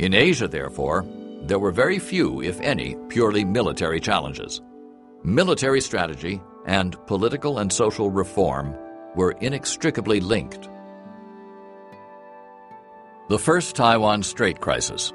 In 0.00 0.14
Asia, 0.14 0.48
therefore, 0.48 1.06
there 1.46 1.58
were 1.58 1.70
very 1.70 1.98
few, 1.98 2.42
if 2.42 2.60
any, 2.60 2.96
purely 3.08 3.44
military 3.44 4.00
challenges. 4.00 4.60
Military 5.22 5.80
strategy 5.80 6.40
and 6.66 6.96
political 7.06 7.58
and 7.58 7.72
social 7.72 8.10
reform 8.10 8.74
were 9.14 9.32
inextricably 9.40 10.20
linked. 10.20 10.68
The 13.28 13.38
First 13.38 13.74
Taiwan 13.76 14.22
Strait 14.22 14.60
Crisis 14.60 15.12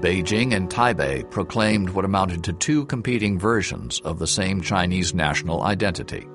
Beijing 0.00 0.52
and 0.52 0.68
Taipei 0.68 1.30
proclaimed 1.30 1.90
what 1.90 2.04
amounted 2.04 2.42
to 2.44 2.52
two 2.52 2.86
competing 2.86 3.38
versions 3.38 4.00
of 4.00 4.18
the 4.18 4.26
same 4.26 4.60
Chinese 4.60 5.14
national 5.14 5.62
identity. 5.62 6.26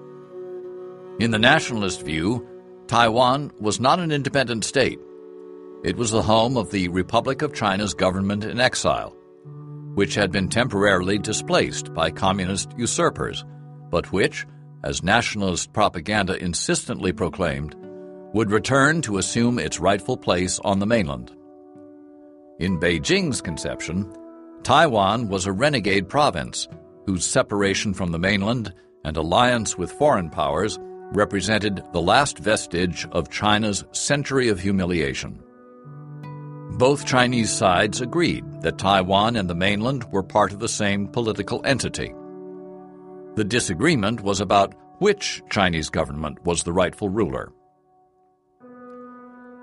In 1.20 1.32
the 1.32 1.40
nationalist 1.40 2.06
view, 2.06 2.48
Taiwan 2.88 3.52
was 3.60 3.82
not 3.82 4.00
an 4.00 4.14
independent 4.14 4.64
state. 4.64 5.00
It 5.84 5.96
was 5.96 6.12
the 6.12 6.24
home 6.24 6.58
of 6.58 6.72
the 6.72 6.88
Republic 6.90 7.44
of 7.44 7.54
China's 7.54 7.94
government 7.94 8.44
in 8.44 8.60
exile, 8.60 9.16
which 9.94 10.16
had 10.16 10.32
been 10.32 10.50
temporarily 10.50 11.20
displaced 11.20 11.94
by 11.94 12.10
communist 12.10 12.72
usurpers, 12.78 13.46
but 13.92 14.12
which, 14.12 14.46
as 14.84 15.04
nationalist 15.04 15.74
propaganda 15.74 16.36
insistently 16.44 17.14
proclaimed, 17.14 17.76
would 18.34 18.52
return 18.52 19.02
to 19.04 19.18
assume 19.18 19.60
its 19.60 19.80
rightful 19.80 20.18
place 20.18 20.60
on 20.64 20.80
the 20.80 20.86
mainland. 20.86 21.32
In 22.60 22.80
Beijing's 22.80 23.40
conception, 23.40 24.12
Taiwan 24.64 25.30
was 25.30 25.46
a 25.46 25.52
renegade 25.52 26.10
province 26.10 26.68
whose 27.06 27.24
separation 27.24 27.94
from 27.94 28.12
the 28.12 28.20
mainland 28.20 28.74
and 29.06 29.16
alliance 29.16 29.78
with 29.78 29.92
foreign 29.92 30.30
powers 30.30 30.80
represented 31.14 31.84
the 31.94 32.02
last 32.02 32.40
vestige 32.40 33.08
of 33.12 33.30
China's 33.30 33.86
century 33.92 34.50
of 34.50 34.60
humiliation. 34.60 35.42
Both 36.72 37.06
Chinese 37.06 37.52
sides 37.52 38.02
agreed 38.02 38.44
that 38.62 38.78
Taiwan 38.78 39.36
and 39.36 39.50
the 39.50 39.56
mainland 39.56 40.04
were 40.12 40.22
part 40.22 40.52
of 40.52 40.60
the 40.60 40.68
same 40.68 41.08
political 41.08 41.62
entity. 41.66 42.14
The 43.36 43.44
disagreement 43.44 44.22
was 44.22 44.42
about 44.42 44.76
which 45.00 45.42
Chinese 45.50 45.90
government 45.90 46.44
was 46.46 46.64
the 46.64 46.74
rightful 46.74 47.10
ruler. 47.10 47.52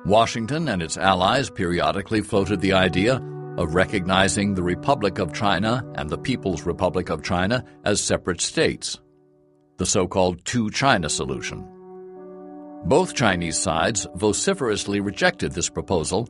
Washington 0.06 0.68
and 0.68 0.82
its 0.82 0.96
allies 0.96 1.50
periodically 1.50 2.20
floated 2.20 2.60
the 2.60 2.72
idea 2.72 3.22
of 3.56 3.74
recognizing 3.74 4.54
the 4.54 4.62
Republic 4.62 5.18
of 5.18 5.32
China 5.32 5.84
and 5.94 6.10
the 6.10 6.18
People's 6.18 6.64
Republic 6.64 7.10
of 7.10 7.22
China 7.22 7.64
as 7.84 8.00
separate 8.00 8.40
states, 8.40 9.00
the 9.76 9.86
so-called 9.86 10.44
Two 10.44 10.70
China 10.70 11.08
solution. 11.08 11.66
Both 12.84 13.14
Chinese 13.14 13.56
sides 13.56 14.06
vociferously 14.14 15.00
rejected 15.00 15.52
this 15.52 15.70
proposal 15.70 16.28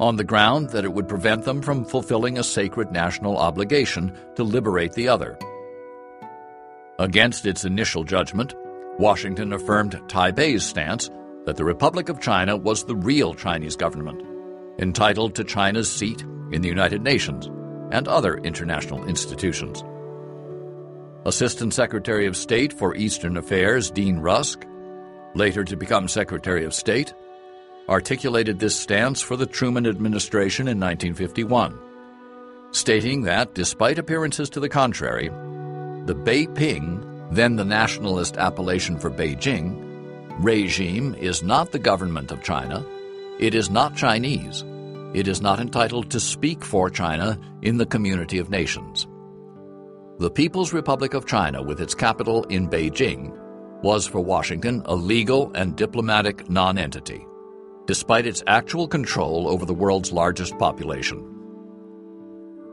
on 0.00 0.16
the 0.16 0.24
ground 0.24 0.70
that 0.70 0.84
it 0.84 0.92
would 0.92 1.08
prevent 1.08 1.44
them 1.44 1.62
from 1.62 1.84
fulfilling 1.84 2.38
a 2.38 2.44
sacred 2.44 2.90
national 2.90 3.38
obligation 3.38 4.16
to 4.34 4.42
liberate 4.42 4.92
the 4.92 5.08
other. 5.08 5.38
Against 6.98 7.46
its 7.46 7.64
initial 7.64 8.04
judgment, 8.04 8.54
Washington 8.98 9.52
affirmed 9.52 10.00
Taipei's 10.08 10.64
stance 10.64 11.10
that 11.44 11.56
the 11.56 11.64
Republic 11.64 12.08
of 12.08 12.20
China 12.20 12.56
was 12.56 12.84
the 12.84 12.96
real 12.96 13.34
Chinese 13.34 13.76
government, 13.76 14.22
entitled 14.78 15.34
to 15.34 15.44
China's 15.44 15.90
seat 15.90 16.22
in 16.52 16.62
the 16.62 16.68
United 16.68 17.02
Nations 17.02 17.50
and 17.90 18.08
other 18.08 18.36
international 18.38 19.04
institutions. 19.06 19.84
Assistant 21.26 21.72
Secretary 21.72 22.26
of 22.26 22.36
State 22.36 22.72
for 22.72 22.94
Eastern 22.94 23.36
Affairs 23.36 23.90
Dean 23.90 24.18
Rusk, 24.18 24.64
later 25.34 25.64
to 25.64 25.76
become 25.76 26.06
Secretary 26.06 26.64
of 26.64 26.74
State, 26.74 27.14
articulated 27.88 28.58
this 28.58 28.78
stance 28.78 29.20
for 29.20 29.36
the 29.36 29.46
Truman 29.46 29.86
administration 29.86 30.68
in 30.68 30.80
1951, 30.80 31.78
stating 32.70 33.22
that, 33.22 33.54
despite 33.54 33.98
appearances 33.98 34.48
to 34.50 34.60
the 34.60 34.68
contrary, 34.68 35.28
the 36.06 36.14
Beiping, 36.14 37.30
then 37.30 37.56
the 37.56 37.64
nationalist 37.64 38.36
appellation 38.36 38.98
for 38.98 39.10
Beijing, 39.10 39.80
regime 40.38 41.14
is 41.14 41.42
not 41.42 41.72
the 41.72 41.78
government 41.78 42.30
of 42.30 42.42
China. 42.42 42.84
It 43.38 43.54
is 43.54 43.70
not 43.70 43.96
Chinese. 43.96 44.64
It 45.14 45.28
is 45.28 45.40
not 45.40 45.60
entitled 45.60 46.10
to 46.10 46.20
speak 46.20 46.64
for 46.64 46.90
China 46.90 47.38
in 47.62 47.78
the 47.78 47.86
community 47.86 48.38
of 48.38 48.50
nations. 48.50 49.06
The 50.18 50.30
People's 50.30 50.72
Republic 50.72 51.14
of 51.14 51.26
China, 51.26 51.62
with 51.62 51.80
its 51.80 51.94
capital 51.94 52.44
in 52.44 52.68
Beijing, 52.68 53.36
was 53.82 54.06
for 54.06 54.20
Washington 54.20 54.82
a 54.86 54.94
legal 54.94 55.52
and 55.54 55.76
diplomatic 55.76 56.48
nonentity, 56.48 57.26
despite 57.86 58.26
its 58.26 58.42
actual 58.46 58.88
control 58.88 59.48
over 59.48 59.66
the 59.66 59.74
world's 59.74 60.12
largest 60.12 60.58
population. 60.58 61.22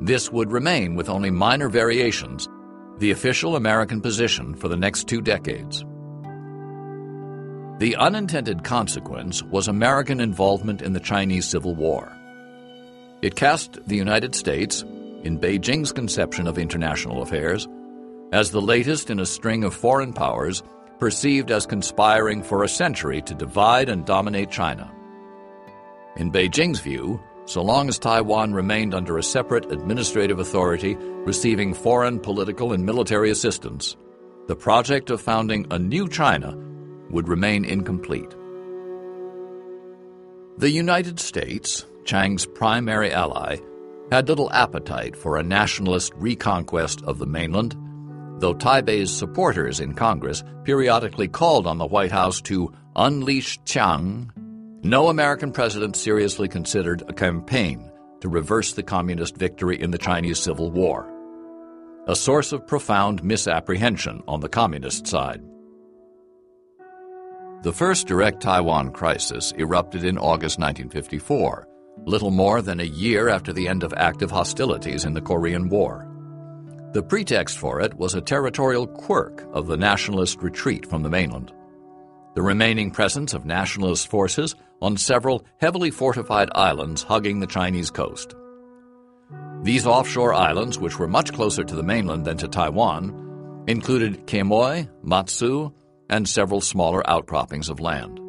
This 0.01 0.31
would 0.31 0.51
remain, 0.51 0.95
with 0.95 1.09
only 1.09 1.29
minor 1.29 1.69
variations, 1.69 2.47
the 2.97 3.11
official 3.11 3.55
American 3.55 4.01
position 4.01 4.55
for 4.55 4.67
the 4.67 4.77
next 4.77 5.07
two 5.07 5.21
decades. 5.21 5.85
The 7.79 7.95
unintended 7.97 8.63
consequence 8.63 9.43
was 9.43 9.67
American 9.67 10.19
involvement 10.19 10.81
in 10.81 10.93
the 10.93 10.99
Chinese 10.99 11.47
Civil 11.47 11.75
War. 11.75 12.15
It 13.21 13.35
cast 13.35 13.79
the 13.87 13.95
United 13.95 14.35
States, 14.35 14.83
in 15.23 15.39
Beijing's 15.39 15.91
conception 15.91 16.47
of 16.47 16.57
international 16.57 17.21
affairs, 17.21 17.67
as 18.31 18.51
the 18.51 18.61
latest 18.61 19.09
in 19.09 19.19
a 19.19 19.25
string 19.25 19.63
of 19.63 19.73
foreign 19.73 20.13
powers 20.13 20.63
perceived 20.99 21.51
as 21.51 21.65
conspiring 21.65 22.43
for 22.43 22.63
a 22.63 22.69
century 22.69 23.21
to 23.23 23.33
divide 23.33 23.89
and 23.89 24.05
dominate 24.05 24.51
China. 24.51 24.91
In 26.17 26.31
Beijing's 26.31 26.79
view, 26.79 27.21
so 27.45 27.61
long 27.61 27.89
as 27.89 27.97
Taiwan 27.97 28.53
remained 28.53 28.93
under 28.93 29.17
a 29.17 29.23
separate 29.23 29.71
administrative 29.71 30.39
authority 30.39 30.95
receiving 31.25 31.73
foreign 31.73 32.19
political 32.19 32.73
and 32.73 32.85
military 32.85 33.29
assistance, 33.29 33.95
the 34.47 34.55
project 34.55 35.09
of 35.09 35.21
founding 35.21 35.65
a 35.71 35.79
new 35.79 36.07
China 36.07 36.57
would 37.09 37.27
remain 37.27 37.65
incomplete. 37.65 38.35
The 40.57 40.69
United 40.69 41.19
States, 41.19 41.85
Chiang's 42.05 42.45
primary 42.45 43.11
ally, 43.11 43.57
had 44.11 44.27
little 44.27 44.51
appetite 44.51 45.15
for 45.15 45.37
a 45.37 45.43
nationalist 45.43 46.13
reconquest 46.15 47.01
of 47.03 47.17
the 47.17 47.25
mainland, 47.25 47.75
though 48.39 48.53
Taipei's 48.53 49.11
supporters 49.11 49.79
in 49.79 49.93
Congress 49.93 50.43
periodically 50.65 51.27
called 51.27 51.65
on 51.65 51.77
the 51.77 51.85
White 51.85 52.11
House 52.11 52.41
to 52.41 52.73
unleash 52.95 53.59
Chiang. 53.65 54.31
No 54.83 55.09
American 55.09 55.51
president 55.51 55.95
seriously 55.95 56.47
considered 56.47 57.03
a 57.07 57.13
campaign 57.13 57.91
to 58.19 58.27
reverse 58.27 58.73
the 58.73 58.81
communist 58.81 59.37
victory 59.37 59.79
in 59.79 59.91
the 59.91 59.97
Chinese 59.99 60.39
Civil 60.39 60.71
War, 60.71 61.07
a 62.07 62.15
source 62.15 62.51
of 62.51 62.65
profound 62.65 63.23
misapprehension 63.23 64.23
on 64.27 64.39
the 64.39 64.49
communist 64.49 65.05
side. 65.05 65.43
The 67.61 67.71
first 67.71 68.07
direct 68.07 68.41
Taiwan 68.41 68.91
crisis 68.91 69.53
erupted 69.55 70.03
in 70.03 70.17
August 70.17 70.57
1954, 70.57 71.67
little 72.05 72.31
more 72.31 72.63
than 72.63 72.79
a 72.79 72.85
year 72.85 73.29
after 73.29 73.53
the 73.53 73.67
end 73.67 73.83
of 73.83 73.93
active 73.95 74.31
hostilities 74.31 75.05
in 75.05 75.13
the 75.13 75.21
Korean 75.21 75.69
War. 75.69 76.07
The 76.93 77.03
pretext 77.03 77.59
for 77.59 77.81
it 77.81 77.93
was 77.93 78.15
a 78.15 78.21
territorial 78.21 78.87
quirk 78.87 79.47
of 79.53 79.67
the 79.67 79.77
nationalist 79.77 80.41
retreat 80.41 80.87
from 80.87 81.03
the 81.03 81.09
mainland. 81.09 81.53
The 82.33 82.41
remaining 82.41 82.89
presence 82.89 83.35
of 83.35 83.45
nationalist 83.45 84.07
forces 84.07 84.55
on 84.81 84.97
several 84.97 85.45
heavily 85.59 85.91
fortified 85.91 86.49
islands 86.55 87.03
hugging 87.03 87.39
the 87.39 87.47
Chinese 87.47 87.91
coast. 87.91 88.35
These 89.63 89.85
offshore 89.85 90.33
islands, 90.33 90.79
which 90.79 90.97
were 90.97 91.07
much 91.07 91.33
closer 91.33 91.63
to 91.63 91.75
the 91.75 91.83
mainland 91.83 92.25
than 92.25 92.37
to 92.37 92.47
Taiwan, 92.47 93.63
included 93.67 94.25
Quemoy, 94.25 94.89
Matsu, 95.03 95.71
and 96.09 96.27
several 96.27 96.61
smaller 96.61 97.07
outcroppings 97.07 97.69
of 97.69 97.79
land. 97.79 98.19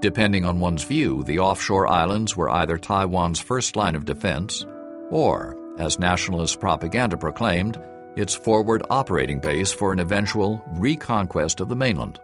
Depending 0.00 0.44
on 0.44 0.60
one's 0.60 0.84
view, 0.84 1.24
the 1.24 1.40
offshore 1.40 1.88
islands 1.88 2.36
were 2.36 2.50
either 2.50 2.76
Taiwan's 2.78 3.40
first 3.40 3.74
line 3.74 3.96
of 3.96 4.04
defense 4.04 4.64
or, 5.10 5.56
as 5.78 5.98
nationalist 5.98 6.60
propaganda 6.60 7.16
proclaimed, 7.16 7.80
its 8.14 8.34
forward 8.34 8.82
operating 8.90 9.40
base 9.40 9.72
for 9.72 9.92
an 9.92 10.00
eventual 10.00 10.62
reconquest 10.74 11.60
of 11.60 11.68
the 11.68 11.76
mainland. 11.76 12.20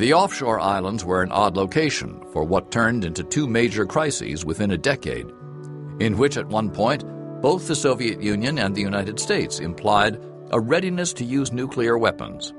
The 0.00 0.14
offshore 0.14 0.58
islands 0.60 1.04
were 1.04 1.22
an 1.22 1.30
odd 1.30 1.58
location 1.58 2.24
for 2.32 2.42
what 2.42 2.70
turned 2.70 3.04
into 3.04 3.22
two 3.22 3.46
major 3.46 3.84
crises 3.84 4.46
within 4.46 4.70
a 4.70 4.78
decade, 4.78 5.26
in 6.00 6.16
which 6.16 6.38
at 6.38 6.46
one 6.46 6.70
point 6.70 7.04
both 7.42 7.68
the 7.68 7.76
Soviet 7.76 8.22
Union 8.22 8.58
and 8.58 8.74
the 8.74 8.80
United 8.80 9.20
States 9.20 9.60
implied 9.60 10.18
a 10.52 10.58
readiness 10.58 11.12
to 11.12 11.24
use 11.26 11.52
nuclear 11.52 11.98
weapons. 11.98 12.54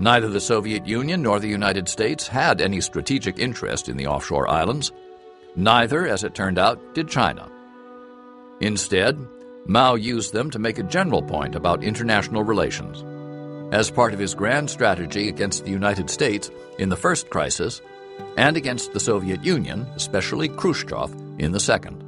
Neither 0.00 0.30
the 0.30 0.40
Soviet 0.40 0.86
Union 0.86 1.20
nor 1.20 1.40
the 1.40 1.46
United 1.46 1.90
States 1.90 2.26
had 2.26 2.62
any 2.62 2.80
strategic 2.80 3.38
interest 3.38 3.90
in 3.90 3.98
the 3.98 4.06
offshore 4.06 4.48
islands. 4.48 4.92
Neither, 5.56 6.08
as 6.08 6.24
it 6.24 6.34
turned 6.34 6.58
out, 6.58 6.94
did 6.94 7.10
China. 7.10 7.50
Instead, 8.62 9.18
Mao 9.66 9.96
used 9.96 10.32
them 10.32 10.50
to 10.52 10.58
make 10.58 10.78
a 10.78 10.84
general 10.84 11.20
point 11.20 11.54
about 11.54 11.84
international 11.84 12.44
relations. 12.44 13.04
As 13.70 13.90
part 13.90 14.14
of 14.14 14.18
his 14.18 14.34
grand 14.34 14.70
strategy 14.70 15.28
against 15.28 15.64
the 15.64 15.70
United 15.70 16.08
States 16.08 16.50
in 16.78 16.88
the 16.88 16.96
first 16.96 17.28
crisis, 17.28 17.82
and 18.36 18.56
against 18.56 18.92
the 18.92 19.00
Soviet 19.00 19.44
Union, 19.44 19.86
especially 19.94 20.48
Khrushchev, 20.48 21.14
in 21.38 21.52
the 21.52 21.60
second. 21.60 22.04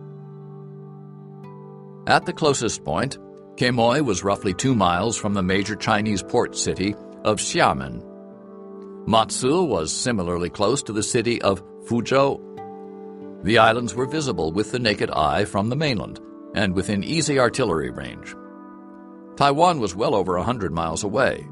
At 2.06 2.26
the 2.26 2.32
closest 2.32 2.84
point, 2.84 3.18
Quemoy 3.56 4.02
was 4.04 4.24
roughly 4.24 4.54
two 4.54 4.74
miles 4.74 5.16
from 5.16 5.34
the 5.34 5.42
major 5.42 5.76
Chinese 5.76 6.22
port 6.22 6.56
city 6.56 6.94
of 7.24 7.38
Xiamen. 7.38 8.02
Matsu 9.06 9.62
was 9.62 9.92
similarly 9.92 10.50
close 10.50 10.82
to 10.84 10.92
the 10.92 11.02
city 11.02 11.42
of 11.42 11.62
Fuzhou. 11.84 12.40
The 13.44 13.58
islands 13.58 13.94
were 13.94 14.06
visible 14.06 14.52
with 14.52 14.72
the 14.72 14.78
naked 14.78 15.10
eye 15.10 15.44
from 15.44 15.68
the 15.68 15.76
mainland 15.76 16.20
and 16.54 16.74
within 16.74 17.04
easy 17.04 17.38
artillery 17.38 17.90
range. 17.90 18.34
Taiwan 19.40 19.80
was 19.80 19.96
well 19.96 20.14
over 20.14 20.36
100 20.36 20.70
miles 20.70 21.02
away. 21.02 21.46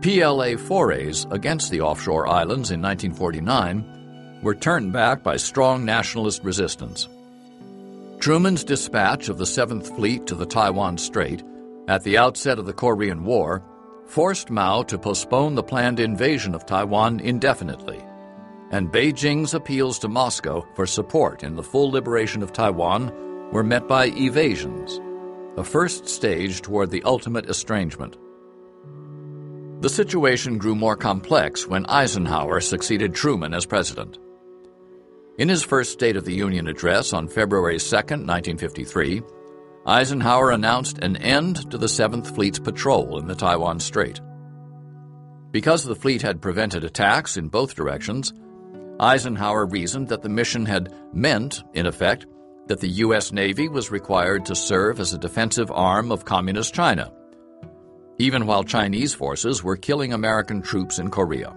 PLA 0.00 0.56
forays 0.56 1.26
against 1.32 1.72
the 1.72 1.80
offshore 1.80 2.28
islands 2.28 2.70
in 2.70 2.80
1949 2.80 4.40
were 4.44 4.54
turned 4.54 4.92
back 4.92 5.24
by 5.24 5.36
strong 5.36 5.84
nationalist 5.84 6.44
resistance. 6.44 7.08
Truman's 8.20 8.62
dispatch 8.62 9.28
of 9.28 9.38
the 9.38 9.44
Seventh 9.44 9.92
Fleet 9.96 10.24
to 10.28 10.36
the 10.36 10.46
Taiwan 10.46 10.96
Strait 10.98 11.42
at 11.88 12.04
the 12.04 12.16
outset 12.16 12.60
of 12.60 12.66
the 12.66 12.72
Korean 12.72 13.24
War 13.24 13.60
forced 14.06 14.48
Mao 14.48 14.84
to 14.84 14.98
postpone 14.98 15.56
the 15.56 15.64
planned 15.64 15.98
invasion 15.98 16.54
of 16.54 16.64
Taiwan 16.64 17.18
indefinitely, 17.18 18.00
and 18.70 18.92
Beijing's 18.92 19.52
appeals 19.52 19.98
to 19.98 20.08
Moscow 20.08 20.64
for 20.76 20.86
support 20.86 21.42
in 21.42 21.56
the 21.56 21.62
full 21.64 21.90
liberation 21.90 22.40
of 22.40 22.52
Taiwan 22.52 23.50
were 23.50 23.64
met 23.64 23.88
by 23.88 24.10
evasions, 24.10 25.00
a 25.58 25.64
first 25.64 26.08
stage 26.08 26.62
toward 26.62 26.90
the 26.90 27.02
ultimate 27.02 27.50
estrangement. 27.50 28.16
The 29.80 29.88
situation 29.88 30.56
grew 30.56 30.74
more 30.74 30.96
complex 30.96 31.66
when 31.66 31.84
Eisenhower 31.86 32.60
succeeded 32.60 33.14
Truman 33.14 33.52
as 33.52 33.66
president. 33.66 34.18
In 35.36 35.48
his 35.48 35.62
first 35.62 35.92
State 35.92 36.16
of 36.16 36.24
the 36.24 36.34
Union 36.34 36.68
address 36.68 37.12
on 37.12 37.28
February 37.28 37.78
2, 37.78 37.94
1953, 37.94 39.22
Eisenhower 39.86 40.50
announced 40.50 40.98
an 40.98 41.16
end 41.16 41.70
to 41.70 41.78
the 41.78 41.88
Seventh 41.88 42.34
Fleet's 42.34 42.58
patrol 42.58 43.18
in 43.18 43.26
the 43.26 43.34
Taiwan 43.34 43.80
Strait. 43.80 44.20
Because 45.50 45.84
the 45.84 45.96
fleet 45.96 46.22
had 46.22 46.42
prevented 46.42 46.84
attacks 46.84 47.36
in 47.36 47.48
both 47.48 47.74
directions, 47.74 48.32
Eisenhower 49.00 49.66
reasoned 49.66 50.08
that 50.08 50.22
the 50.22 50.28
mission 50.28 50.66
had 50.66 50.92
meant, 51.12 51.62
in 51.72 51.86
effect, 51.86 52.26
that 52.68 52.80
the 52.80 52.88
U.S. 52.88 53.32
Navy 53.32 53.68
was 53.68 53.90
required 53.90 54.46
to 54.46 54.54
serve 54.54 55.00
as 55.00 55.12
a 55.12 55.18
defensive 55.18 55.70
arm 55.70 56.12
of 56.12 56.24
Communist 56.24 56.74
China, 56.74 57.12
even 58.18 58.46
while 58.46 58.64
Chinese 58.64 59.14
forces 59.14 59.62
were 59.64 59.76
killing 59.76 60.12
American 60.12 60.62
troops 60.62 60.98
in 60.98 61.10
Korea. 61.10 61.54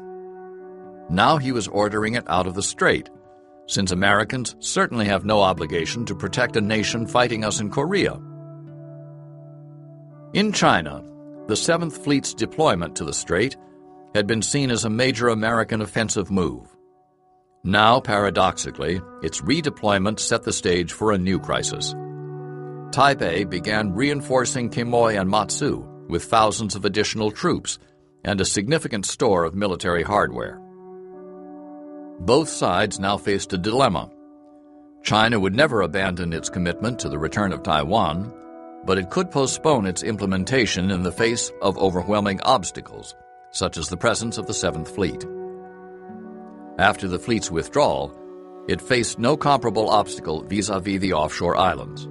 Now 1.10 1.38
he 1.38 1.52
was 1.52 1.68
ordering 1.68 2.16
it 2.16 2.24
out 2.28 2.48
of 2.48 2.56
the 2.56 2.64
strait 2.64 3.10
since 3.72 3.92
Americans 3.92 4.56
certainly 4.60 5.06
have 5.06 5.24
no 5.24 5.42
obligation 5.42 6.06
to 6.06 6.16
protect 6.16 6.58
a 6.58 6.62
nation 6.62 7.08
fighting 7.08 7.46
us 7.46 7.62
in 7.62 7.70
Korea. 7.70 8.20
In 10.34 10.52
China, 10.52 11.04
the 11.48 11.56
Seventh 11.56 12.04
Fleet's 12.04 12.34
deployment 12.34 12.96
to 12.98 13.06
the 13.06 13.14
Strait 13.14 13.56
had 14.14 14.28
been 14.28 14.42
seen 14.42 14.72
as 14.72 14.84
a 14.84 14.90
major 14.90 15.30
American 15.30 15.82
offensive 15.82 16.30
move. 16.30 16.71
Now, 17.64 18.00
paradoxically, 18.00 19.02
its 19.22 19.42
redeployment 19.42 20.20
set 20.20 20.42
the 20.44 20.52
stage 20.52 20.94
for 20.94 21.12
a 21.12 21.18
new 21.18 21.40
crisis. 21.40 21.94
Taipei 22.90 23.48
began 23.48 23.94
reinforcing 23.94 24.72
Quemoy 24.72 25.20
and 25.20 25.30
Matsu 25.30 25.86
with 26.10 26.24
thousands 26.24 26.76
of 26.76 26.86
additional 26.86 27.30
troops 27.30 27.78
and 28.24 28.42
a 28.42 28.46
significant 28.46 29.06
store 29.06 29.44
of 29.44 29.54
military 29.54 30.02
hardware. 30.02 30.60
Both 32.20 32.50
sides 32.50 33.00
now 33.00 33.18
faced 33.18 33.54
a 33.54 33.58
dilemma. 33.58 34.10
China 35.04 35.40
would 35.40 35.56
never 35.56 35.82
abandon 35.82 36.34
its 36.34 36.50
commitment 36.50 37.00
to 37.00 37.10
the 37.10 37.20
return 37.20 37.54
of 37.54 37.64
Taiwan, 37.64 38.34
but 38.86 38.98
it 38.98 39.12
could 39.12 39.30
postpone 39.30 39.86
its 39.86 40.04
implementation 40.04 40.90
in 40.90 41.04
the 41.04 41.12
face 41.12 41.52
of 41.62 41.78
overwhelming 41.78 42.42
obstacles, 42.42 43.16
such 43.52 43.78
as 43.78 43.88
the 43.88 43.98
presence 43.98 44.40
of 44.40 44.48
the 44.48 44.54
Seventh 44.54 44.94
Fleet. 44.94 45.26
After 46.82 47.08
the 47.08 47.20
fleet's 47.20 47.50
withdrawal, 47.50 48.12
it 48.68 48.82
faced 48.82 49.20
no 49.20 49.38
comparable 49.38 49.90
obstacle 49.90 50.44
vis 50.44 50.68
a 50.68 50.80
vis 50.82 51.00
the 51.00 51.14
offshore 51.14 51.56
islands. 51.56 52.10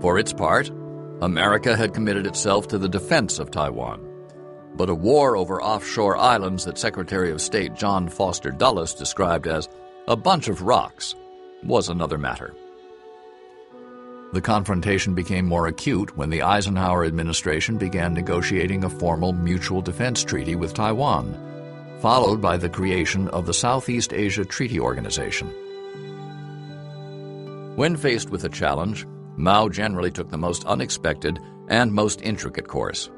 For 0.00 0.18
its 0.18 0.32
part, 0.32 0.70
America 1.20 1.74
had 1.74 1.94
committed 1.94 2.26
itself 2.26 2.68
to 2.68 2.78
the 2.78 2.88
defense 2.88 3.40
of 3.40 3.50
Taiwan 3.50 4.06
but 4.76 4.90
a 4.90 4.94
war 4.94 5.36
over 5.36 5.62
offshore 5.62 6.16
islands 6.16 6.64
that 6.64 6.78
Secretary 6.78 7.30
of 7.30 7.40
State 7.40 7.74
John 7.74 8.08
Foster 8.08 8.50
Dulles 8.50 8.94
described 8.94 9.46
as 9.46 9.68
a 10.06 10.16
bunch 10.16 10.48
of 10.48 10.62
rocks 10.62 11.14
was 11.64 11.88
another 11.88 12.18
matter. 12.18 12.54
The 14.32 14.40
confrontation 14.40 15.14
became 15.14 15.46
more 15.46 15.66
acute 15.66 16.16
when 16.16 16.30
the 16.30 16.42
Eisenhower 16.42 17.04
administration 17.04 17.78
began 17.78 18.12
negotiating 18.12 18.84
a 18.84 18.90
formal 18.90 19.32
mutual 19.32 19.80
defense 19.80 20.22
treaty 20.22 20.56
with 20.56 20.74
Taiwan, 20.74 21.34
followed 22.00 22.40
by 22.40 22.56
the 22.56 22.68
creation 22.68 23.28
of 23.28 23.46
the 23.46 23.54
Southeast 23.54 24.12
Asia 24.12 24.44
Treaty 24.44 24.78
Organization. 24.78 25.48
When 27.76 27.96
faced 27.96 28.30
with 28.30 28.44
a 28.44 28.48
challenge, 28.48 29.06
Mao 29.36 29.68
generally 29.68 30.10
took 30.10 30.30
the 30.30 30.38
most 30.38 30.64
unexpected 30.64 31.38
and 31.68 31.92
most 31.92 32.22
intricate 32.22 32.68
course. 32.68 33.10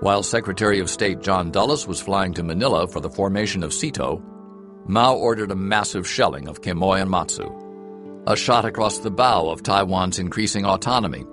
While 0.00 0.22
Secretary 0.22 0.80
of 0.80 0.90
State 0.90 1.20
John 1.20 1.50
Dulles 1.50 1.86
was 1.86 2.00
flying 2.00 2.34
to 2.34 2.42
Manila 2.42 2.88
for 2.88 3.00
the 3.00 3.10
formation 3.10 3.62
of 3.62 3.72
SEATO, 3.72 4.20
Mao 4.86 5.16
ordered 5.16 5.50
a 5.50 5.56
massive 5.56 6.06
shelling 6.06 6.48
of 6.48 6.60
Quemoy 6.60 7.00
and 7.00 7.10
Matsu, 7.10 7.48
a 8.26 8.36
shot 8.36 8.64
across 8.64 8.98
the 8.98 9.10
bow 9.10 9.48
of 9.48 9.62
Taiwan's 9.62 10.18
increasing 10.18 10.64
autonomy, 10.64 11.24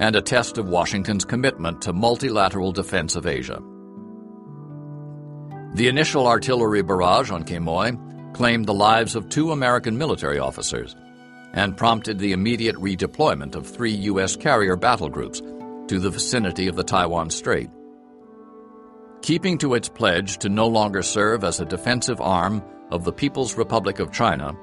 and 0.00 0.14
a 0.14 0.22
test 0.22 0.58
of 0.58 0.68
Washington's 0.68 1.24
commitment 1.24 1.80
to 1.82 1.92
multilateral 1.92 2.72
defense 2.72 3.16
of 3.16 3.26
Asia. 3.26 3.62
The 5.74 5.88
initial 5.88 6.26
artillery 6.26 6.82
barrage 6.82 7.30
on 7.30 7.44
Quemoy 7.44 8.34
claimed 8.34 8.66
the 8.66 8.74
lives 8.74 9.14
of 9.14 9.28
two 9.28 9.52
American 9.52 9.98
military 9.98 10.38
officers 10.38 10.96
and 11.52 11.76
prompted 11.76 12.18
the 12.18 12.32
immediate 12.32 12.76
redeployment 12.76 13.54
of 13.54 13.66
three 13.66 13.92
U.S. 13.92 14.36
carrier 14.36 14.76
battle 14.76 15.08
groups 15.08 15.40
to 15.40 15.98
the 15.98 16.10
vicinity 16.10 16.68
of 16.68 16.76
the 16.76 16.84
Taiwan 16.84 17.30
Strait. 17.30 17.70
Keeping 19.22 19.58
to 19.58 19.74
its 19.74 19.88
pledge 19.88 20.38
to 20.38 20.48
no 20.48 20.66
longer 20.66 21.02
serve 21.02 21.44
as 21.44 21.60
a 21.60 21.64
defensive 21.64 22.20
arm 22.20 22.62
of 22.90 23.04
the 23.04 23.12
People's 23.12 23.56
Republic 23.56 23.98
of 23.98 24.12
China, 24.12 24.54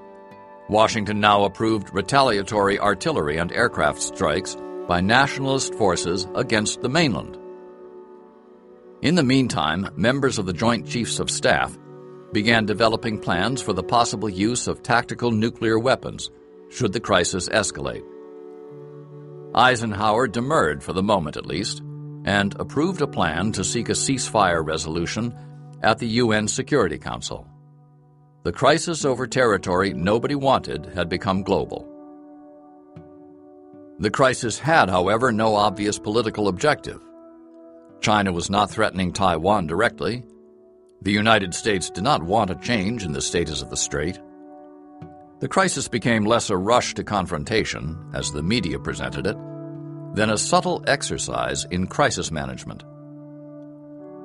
Washington 0.69 1.19
now 1.19 1.43
approved 1.43 1.93
retaliatory 1.93 2.79
artillery 2.79 3.37
and 3.37 3.51
aircraft 3.51 4.01
strikes 4.01 4.57
by 4.87 5.01
nationalist 5.01 5.75
forces 5.75 6.27
against 6.35 6.81
the 6.81 6.89
mainland. 6.89 7.37
In 9.01 9.15
the 9.15 9.23
meantime, 9.23 9.89
members 9.95 10.39
of 10.39 10.45
the 10.45 10.53
Joint 10.53 10.87
Chiefs 10.87 11.19
of 11.19 11.29
Staff 11.29 11.77
began 12.31 12.65
developing 12.65 13.19
plans 13.19 13.61
for 13.61 13.73
the 13.73 13.83
possible 13.83 14.29
use 14.29 14.67
of 14.67 14.81
tactical 14.81 15.31
nuclear 15.31 15.77
weapons 15.77 16.29
should 16.69 16.93
the 16.93 16.99
crisis 16.99 17.49
escalate. 17.49 18.03
Eisenhower 19.53 20.27
demurred 20.27 20.83
for 20.83 20.93
the 20.93 21.03
moment 21.03 21.37
at 21.37 21.45
least 21.45 21.81
and 22.25 22.55
approved 22.59 23.01
a 23.01 23.07
plan 23.07 23.51
to 23.51 23.63
seek 23.63 23.89
a 23.89 23.93
ceasefire 23.93 24.65
resolution 24.65 25.35
at 25.83 25.99
the 25.99 26.07
UN 26.07 26.47
Security 26.47 26.97
Council. 26.97 27.47
The 28.43 28.51
crisis 28.51 29.05
over 29.05 29.27
territory 29.27 29.93
nobody 29.93 30.35
wanted 30.35 30.87
had 30.87 31.09
become 31.09 31.43
global. 31.43 31.87
The 33.99 34.09
crisis 34.09 34.59
had, 34.59 34.89
however, 34.89 35.31
no 35.31 35.55
obvious 35.55 35.99
political 35.99 36.47
objective. 36.47 37.01
China 38.01 38.31
was 38.31 38.49
not 38.49 38.69
threatening 38.69 39.11
Taiwan 39.11 39.67
directly. 39.67 40.23
The 41.01 41.11
United 41.11 41.53
States 41.53 41.89
did 41.89 42.03
not 42.03 42.23
want 42.23 42.51
a 42.51 42.55
change 42.55 43.03
in 43.03 43.11
the 43.11 43.21
status 43.21 43.61
of 43.61 43.69
the 43.69 43.77
strait. 43.77 44.19
The 45.39 45.47
crisis 45.47 45.87
became 45.87 46.25
less 46.25 46.49
a 46.49 46.57
rush 46.57 46.93
to 46.95 47.03
confrontation, 47.03 47.97
as 48.13 48.31
the 48.31 48.43
media 48.43 48.79
presented 48.79 49.27
it, 49.27 49.37
than 50.13 50.29
a 50.29 50.37
subtle 50.37 50.83
exercise 50.87 51.65
in 51.71 51.87
crisis 51.87 52.31
management. 52.31 52.83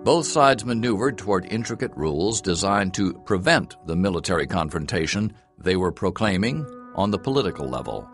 Both 0.04 0.26
sides 0.26 0.64
maneuvered 0.64 1.18
toward 1.18 1.52
intricate 1.52 1.94
rules 1.94 2.40
designed 2.40 2.94
to 2.94 3.12
prevent 3.12 3.76
the 3.86 3.96
military 3.96 4.46
confrontation 4.46 5.34
they 5.58 5.76
were 5.76 5.92
proclaiming 5.92 6.64
on 6.94 7.10
the 7.10 7.18
political 7.18 7.68
level. 7.68 8.08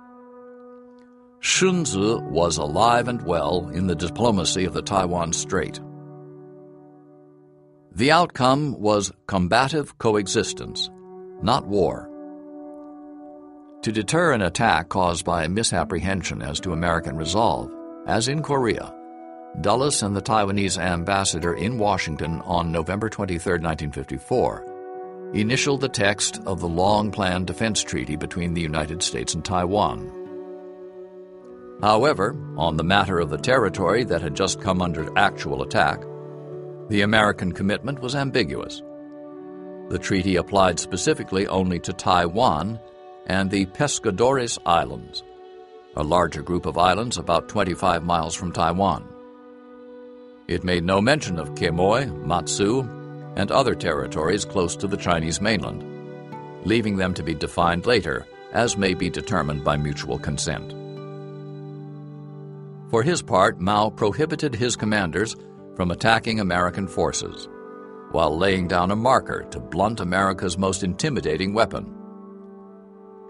Sun 1.48 1.84
Tzu 1.84 2.22
was 2.22 2.56
alive 2.56 3.06
and 3.06 3.22
well 3.22 3.68
in 3.68 3.86
the 3.86 3.94
diplomacy 3.94 4.64
of 4.64 4.74
the 4.74 4.82
Taiwan 4.82 5.32
Strait. 5.32 5.80
The 7.92 8.10
outcome 8.10 8.78
was 8.80 9.12
combative 9.28 9.96
coexistence, 9.98 10.90
not 11.40 11.64
war. 11.68 12.10
To 13.82 13.92
deter 13.92 14.32
an 14.32 14.42
attack 14.42 14.88
caused 14.88 15.24
by 15.24 15.46
misapprehension 15.46 16.42
as 16.42 16.58
to 16.60 16.72
American 16.72 17.16
resolve, 17.16 17.70
as 18.08 18.26
in 18.26 18.42
Korea, 18.42 18.92
Dulles 19.60 20.02
and 20.02 20.16
the 20.16 20.22
Taiwanese 20.22 20.78
ambassador 20.78 21.54
in 21.54 21.78
Washington 21.78 22.40
on 22.40 22.72
November 22.72 23.08
23, 23.08 23.52
1954, 23.52 25.30
initialed 25.32 25.80
the 25.80 25.88
text 25.88 26.40
of 26.44 26.58
the 26.58 26.68
long 26.68 27.12
planned 27.12 27.46
defense 27.46 27.84
treaty 27.84 28.16
between 28.16 28.52
the 28.52 28.60
United 28.60 29.00
States 29.00 29.32
and 29.32 29.44
Taiwan. 29.44 30.15
However, 31.82 32.34
on 32.56 32.76
the 32.76 32.84
matter 32.84 33.18
of 33.18 33.28
the 33.28 33.36
territory 33.36 34.04
that 34.04 34.22
had 34.22 34.34
just 34.34 34.60
come 34.60 34.80
under 34.80 35.16
actual 35.18 35.62
attack, 35.62 36.00
the 36.88 37.02
American 37.02 37.52
commitment 37.52 38.00
was 38.00 38.14
ambiguous. 38.14 38.82
The 39.88 39.98
treaty 39.98 40.36
applied 40.36 40.80
specifically 40.80 41.46
only 41.46 41.78
to 41.80 41.92
Taiwan 41.92 42.80
and 43.26 43.50
the 43.50 43.66
Pescadores 43.66 44.58
Islands, 44.64 45.22
a 45.96 46.02
larger 46.02 46.42
group 46.42 46.64
of 46.64 46.78
islands 46.78 47.18
about 47.18 47.48
25 47.48 48.04
miles 48.04 48.34
from 48.34 48.52
Taiwan. 48.52 49.06
It 50.48 50.64
made 50.64 50.84
no 50.84 51.00
mention 51.00 51.38
of 51.38 51.54
Quemoy, 51.54 52.06
Matsu, 52.24 52.82
and 53.36 53.50
other 53.50 53.74
territories 53.74 54.44
close 54.44 54.76
to 54.76 54.86
the 54.86 54.96
Chinese 54.96 55.40
mainland, 55.40 55.84
leaving 56.64 56.96
them 56.96 57.12
to 57.14 57.22
be 57.22 57.34
defined 57.34 57.84
later 57.84 58.26
as 58.52 58.76
may 58.76 58.94
be 58.94 59.10
determined 59.10 59.62
by 59.62 59.76
mutual 59.76 60.18
consent. 60.18 60.72
For 62.90 63.02
his 63.02 63.20
part, 63.20 63.60
Mao 63.60 63.90
prohibited 63.90 64.54
his 64.54 64.76
commanders 64.76 65.34
from 65.74 65.90
attacking 65.90 66.38
American 66.38 66.86
forces, 66.86 67.48
while 68.12 68.38
laying 68.38 68.68
down 68.68 68.92
a 68.92 68.96
marker 68.96 69.44
to 69.50 69.58
blunt 69.58 70.00
America's 70.00 70.56
most 70.56 70.84
intimidating 70.84 71.52
weapon. 71.52 71.92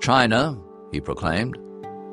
China, 0.00 0.60
he 0.92 1.00
proclaimed, 1.00 1.56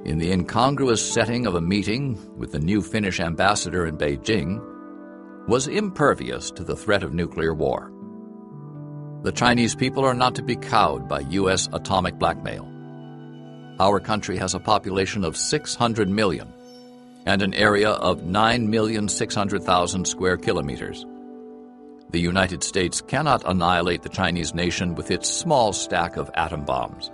in 0.06 0.18
the 0.18 0.32
incongruous 0.32 1.02
setting 1.14 1.46
of 1.46 1.56
a 1.56 1.62
meeting 1.62 2.18
with 2.38 2.54
the 2.54 2.60
new 2.60 2.82
Finnish 2.82 3.20
ambassador 3.20 3.88
in 3.88 3.98
Beijing, 3.98 4.62
was 5.48 5.68
impervious 5.68 6.50
to 6.52 6.64
the 6.64 6.76
threat 6.76 7.04
of 7.04 7.14
nuclear 7.14 7.54
war. 7.54 7.92
The 9.24 9.32
Chinese 9.32 9.76
people 9.76 10.06
are 10.06 10.14
not 10.14 10.36
to 10.36 10.44
be 10.44 10.56
cowed 10.56 11.10
by 11.10 11.22
U.S. 11.22 11.68
atomic 11.74 12.18
blackmail. 12.18 12.70
Our 13.80 14.00
country 14.00 14.38
has 14.38 14.54
a 14.54 14.60
population 14.60 15.26
of 15.26 15.36
600 15.36 16.08
million 16.08 16.53
and 17.26 17.42
an 17.42 17.54
area 17.54 17.90
of 17.90 18.22
9,600,000 18.22 20.06
square 20.06 20.38
kilometers. 20.38 21.06
The 22.12 22.20
United 22.20 22.64
States 22.64 23.02
cannot 23.02 23.44
annihilate 23.46 24.04
the 24.04 24.10
Chinese 24.10 24.54
nation 24.54 24.94
with 24.96 25.10
its 25.10 25.30
small 25.30 25.74
stack 25.74 26.18
of 26.18 26.30
atom 26.36 26.64
bombs. 26.66 27.10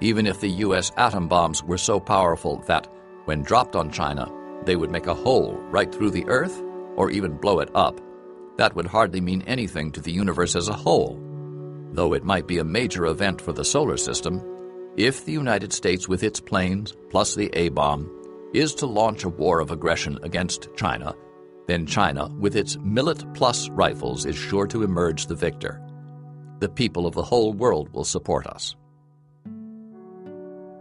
Even 0.00 0.26
if 0.26 0.40
the 0.40 0.50
U.S. 0.64 0.92
atom 0.96 1.28
bombs 1.28 1.62
were 1.64 1.78
so 1.78 1.98
powerful 1.98 2.62
that, 2.66 2.86
when 3.24 3.42
dropped 3.42 3.74
on 3.74 3.90
China, 3.90 4.30
they 4.64 4.76
would 4.76 4.90
make 4.90 5.06
a 5.06 5.14
hole 5.14 5.54
right 5.70 5.92
through 5.92 6.10
the 6.10 6.26
earth, 6.28 6.62
or 6.96 7.10
even 7.10 7.36
blow 7.36 7.60
it 7.60 7.70
up, 7.74 8.00
that 8.56 8.76
would 8.76 8.86
hardly 8.86 9.20
mean 9.20 9.42
anything 9.42 9.90
to 9.92 10.00
the 10.00 10.12
universe 10.12 10.54
as 10.54 10.68
a 10.68 10.74
whole, 10.74 11.18
though 11.92 12.12
it 12.12 12.24
might 12.24 12.46
be 12.46 12.58
a 12.58 12.64
major 12.64 13.06
event 13.06 13.40
for 13.40 13.52
the 13.52 13.64
solar 13.64 13.96
system 13.96 14.40
if 14.96 15.24
the 15.24 15.32
United 15.32 15.72
States, 15.72 16.08
with 16.08 16.22
its 16.22 16.40
planes 16.40 16.94
plus 17.10 17.34
the 17.34 17.48
A 17.54 17.68
bomb, 17.70 18.10
is 18.52 18.74
to 18.76 18.86
launch 18.86 19.24
a 19.24 19.28
war 19.28 19.60
of 19.60 19.70
aggression 19.70 20.18
against 20.22 20.68
China, 20.76 21.14
then 21.66 21.86
China, 21.86 22.28
with 22.38 22.56
its 22.56 22.76
Millet 22.78 23.24
Plus 23.34 23.68
rifles, 23.70 24.26
is 24.26 24.36
sure 24.36 24.66
to 24.66 24.82
emerge 24.82 25.26
the 25.26 25.34
victor. 25.34 25.80
The 26.58 26.68
people 26.68 27.06
of 27.06 27.14
the 27.14 27.22
whole 27.22 27.52
world 27.52 27.92
will 27.94 28.04
support 28.04 28.46
us. 28.46 28.74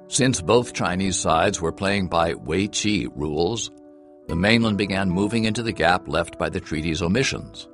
Since 0.07 0.41
both 0.41 0.73
Chinese 0.73 1.17
sides 1.17 1.61
were 1.61 1.71
playing 1.71 2.07
by 2.07 2.33
Wei 2.33 2.67
Weiqi 2.67 3.07
rules, 3.15 3.69
the 4.27 4.35
mainland 4.35 4.77
began 4.77 5.09
moving 5.09 5.43
into 5.43 5.61
the 5.61 5.71
gap 5.71 6.07
left 6.07 6.39
by 6.39 6.49
the 6.49 6.59
treaty's 6.59 7.01
omissions. 7.01 7.67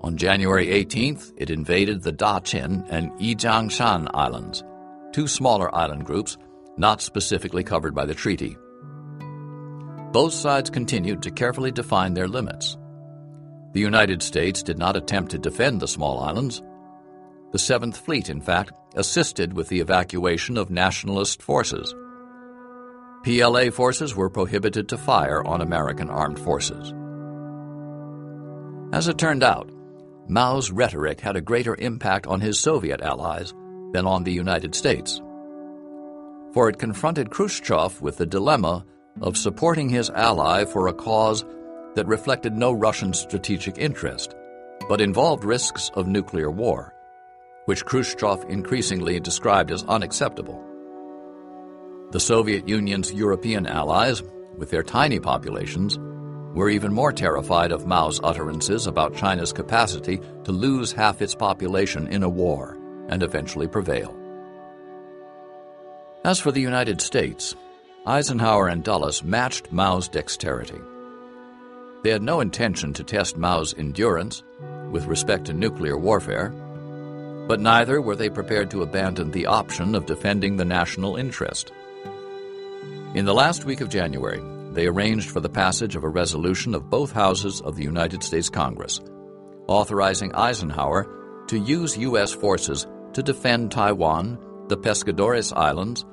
On 0.00 0.16
January 0.16 0.66
18th, 0.66 1.32
it 1.36 1.50
invaded 1.50 2.02
the 2.02 2.12
Da 2.12 2.40
Dachen 2.40 2.86
and 2.88 3.10
Yijiangshan 3.12 4.10
Islands, 4.14 4.64
two 5.12 5.26
smaller 5.26 5.74
island 5.74 6.04
groups 6.04 6.36
not 6.76 7.00
specifically 7.00 7.62
covered 7.62 7.94
by 7.94 8.04
the 8.04 8.14
treaty. 8.14 8.56
Both 10.14 10.32
sides 10.32 10.70
continued 10.70 11.24
to 11.24 11.32
carefully 11.32 11.72
define 11.72 12.14
their 12.14 12.28
limits. 12.28 12.78
The 13.72 13.80
United 13.80 14.22
States 14.22 14.62
did 14.62 14.78
not 14.78 14.94
attempt 14.94 15.32
to 15.32 15.38
defend 15.38 15.80
the 15.80 15.88
small 15.88 16.20
islands. 16.20 16.62
The 17.50 17.58
Seventh 17.58 17.96
Fleet, 17.96 18.30
in 18.30 18.40
fact, 18.40 18.74
assisted 18.94 19.54
with 19.54 19.66
the 19.66 19.80
evacuation 19.80 20.56
of 20.56 20.70
nationalist 20.70 21.42
forces. 21.42 21.92
PLA 23.24 23.72
forces 23.72 24.14
were 24.14 24.30
prohibited 24.30 24.88
to 24.90 24.98
fire 24.98 25.44
on 25.44 25.60
American 25.60 26.08
armed 26.08 26.38
forces. 26.38 26.94
As 28.92 29.08
it 29.08 29.18
turned 29.18 29.42
out, 29.42 29.68
Mao's 30.28 30.70
rhetoric 30.70 31.22
had 31.22 31.34
a 31.34 31.40
greater 31.40 31.74
impact 31.74 32.28
on 32.28 32.40
his 32.40 32.60
Soviet 32.60 33.00
allies 33.00 33.52
than 33.92 34.06
on 34.06 34.22
the 34.22 34.32
United 34.32 34.76
States. 34.76 35.20
For 36.52 36.68
it 36.68 36.78
confronted 36.78 37.30
Khrushchev 37.30 38.00
with 38.00 38.18
the 38.18 38.26
dilemma 38.26 38.84
of 39.20 39.36
supporting 39.36 39.88
his 39.88 40.10
ally 40.10 40.64
for 40.64 40.88
a 40.88 40.92
cause 40.92 41.44
that 41.94 42.06
reflected 42.06 42.54
no 42.54 42.72
Russian 42.72 43.12
strategic 43.12 43.78
interest, 43.78 44.34
but 44.88 45.00
involved 45.00 45.44
risks 45.44 45.90
of 45.94 46.06
nuclear 46.06 46.50
war, 46.50 46.94
which 47.66 47.84
Khrushchev 47.84 48.44
increasingly 48.48 49.20
described 49.20 49.70
as 49.70 49.84
unacceptable. 49.84 50.62
The 52.10 52.20
Soviet 52.20 52.68
Union's 52.68 53.12
European 53.12 53.66
allies, 53.66 54.22
with 54.56 54.70
their 54.70 54.82
tiny 54.82 55.18
populations, 55.18 55.98
were 56.54 56.70
even 56.70 56.92
more 56.92 57.12
terrified 57.12 57.72
of 57.72 57.86
Mao's 57.86 58.20
utterances 58.22 58.86
about 58.86 59.16
China's 59.16 59.52
capacity 59.52 60.20
to 60.44 60.52
lose 60.52 60.92
half 60.92 61.20
its 61.20 61.34
population 61.34 62.06
in 62.06 62.22
a 62.22 62.28
war 62.28 62.78
and 63.08 63.22
eventually 63.22 63.66
prevail. 63.66 64.16
As 66.24 66.38
for 66.38 66.52
the 66.52 66.60
United 66.60 67.00
States, 67.00 67.56
Eisenhower 68.06 68.68
and 68.68 68.84
Dulles 68.84 69.24
matched 69.24 69.72
Mao's 69.72 70.08
dexterity. 70.08 70.78
They 72.02 72.10
had 72.10 72.22
no 72.22 72.40
intention 72.40 72.92
to 72.92 73.02
test 73.02 73.38
Mao's 73.38 73.72
endurance 73.78 74.42
with 74.90 75.06
respect 75.06 75.46
to 75.46 75.54
nuclear 75.54 75.96
warfare, 75.96 76.50
but 77.48 77.60
neither 77.60 78.02
were 78.02 78.14
they 78.14 78.28
prepared 78.28 78.70
to 78.72 78.82
abandon 78.82 79.30
the 79.30 79.46
option 79.46 79.94
of 79.94 80.04
defending 80.04 80.58
the 80.58 80.66
national 80.66 81.16
interest. 81.16 81.72
In 83.14 83.24
the 83.24 83.32
last 83.32 83.64
week 83.64 83.80
of 83.80 83.88
January, 83.88 84.42
they 84.72 84.86
arranged 84.86 85.30
for 85.30 85.40
the 85.40 85.48
passage 85.48 85.96
of 85.96 86.04
a 86.04 86.08
resolution 86.08 86.74
of 86.74 86.90
both 86.90 87.10
houses 87.10 87.62
of 87.62 87.74
the 87.74 87.84
United 87.84 88.22
States 88.22 88.50
Congress, 88.50 89.00
authorizing 89.66 90.34
Eisenhower 90.34 91.08
to 91.46 91.58
use 91.58 91.96
U.S. 91.96 92.34
forces 92.34 92.86
to 93.14 93.22
defend 93.22 93.72
Taiwan, 93.72 94.38
the 94.68 94.76
Pescadores 94.76 95.54
Islands, 95.54 96.04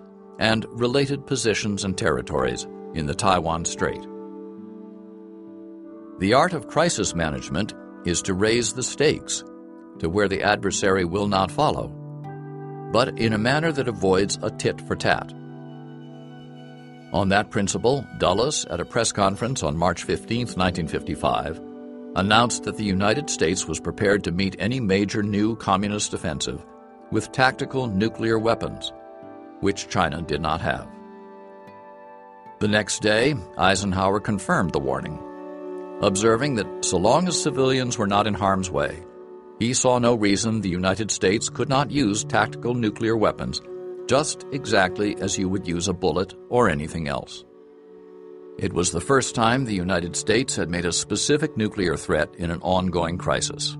and 0.42 0.66
related 0.72 1.28
positions 1.28 1.84
and 1.84 1.96
territories 1.96 2.68
in 2.96 3.06
the 3.06 3.14
Taiwan 3.14 3.64
Strait. 3.64 4.02
The 6.18 6.34
art 6.34 6.54
of 6.54 6.68
crisis 6.68 7.14
management 7.14 7.76
is 8.06 8.24
to 8.24 8.34
raise 8.34 8.74
the 8.74 8.82
stakes 8.82 9.44
to 10.00 10.10
where 10.10 10.28
the 10.28 10.42
adversary 10.42 11.06
will 11.06 11.28
not 11.28 11.52
follow, 11.52 11.89
but 12.92 13.20
in 13.20 13.34
a 13.34 13.38
manner 13.38 13.72
that 13.72 13.88
avoids 13.88 14.39
a 14.42 14.50
tit 14.50 14.82
for 14.82 14.96
tat. 14.96 15.32
On 17.14 17.30
that 17.30 17.52
principle, 17.52 18.04
Dulles, 18.18 18.66
at 18.66 18.80
a 18.80 18.86
press 18.86 19.12
conference 19.12 19.62
on 19.62 19.78
March 19.78 20.06
15, 20.06 20.48
1955, 20.48 21.62
announced 22.16 22.64
that 22.64 22.78
the 22.78 22.84
United 22.84 23.30
States 23.30 23.68
was 23.68 23.80
prepared 23.80 24.24
to 24.24 24.32
meet 24.32 24.56
any 24.58 24.80
major 24.80 25.22
new 25.22 25.56
communist 25.58 26.16
offensive 26.16 26.66
with 27.12 27.32
tactical 27.32 27.86
nuclear 27.86 28.39
weapons, 28.39 28.92
which 29.62 29.88
China 29.88 30.22
did 30.22 30.41
not 30.41 30.62
have. 30.62 30.88
The 32.59 32.68
next 32.68 33.01
day, 33.01 33.34
Eisenhower 33.57 34.20
confirmed 34.20 34.72
the 34.72 34.80
warning. 34.80 35.20
observing 36.01 36.55
that 36.55 36.84
so 36.84 36.97
long 36.97 37.28
as 37.28 37.39
civilians 37.41 37.97
were 37.97 38.07
not 38.07 38.26
in 38.28 38.34
harm's 38.34 38.72
way, 38.72 39.03
he 39.59 39.74
saw 39.74 39.99
no 39.99 40.16
reason 40.16 40.62
the 40.62 40.70
United 40.70 41.12
States 41.12 41.47
could 41.49 41.70
not 41.70 41.91
use 41.91 42.24
tactical 42.24 42.74
nuclear 42.74 43.16
weapons 43.16 43.62
just 44.07 44.45
exactly 44.51 45.16
as 45.22 45.38
you 45.38 45.47
would 45.47 45.68
use 45.68 45.88
a 45.88 45.93
bullet 45.93 46.34
or 46.49 46.68
anything 46.68 47.07
else. 47.07 47.45
It 48.57 48.74
was 48.74 48.91
the 48.91 48.99
first 48.99 49.36
time 49.36 49.64
the 49.64 49.74
United 49.74 50.16
States 50.16 50.55
had 50.55 50.70
made 50.70 50.86
a 50.86 50.91
specific 50.91 51.55
nuclear 51.55 51.95
threat 51.95 52.30
in 52.38 52.51
an 52.51 52.62
ongoing 52.62 53.18
crisis. 53.18 53.78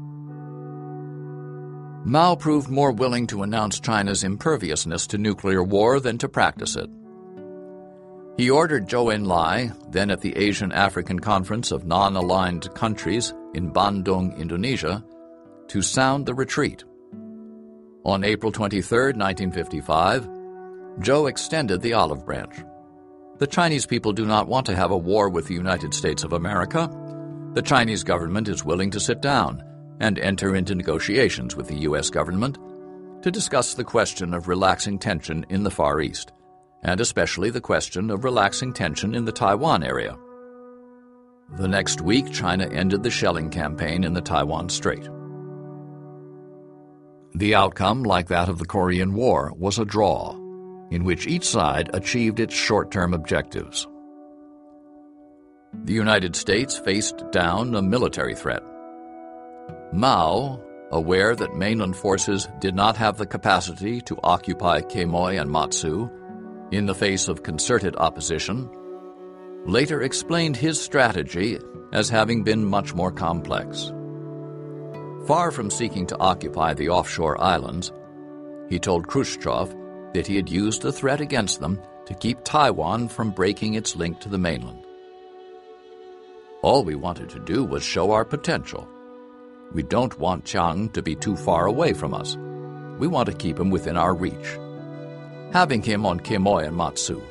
Mao 2.04 2.36
proved 2.36 2.68
more 2.68 2.91
willing 2.91 3.28
to 3.28 3.43
announce 3.43 3.80
China's 3.80 4.24
imperviousness 4.24 5.06
to 5.08 5.20
nuclear 5.20 5.64
war 5.64 5.99
than 5.99 6.18
to 6.18 6.28
practice 6.28 6.76
it. 6.76 6.89
He 8.38 8.49
ordered 8.49 8.88
Zhou 8.88 9.14
Enlai, 9.14 9.72
then 9.91 10.10
at 10.10 10.22
the 10.22 10.36
Asian 10.36 10.72
African 10.72 11.20
Conference 11.20 11.72
of 11.72 11.86
Non 11.86 12.16
Aligned 12.16 12.74
Countries 12.74 13.36
in 13.54 13.72
Bandung, 13.72 14.36
Indonesia, 14.36 15.06
to 15.68 15.84
sound 15.84 16.26
the 16.26 16.34
retreat. 16.34 16.84
On 18.04 18.24
April 18.24 18.52
23, 18.52 19.14
1955, 19.14 20.28
Zhou 21.02 21.30
extended 21.30 21.82
the 21.82 21.93
olive 21.93 22.26
branch. 22.26 22.56
The 23.38 23.45
Chinese 23.45 23.86
people 23.86 24.12
do 24.12 24.26
not 24.26 24.47
want 24.47 24.66
to 24.66 24.76
have 24.76 24.89
a 24.89 24.97
war 24.97 25.30
with 25.30 25.45
the 25.45 25.54
United 25.54 25.93
States 25.93 26.24
of 26.24 26.34
America. 26.34 26.89
The 27.54 27.62
Chinese 27.62 28.04
government 28.04 28.47
is 28.47 28.66
willing 28.66 28.89
to 28.91 28.99
sit 28.99 29.22
down 29.22 29.64
and 30.02 30.18
enter 30.18 30.56
into 30.56 30.74
negotiations 30.74 31.56
with 31.56 31.68
the 31.68 31.82
U.S. 31.82 32.10
government 32.10 32.58
to 33.22 33.30
discuss 33.30 33.76
the 33.76 33.84
question 33.84 34.34
of 34.34 34.47
relaxing 34.47 34.97
tension 34.97 35.45
in 35.47 35.64
the 35.64 35.70
Far 35.70 36.02
East, 36.02 36.32
and 36.82 36.99
especially 36.99 37.52
the 37.52 37.62
question 37.62 38.10
of 38.10 38.24
relaxing 38.24 38.74
tension 38.74 39.14
in 39.14 39.26
the 39.26 39.32
Taiwan 39.32 39.84
area. 39.84 40.18
The 41.56 41.68
next 41.68 42.02
week, 42.02 42.32
China 42.32 42.68
ended 42.68 43.04
the 43.04 43.12
shelling 43.12 43.52
campaign 43.52 44.04
in 44.04 44.14
the 44.14 44.22
Taiwan 44.22 44.70
Strait. 44.70 45.08
The 47.36 47.54
outcome, 47.54 48.02
like 48.02 48.28
that 48.30 48.49
of 48.49 48.58
the 48.58 48.66
Korean 48.66 49.14
War, 49.14 49.54
was 49.56 49.78
a 49.78 49.86
draw, 49.86 50.34
in 50.89 51.04
which 51.04 51.28
each 51.28 51.45
side 51.45 51.91
achieved 51.93 52.39
its 52.39 52.56
short 52.56 52.89
term 52.89 53.14
objectives. 53.14 53.88
The 55.84 55.93
United 55.93 56.36
States 56.36 56.80
faced 56.80 57.24
down 57.32 57.76
a 57.76 57.84
military 57.84 58.34
threat 58.34 58.64
Mao, 59.91 60.61
aware 60.91 61.36
that 61.36 61.55
mainland 61.55 61.95
forces 61.95 62.47
did 62.59 62.76
not 62.76 62.97
have 62.97 63.17
the 63.17 63.26
capacity 63.26 64.01
to 64.01 64.19
occupy 64.24 64.82
Quemoy 64.82 65.39
and 65.39 65.49
Matsu 65.49 66.09
in 66.72 66.86
the 66.86 66.95
face 66.95 67.28
of 67.28 67.43
concerted 67.43 67.95
opposition, 67.95 68.69
later 69.65 70.01
explained 70.01 70.55
his 70.55 70.82
strategy 70.82 71.59
as 71.93 72.09
having 72.09 72.43
been 72.43 72.63
much 72.63 72.93
more 72.93 73.11
complex. 73.11 73.91
Far 75.28 75.51
from 75.51 75.69
seeking 75.69 76.07
to 76.07 76.19
occupy 76.19 76.74
the 76.74 76.89
offshore 76.89 77.41
islands, 77.41 77.91
he 78.69 78.80
told 78.80 79.07
Khrushchev 79.07 79.76
that 80.13 80.28
he 80.28 80.36
had 80.36 80.49
used 80.49 80.82
the 80.82 80.91
threat 80.91 81.22
against 81.22 81.59
them 81.59 81.80
to 82.05 82.13
keep 82.15 82.43
Taiwan 82.43 83.07
from 83.07 83.32
breaking 83.32 83.76
its 83.76 83.95
link 83.95 84.19
to 84.22 84.30
the 84.30 84.38
mainland. 84.38 84.84
All 86.63 86.84
we 86.84 86.95
wanted 86.95 87.30
to 87.30 87.39
do 87.39 87.63
was 87.63 87.84
show 87.84 88.11
our 88.11 88.26
potential 88.26 88.88
we 89.74 89.84
don't 89.84 90.17
want 90.19 90.45
Chiang 90.45 90.89
to 90.89 91.01
be 91.01 91.15
too 91.15 91.36
far 91.36 91.65
away 91.65 91.93
from 91.93 92.13
us. 92.13 92.36
We 92.99 93.07
want 93.07 93.28
to 93.28 93.36
keep 93.36 93.59
him 93.59 93.69
within 93.69 93.97
our 93.97 94.13
reach. 94.13 94.57
Having 95.53 95.84
him 95.84 96.05
on 96.05 96.19
Quemoy 96.19 96.67
and 96.67 96.76
Matsu 96.76 97.22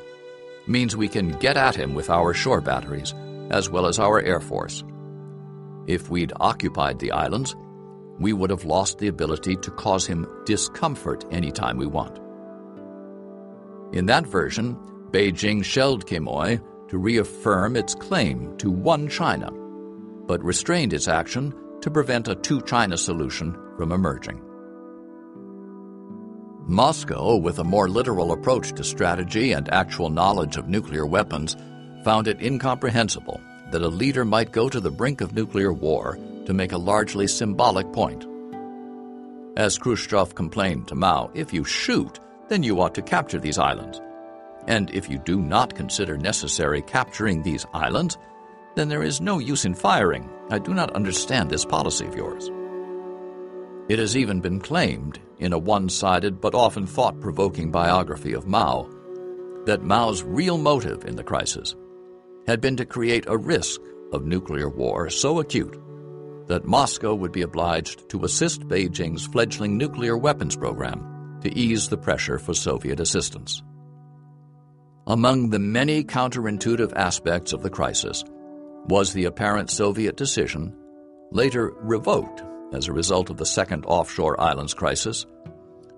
means 0.67 0.95
we 0.95 1.07
can 1.07 1.31
get 1.39 1.57
at 1.57 1.75
him 1.75 1.93
with 1.93 2.09
our 2.09 2.33
shore 2.33 2.61
batteries 2.61 3.13
as 3.49 3.69
well 3.69 3.85
as 3.85 3.99
our 3.99 4.21
air 4.21 4.39
force. 4.39 4.83
If 5.87 6.09
we'd 6.09 6.33
occupied 6.39 6.99
the 6.99 7.11
islands, 7.11 7.55
we 8.19 8.33
would 8.33 8.49
have 8.49 8.65
lost 8.65 8.99
the 8.99 9.07
ability 9.07 9.55
to 9.57 9.71
cause 9.71 10.05
him 10.05 10.27
discomfort 10.45 11.25
anytime 11.31 11.77
we 11.77 11.87
want. 11.87 12.19
In 13.93 14.05
that 14.05 14.25
version, 14.25 14.77
Beijing 15.11 15.63
shelled 15.65 16.05
Quemoy 16.05 16.61
to 16.89 16.97
reaffirm 16.97 17.75
its 17.75 17.95
claim 17.95 18.55
to 18.57 18.69
one 18.71 19.09
China, 19.09 19.51
but 19.51 20.43
restrained 20.43 20.93
its 20.93 21.07
action 21.07 21.53
to 21.81 21.91
prevent 21.91 22.27
a 22.27 22.35
two 22.35 22.61
China 22.61 22.97
solution 22.97 23.57
from 23.77 23.91
emerging. 23.91 24.41
Moscow, 26.67 27.35
with 27.35 27.59
a 27.59 27.63
more 27.63 27.89
literal 27.89 28.31
approach 28.31 28.71
to 28.73 28.83
strategy 28.83 29.51
and 29.51 29.67
actual 29.69 30.09
knowledge 30.09 30.57
of 30.57 30.67
nuclear 30.67 31.05
weapons, 31.05 31.57
found 32.03 32.27
it 32.27 32.41
incomprehensible 32.41 33.41
that 33.71 33.81
a 33.81 33.87
leader 33.87 34.23
might 34.23 34.51
go 34.51 34.69
to 34.69 34.79
the 34.79 34.91
brink 34.91 35.21
of 35.21 35.33
nuclear 35.33 35.73
war 35.73 36.17
to 36.45 36.53
make 36.53 36.71
a 36.71 36.77
largely 36.77 37.27
symbolic 37.27 37.91
point. 37.93 38.25
As 39.57 39.77
Khrushchev 39.77 40.35
complained 40.35 40.87
to 40.87 40.95
Mao, 40.95 41.31
if 41.33 41.53
you 41.53 41.63
shoot, 41.63 42.19
then 42.47 42.63
you 42.63 42.79
ought 42.79 42.95
to 42.95 43.01
capture 43.01 43.39
these 43.39 43.57
islands. 43.57 44.01
And 44.67 44.89
if 44.91 45.09
you 45.09 45.17
do 45.17 45.41
not 45.41 45.75
consider 45.75 46.17
necessary 46.17 46.81
capturing 46.81 47.41
these 47.41 47.65
islands, 47.73 48.17
then 48.75 48.89
there 48.89 49.03
is 49.03 49.21
no 49.21 49.39
use 49.39 49.65
in 49.65 49.73
firing. 49.73 50.29
I 50.49 50.59
do 50.59 50.73
not 50.73 50.91
understand 50.91 51.49
this 51.49 51.65
policy 51.65 52.05
of 52.05 52.15
yours. 52.15 52.49
It 53.89 53.99
has 53.99 54.15
even 54.15 54.39
been 54.39 54.59
claimed, 54.59 55.19
in 55.39 55.53
a 55.53 55.57
one 55.57 55.89
sided 55.89 56.39
but 56.39 56.55
often 56.55 56.85
thought 56.85 57.19
provoking 57.19 57.71
biography 57.71 58.33
of 58.33 58.47
Mao, 58.47 58.89
that 59.65 59.83
Mao's 59.83 60.23
real 60.23 60.57
motive 60.57 61.05
in 61.05 61.15
the 61.15 61.23
crisis 61.23 61.75
had 62.47 62.61
been 62.61 62.77
to 62.77 62.85
create 62.85 63.25
a 63.27 63.37
risk 63.37 63.81
of 64.13 64.25
nuclear 64.25 64.69
war 64.69 65.09
so 65.09 65.39
acute 65.39 65.77
that 66.47 66.65
Moscow 66.65 67.13
would 67.13 67.31
be 67.31 67.43
obliged 67.43 68.09
to 68.09 68.23
assist 68.25 68.67
Beijing's 68.67 69.25
fledgling 69.27 69.77
nuclear 69.77 70.17
weapons 70.17 70.55
program 70.55 71.39
to 71.41 71.57
ease 71.57 71.89
the 71.89 71.97
pressure 71.97 72.39
for 72.39 72.53
Soviet 72.53 72.99
assistance. 72.99 73.63
Among 75.07 75.49
the 75.49 75.59
many 75.59 76.03
counterintuitive 76.03 76.93
aspects 76.95 77.53
of 77.53 77.63
the 77.63 77.69
crisis 77.69 78.23
was 78.85 79.13
the 79.13 79.25
apparent 79.25 79.69
Soviet 79.69 80.17
decision, 80.17 80.75
later 81.31 81.73
revoked 81.81 82.43
as 82.73 82.87
a 82.87 82.93
result 82.93 83.29
of 83.29 83.37
the 83.37 83.45
second 83.45 83.85
offshore 83.85 84.39
islands 84.39 84.73
crisis, 84.73 85.25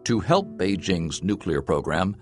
to 0.04 0.20
help 0.20 0.48
Beijing's 0.58 1.24
nuclear 1.24 1.62
program 1.62 2.16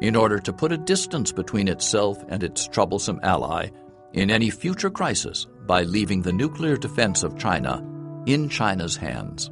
in 0.00 0.14
order 0.16 0.38
to 0.38 0.52
put 0.52 0.72
a 0.72 0.76
distance 0.76 1.32
between 1.32 1.68
itself 1.68 2.22
and 2.28 2.42
its 2.42 2.66
troublesome 2.68 3.20
ally 3.22 3.68
in 4.12 4.30
any 4.30 4.50
future 4.50 4.90
crisis 4.90 5.46
by 5.66 5.82
leaving 5.82 6.22
the 6.22 6.32
nuclear 6.32 6.76
defense 6.76 7.22
of 7.22 7.38
China 7.38 7.84
in 8.26 8.48
China's 8.48 8.96
hands. 8.96 9.50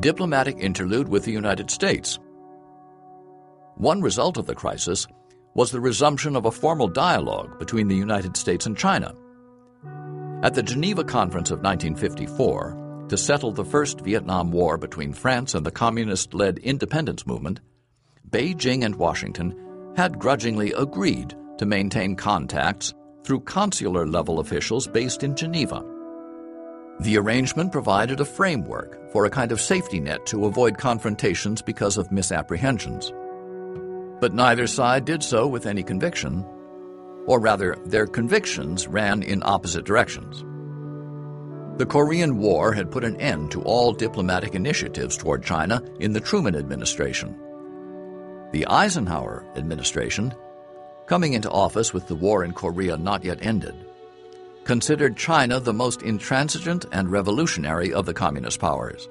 Diplomatic 0.00 0.58
interlude 0.58 1.08
with 1.08 1.24
the 1.24 1.32
United 1.32 1.70
States. 1.70 2.18
One 3.76 4.00
result 4.00 4.36
of 4.36 4.46
the 4.46 4.54
crisis 4.54 5.06
was 5.54 5.70
the 5.70 5.80
resumption 5.80 6.36
of 6.36 6.46
a 6.46 6.50
formal 6.50 6.88
dialogue 6.88 7.58
between 7.58 7.88
the 7.88 7.94
United 7.94 8.36
States 8.36 8.66
and 8.66 8.76
China. 8.76 9.14
At 10.42 10.54
the 10.54 10.62
Geneva 10.62 11.04
Conference 11.04 11.50
of 11.50 11.60
1954, 11.60 13.06
to 13.08 13.16
settle 13.16 13.52
the 13.52 13.64
first 13.64 14.00
Vietnam 14.00 14.50
War 14.50 14.76
between 14.76 15.12
France 15.12 15.54
and 15.54 15.64
the 15.64 15.70
communist 15.70 16.34
led 16.34 16.58
independence 16.58 17.26
movement, 17.26 17.60
Beijing 18.30 18.84
and 18.84 18.96
Washington 18.96 19.54
had 19.96 20.18
grudgingly 20.18 20.72
agreed 20.72 21.34
to 21.58 21.66
maintain 21.66 22.16
contacts 22.16 22.92
through 23.22 23.40
consular 23.40 24.06
level 24.06 24.40
officials 24.40 24.86
based 24.86 25.22
in 25.22 25.36
Geneva. 25.36 25.84
The 27.00 27.16
arrangement 27.16 27.72
provided 27.72 28.20
a 28.20 28.24
framework 28.24 29.12
for 29.12 29.24
a 29.24 29.30
kind 29.30 29.52
of 29.52 29.60
safety 29.60 30.00
net 30.00 30.26
to 30.26 30.46
avoid 30.46 30.78
confrontations 30.78 31.62
because 31.62 31.96
of 31.96 32.10
misapprehensions. 32.10 33.12
But 34.24 34.32
neither 34.32 34.66
side 34.66 35.04
did 35.04 35.22
so 35.22 35.46
with 35.46 35.66
any 35.66 35.82
conviction, 35.82 36.46
or 37.26 37.38
rather, 37.38 37.76
their 37.84 38.06
convictions 38.06 38.88
ran 38.88 39.22
in 39.22 39.42
opposite 39.44 39.84
directions. 39.84 40.42
The 41.76 41.84
Korean 41.84 42.38
War 42.38 42.72
had 42.72 42.90
put 42.90 43.04
an 43.04 43.20
end 43.20 43.50
to 43.50 43.60
all 43.60 43.92
diplomatic 43.92 44.54
initiatives 44.54 45.18
toward 45.18 45.44
China 45.44 45.82
in 46.00 46.14
the 46.14 46.22
Truman 46.22 46.56
administration. 46.56 47.36
The 48.52 48.66
Eisenhower 48.66 49.44
administration, 49.56 50.32
coming 51.04 51.34
into 51.34 51.50
office 51.50 51.92
with 51.92 52.08
the 52.08 52.16
war 52.16 52.44
in 52.44 52.52
Korea 52.52 52.96
not 52.96 53.24
yet 53.24 53.44
ended, 53.44 53.74
considered 54.64 55.18
China 55.18 55.60
the 55.60 55.74
most 55.74 56.00
intransigent 56.00 56.86
and 56.92 57.10
revolutionary 57.10 57.92
of 57.92 58.06
the 58.06 58.14
communist 58.14 58.58
powers. 58.58 59.06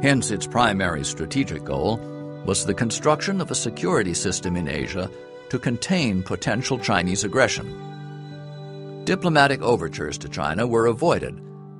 Hence, 0.00 0.30
its 0.30 0.46
primary 0.46 1.04
strategic 1.04 1.62
goal 1.62 2.00
was 2.48 2.64
the 2.64 2.72
construction 2.72 3.42
of 3.42 3.50
a 3.50 3.54
security 3.54 4.14
system 4.14 4.56
in 4.56 4.68
Asia 4.68 5.10
to 5.50 5.58
contain 5.58 6.22
potential 6.22 6.78
Chinese 6.78 7.22
aggression. 7.22 9.04
Diplomatic 9.04 9.60
overtures 9.60 10.16
to 10.16 10.30
China 10.30 10.66
were 10.66 10.86
avoided 10.86 11.38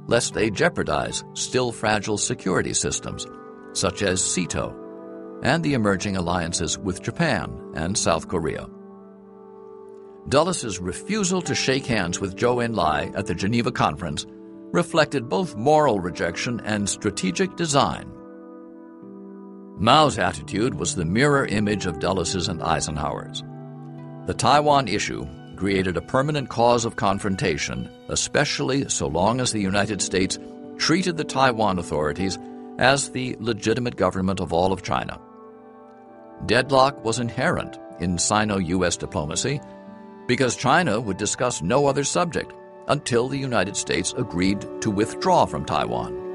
lest 0.08 0.34
they 0.34 0.50
jeopardize 0.50 1.24
still 1.32 1.72
fragile 1.72 2.18
security 2.18 2.74
systems, 2.74 3.26
such 3.72 4.02
as 4.02 4.22
SEATO, 4.22 5.40
and 5.42 5.64
the 5.64 5.72
emerging 5.72 6.18
alliances 6.18 6.78
with 6.78 7.00
Japan 7.00 7.72
and 7.74 7.96
South 7.96 8.28
Korea. 8.28 8.68
Dulles' 10.28 10.78
refusal 10.80 11.40
to 11.40 11.54
shake 11.54 11.86
hands 11.86 12.20
with 12.20 12.36
Zhou 12.36 12.62
Enlai 12.62 13.10
at 13.16 13.24
the 13.24 13.34
Geneva 13.34 13.72
Conference 13.72 14.26
reflected 14.72 15.30
both 15.30 15.56
moral 15.56 15.98
rejection 15.98 16.60
and 16.66 16.86
strategic 16.86 17.56
design. 17.56 18.17
Mao's 19.80 20.18
attitude 20.18 20.74
was 20.74 20.96
the 20.96 21.04
mirror 21.04 21.46
image 21.46 21.86
of 21.86 22.00
Dulles's 22.00 22.48
and 22.48 22.60
Eisenhower's. 22.60 23.44
The 24.26 24.34
Taiwan 24.34 24.88
issue 24.88 25.26
created 25.54 25.96
a 25.96 26.02
permanent 26.02 26.48
cause 26.48 26.84
of 26.84 26.96
confrontation, 26.96 27.88
especially 28.08 28.88
so 28.88 29.06
long 29.06 29.40
as 29.40 29.52
the 29.52 29.60
United 29.60 30.02
States 30.02 30.38
treated 30.78 31.16
the 31.16 31.24
Taiwan 31.24 31.78
authorities 31.78 32.38
as 32.78 33.10
the 33.10 33.36
legitimate 33.38 33.96
government 33.96 34.40
of 34.40 34.52
all 34.52 34.72
of 34.72 34.82
China. 34.82 35.20
Deadlock 36.46 37.04
was 37.04 37.20
inherent 37.20 37.78
in 38.00 38.18
Sino 38.18 38.58
U.S. 38.58 38.96
diplomacy 38.96 39.60
because 40.26 40.56
China 40.56 41.00
would 41.00 41.16
discuss 41.16 41.62
no 41.62 41.86
other 41.86 42.04
subject 42.04 42.52
until 42.88 43.28
the 43.28 43.38
United 43.38 43.76
States 43.76 44.12
agreed 44.16 44.60
to 44.80 44.90
withdraw 44.90 45.46
from 45.46 45.64
Taiwan. 45.64 46.27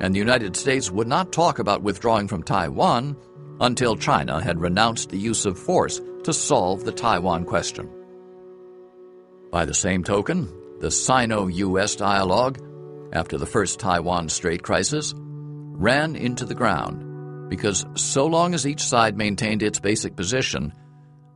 And 0.00 0.14
the 0.14 0.18
United 0.18 0.56
States 0.56 0.90
would 0.90 1.06
not 1.06 1.32
talk 1.32 1.58
about 1.58 1.82
withdrawing 1.82 2.26
from 2.26 2.42
Taiwan 2.42 3.16
until 3.60 3.96
China 3.96 4.42
had 4.42 4.60
renounced 4.60 5.10
the 5.10 5.18
use 5.18 5.44
of 5.44 5.58
force 5.58 6.00
to 6.24 6.32
solve 6.32 6.84
the 6.84 6.92
Taiwan 6.92 7.44
question. 7.44 7.88
By 9.50 9.66
the 9.66 9.74
same 9.74 10.02
token, 10.02 10.48
the 10.80 10.90
Sino 10.90 11.48
U.S. 11.48 11.96
dialogue, 11.96 12.58
after 13.12 13.36
the 13.36 13.46
first 13.46 13.78
Taiwan 13.78 14.28
Strait 14.28 14.62
crisis, 14.62 15.12
ran 15.16 16.16
into 16.16 16.46
the 16.46 16.54
ground 16.54 17.50
because 17.50 17.84
so 17.94 18.26
long 18.26 18.54
as 18.54 18.66
each 18.66 18.80
side 18.80 19.16
maintained 19.16 19.62
its 19.62 19.80
basic 19.80 20.16
position, 20.16 20.72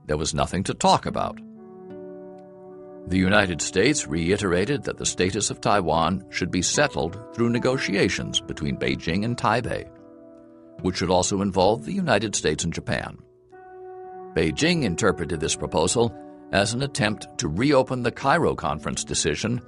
there 0.06 0.16
was 0.16 0.32
nothing 0.32 0.62
to 0.62 0.74
talk 0.74 1.06
about. 1.06 1.38
The 3.06 3.18
United 3.18 3.60
States 3.60 4.06
reiterated 4.06 4.84
that 4.84 4.96
the 4.96 5.04
status 5.04 5.50
of 5.50 5.60
Taiwan 5.60 6.24
should 6.30 6.50
be 6.50 6.62
settled 6.62 7.20
through 7.34 7.50
negotiations 7.50 8.40
between 8.40 8.78
Beijing 8.78 9.24
and 9.24 9.36
Taipei, 9.36 9.90
which 10.80 10.96
should 10.96 11.10
also 11.10 11.42
involve 11.42 11.84
the 11.84 11.92
United 11.92 12.34
States 12.34 12.64
and 12.64 12.72
Japan. 12.72 13.18
Beijing 14.34 14.84
interpreted 14.84 15.38
this 15.38 15.54
proposal 15.54 16.16
as 16.52 16.72
an 16.72 16.82
attempt 16.82 17.26
to 17.38 17.48
reopen 17.48 18.02
the 18.02 18.10
Cairo 18.10 18.54
Conference 18.54 19.04
decision 19.04 19.60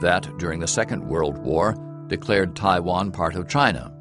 that, 0.00 0.28
during 0.38 0.60
the 0.60 0.68
Second 0.68 1.06
World 1.06 1.38
War, 1.38 1.74
declared 2.06 2.54
Taiwan 2.54 3.10
part 3.10 3.34
of 3.34 3.48
China. 3.48 3.92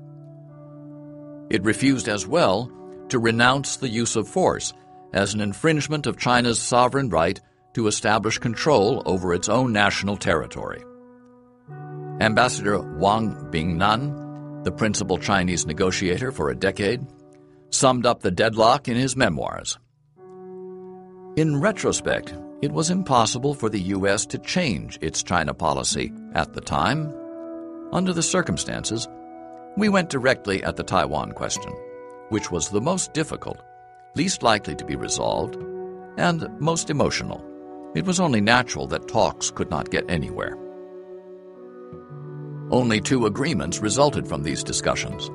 It 1.50 1.64
refused 1.64 2.08
as 2.08 2.28
well 2.28 2.72
to 3.10 3.20
renounce 3.20 3.78
the 3.78 3.90
use 3.90 4.16
of 4.16 4.28
force 4.28 4.74
as 5.14 5.34
an 5.34 5.42
infringement 5.42 6.06
of 6.06 6.18
China's 6.18 6.60
sovereign 6.60 7.10
right 7.10 7.40
to 7.74 7.88
establish 7.88 8.38
control 8.38 9.04
over 9.06 9.34
its 9.34 9.50
own 9.50 9.72
national 9.72 10.18
territory. 10.18 10.84
Ambassador 12.22 12.80
Wang 12.98 13.36
Bingnan, 13.52 14.64
the 14.64 14.72
principal 14.72 15.18
Chinese 15.18 15.66
negotiator 15.66 16.32
for 16.32 16.50
a 16.50 16.56
decade, 16.56 17.06
summed 17.70 18.06
up 18.06 18.22
the 18.22 18.32
deadlock 18.32 18.88
in 18.88 18.98
his 18.98 19.16
memoirs. 19.16 19.78
In 21.38 21.62
retrospect, 21.62 22.34
it 22.62 22.74
was 22.74 22.90
impossible 22.90 23.54
for 23.54 23.70
the 23.70 23.80
U.S. 23.80 24.26
to 24.26 24.38
change 24.38 25.00
its 25.02 25.24
China 25.24 25.54
policy 25.54 26.12
at 26.34 26.54
the 26.54 26.62
time. 26.62 27.14
Under 27.94 28.12
the 28.12 28.24
circumstances, 28.24 29.08
we 29.78 29.88
went 29.88 30.10
directly 30.10 30.62
at 30.64 30.76
the 30.76 30.84
Taiwan 30.84 31.32
question, 31.32 31.72
which 32.28 32.52
was 32.52 32.70
the 32.70 32.82
most 32.82 33.14
difficult, 33.14 33.62
least 34.16 34.44
likely 34.44 34.76
to 34.76 34.84
be 34.84 34.98
resolved, 34.98 35.56
and 36.18 36.50
most 36.60 36.90
emotional. 36.90 37.49
It 37.96 38.06
was 38.06 38.20
only 38.20 38.40
natural 38.40 38.86
that 38.88 39.08
talks 39.08 39.50
could 39.50 39.72
not 39.72 39.90
get 39.90 40.10
anywhere. 40.10 40.58
Only 42.70 43.02
two 43.02 43.26
agreements 43.26 43.80
resulted 43.80 44.28
from 44.28 44.44
these 44.44 44.64
discussions. 44.64 45.28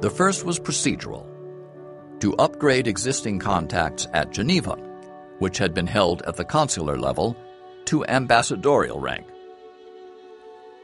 The 0.00 0.10
first 0.10 0.44
was 0.44 0.60
procedural 0.60 1.26
to 2.20 2.36
upgrade 2.36 2.86
existing 2.86 3.40
contacts 3.40 4.06
at 4.12 4.30
Geneva, 4.30 4.76
which 5.40 5.58
had 5.58 5.74
been 5.74 5.88
held 5.88 6.22
at 6.22 6.36
the 6.36 6.44
consular 6.44 6.96
level, 6.96 7.36
to 7.86 8.06
ambassadorial 8.06 9.00
rank. 9.00 9.26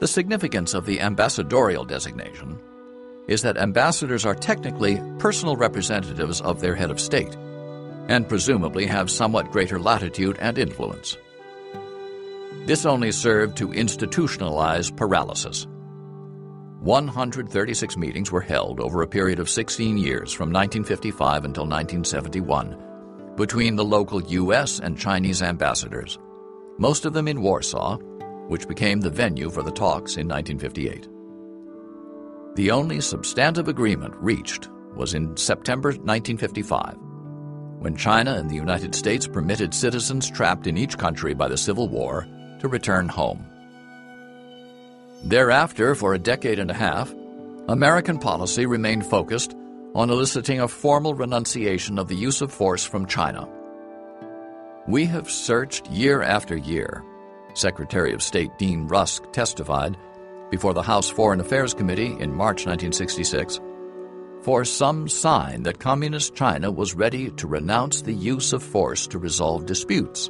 The 0.01 0.07
significance 0.07 0.73
of 0.73 0.85
the 0.85 0.99
ambassadorial 0.99 1.85
designation 1.85 2.59
is 3.29 3.41
that 3.43 3.57
ambassadors 3.57 4.25
are 4.25 4.35
technically 4.35 5.01
personal 5.17 5.55
representatives 5.55 6.41
of 6.41 6.59
their 6.59 6.75
head 6.75 6.91
of 6.91 6.99
state 6.99 7.37
and 8.07 8.27
presumably 8.27 8.85
have 8.85 9.09
somewhat 9.09 9.51
greater 9.51 9.79
latitude 9.79 10.37
and 10.39 10.57
influence. 10.57 11.17
This 12.65 12.85
only 12.85 13.11
served 13.11 13.57
to 13.57 13.69
institutionalize 13.69 14.95
paralysis. 14.95 15.67
136 16.79 17.97
meetings 17.97 18.31
were 18.31 18.41
held 18.41 18.79
over 18.79 19.01
a 19.01 19.07
period 19.07 19.39
of 19.39 19.49
16 19.49 19.97
years 19.97 20.31
from 20.31 20.51
1955 20.51 21.45
until 21.45 21.63
1971 21.63 22.77
between 23.35 23.75
the 23.75 23.85
local 23.85 24.21
U.S. 24.21 24.79
and 24.79 24.97
Chinese 24.97 25.41
ambassadors, 25.41 26.19
most 26.77 27.05
of 27.05 27.13
them 27.13 27.27
in 27.27 27.41
Warsaw, 27.41 27.97
which 28.47 28.67
became 28.67 29.01
the 29.01 29.09
venue 29.09 29.49
for 29.49 29.63
the 29.63 29.71
talks 29.71 30.17
in 30.17 30.27
1958. 30.27 31.09
The 32.55 32.69
only 32.69 33.01
substantive 33.01 33.67
agreement 33.69 34.13
reached 34.17 34.69
was 34.95 35.15
in 35.15 35.35
September 35.35 35.89
1955 35.89 37.12
when 37.83 37.97
China 37.97 38.35
and 38.35 38.49
the 38.49 38.55
United 38.55 38.95
States 38.95 39.27
permitted 39.27 39.73
citizens 39.73 40.29
trapped 40.29 40.67
in 40.67 40.77
each 40.77 40.97
country 40.97 41.33
by 41.33 41.49
the 41.49 41.57
Civil 41.57 41.89
War 41.89 42.25
to 42.59 42.69
return 42.69 43.09
home. 43.09 43.45
Thereafter, 45.25 45.93
for 45.93 46.13
a 46.13 46.17
decade 46.17 46.59
and 46.59 46.71
a 46.71 46.73
half, 46.73 47.13
American 47.67 48.19
policy 48.19 48.65
remained 48.65 49.05
focused 49.05 49.53
on 49.95 50.09
eliciting 50.09 50.61
a 50.61 50.67
formal 50.69 51.13
renunciation 51.13 51.99
of 51.99 52.07
the 52.07 52.15
use 52.15 52.41
of 52.41 52.53
force 52.53 52.85
from 52.85 53.05
China. 53.05 53.49
We 54.87 55.03
have 55.07 55.29
searched 55.29 55.87
year 55.87 56.21
after 56.21 56.55
year. 56.55 57.03
Secretary 57.53 58.13
of 58.13 58.23
State 58.23 58.57
Dean 58.57 58.87
Rusk 58.87 59.29
testified 59.33 59.97
before 60.49 60.73
the 60.73 60.81
House 60.81 61.09
Foreign 61.09 61.41
Affairs 61.41 61.73
Committee 61.73 62.15
in 62.17 62.33
March 62.33 62.65
1966 62.65 63.59
for 64.43 64.65
some 64.65 65.07
sign 65.07 65.63
that 65.63 65.79
Communist 65.79 66.35
China 66.35 66.69
was 66.69 66.95
ready 66.95 67.31
to 67.31 67.47
renounce 67.47 68.01
the 68.01 68.13
use 68.13 68.51
of 68.51 68.61
force 68.61 69.07
to 69.07 69.17
resolve 69.17 69.65
disputes. 69.65 70.29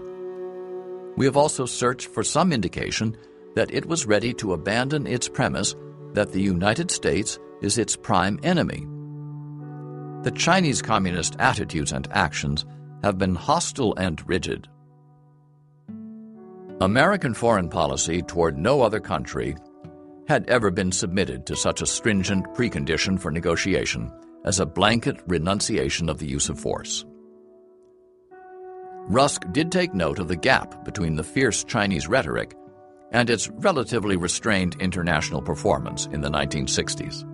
We 1.18 1.26
have 1.26 1.36
also 1.36 1.66
searched 1.66 2.08
for 2.08 2.24
some 2.24 2.54
indication 2.54 3.18
that 3.56 3.74
it 3.74 3.86
was 3.88 4.06
ready 4.06 4.34
to 4.36 4.54
abandon 4.54 5.08
its 5.08 5.28
premise 5.28 5.76
that 6.14 6.32
the 6.32 6.42
United 6.42 6.92
States 6.92 7.40
is 7.62 7.80
its 7.80 7.96
prime 7.96 8.40
enemy. 8.44 8.86
The 10.24 10.32
Chinese 10.32 10.82
Communist 10.82 11.36
attitudes 11.40 11.92
and 11.92 12.08
actions 12.12 12.66
have 13.04 13.18
been 13.18 13.36
hostile 13.36 13.96
and 13.96 14.22
rigid. 14.30 14.68
American 16.82 17.34
foreign 17.34 17.70
policy 17.70 18.22
toward 18.22 18.58
no 18.58 18.82
other 18.82 19.00
country 19.00 19.56
had 20.28 20.50
ever 20.50 20.72
been 20.72 20.92
submitted 20.92 21.46
to 21.46 21.56
such 21.56 21.82
a 21.82 21.86
stringent 21.86 22.46
precondition 22.54 23.20
for 23.20 23.32
negotiation 23.32 24.12
as 24.46 24.60
a 24.60 24.66
blanket 24.66 25.22
renunciation 25.28 26.10
of 26.10 26.20
the 26.20 26.28
use 26.28 26.50
of 26.50 26.60
force. 26.60 27.06
Rusk 29.08 29.44
did 29.52 29.72
take 29.72 29.94
note 29.94 30.20
of 30.20 30.30
the 30.30 30.36
gap 30.36 30.86
between 30.86 31.16
the 31.16 31.24
fierce 31.24 31.64
Chinese 31.64 32.08
rhetoric 32.08 32.56
and 33.12 33.30
its 33.30 33.50
relatively 33.50 34.16
restrained 34.16 34.76
international 34.80 35.42
performance 35.42 36.08
in 36.08 36.22
the 36.22 36.30
1960s. 36.30 37.28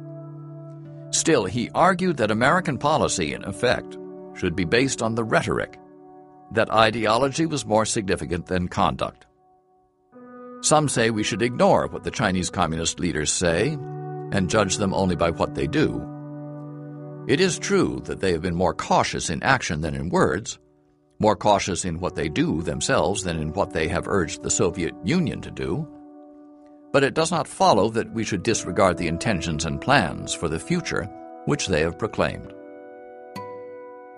Still, 1.13 1.45
he 1.45 1.69
argued 1.73 2.17
that 2.17 2.31
American 2.31 2.77
policy, 2.77 3.33
in 3.33 3.43
effect, 3.45 3.97
should 4.35 4.55
be 4.55 4.65
based 4.65 5.01
on 5.01 5.15
the 5.15 5.23
rhetoric, 5.23 5.79
that 6.51 6.71
ideology 6.71 7.45
was 7.45 7.65
more 7.65 7.85
significant 7.85 8.47
than 8.47 8.67
conduct. 8.67 9.25
Some 10.61 10.89
say 10.89 11.09
we 11.09 11.23
should 11.23 11.41
ignore 11.41 11.87
what 11.87 12.03
the 12.03 12.11
Chinese 12.11 12.49
Communist 12.49 12.99
leaders 12.99 13.31
say 13.31 13.77
and 14.31 14.49
judge 14.49 14.77
them 14.77 14.93
only 14.93 15.15
by 15.15 15.31
what 15.31 15.55
they 15.55 15.67
do. 15.67 16.05
It 17.27 17.39
is 17.39 17.57
true 17.57 18.01
that 18.05 18.19
they 18.19 18.33
have 18.33 18.41
been 18.41 18.55
more 18.55 18.73
cautious 18.73 19.29
in 19.29 19.41
action 19.41 19.81
than 19.81 19.95
in 19.95 20.09
words, 20.09 20.59
more 21.19 21.35
cautious 21.35 21.85
in 21.85 21.99
what 21.99 22.15
they 22.15 22.27
do 22.27 22.61
themselves 22.61 23.23
than 23.23 23.39
in 23.39 23.53
what 23.53 23.71
they 23.71 23.87
have 23.87 24.07
urged 24.07 24.43
the 24.43 24.49
Soviet 24.49 24.93
Union 25.03 25.39
to 25.41 25.51
do. 25.51 25.87
But 26.91 27.03
it 27.03 27.13
does 27.13 27.31
not 27.31 27.47
follow 27.47 27.89
that 27.91 28.11
we 28.13 28.23
should 28.23 28.43
disregard 28.43 28.97
the 28.97 29.07
intentions 29.07 29.65
and 29.65 29.79
plans 29.79 30.33
for 30.33 30.49
the 30.49 30.59
future 30.59 31.03
which 31.45 31.67
they 31.67 31.81
have 31.81 31.99
proclaimed. 31.99 32.53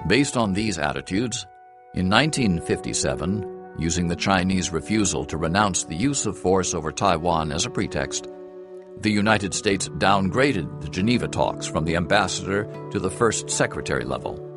Based 0.08 0.38
on 0.38 0.54
these 0.54 0.80
attitudes, 0.80 1.46
in 1.94 2.10
1957, 2.10 3.61
using 3.82 4.08
the 4.08 4.16
Chinese 4.16 4.72
refusal 4.72 5.26
to 5.26 5.38
renounce 5.38 5.84
the 5.84 5.96
use 5.96 6.26
of 6.26 6.38
force 6.38 6.74
over 6.74 6.92
Taiwan 6.92 7.52
as 7.52 7.66
a 7.66 7.70
pretext, 7.70 8.28
the 9.00 9.12
United 9.12 9.54
States 9.54 9.90
downgraded 9.90 10.82
the 10.82 10.90
Geneva 10.90 11.28
talks 11.28 11.66
from 11.66 11.86
the 11.86 11.96
ambassador 11.96 12.72
to 12.92 13.00
the 13.00 13.10
first 13.10 13.50
secretary 13.50 14.06
level. 14.06 14.48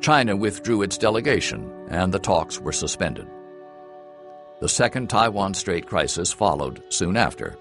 China 0.00 0.34
withdrew 0.34 0.82
its 0.82 0.96
delegation 0.96 1.70
and 1.88 2.12
the 2.12 2.18
talks 2.18 2.58
were 2.58 2.72
suspended. 2.72 3.26
The 4.60 4.68
second 4.68 5.10
Taiwan 5.10 5.52
Strait 5.52 5.86
crisis 5.86 6.32
followed 6.32 6.82
soon 6.88 7.16
after, 7.16 7.56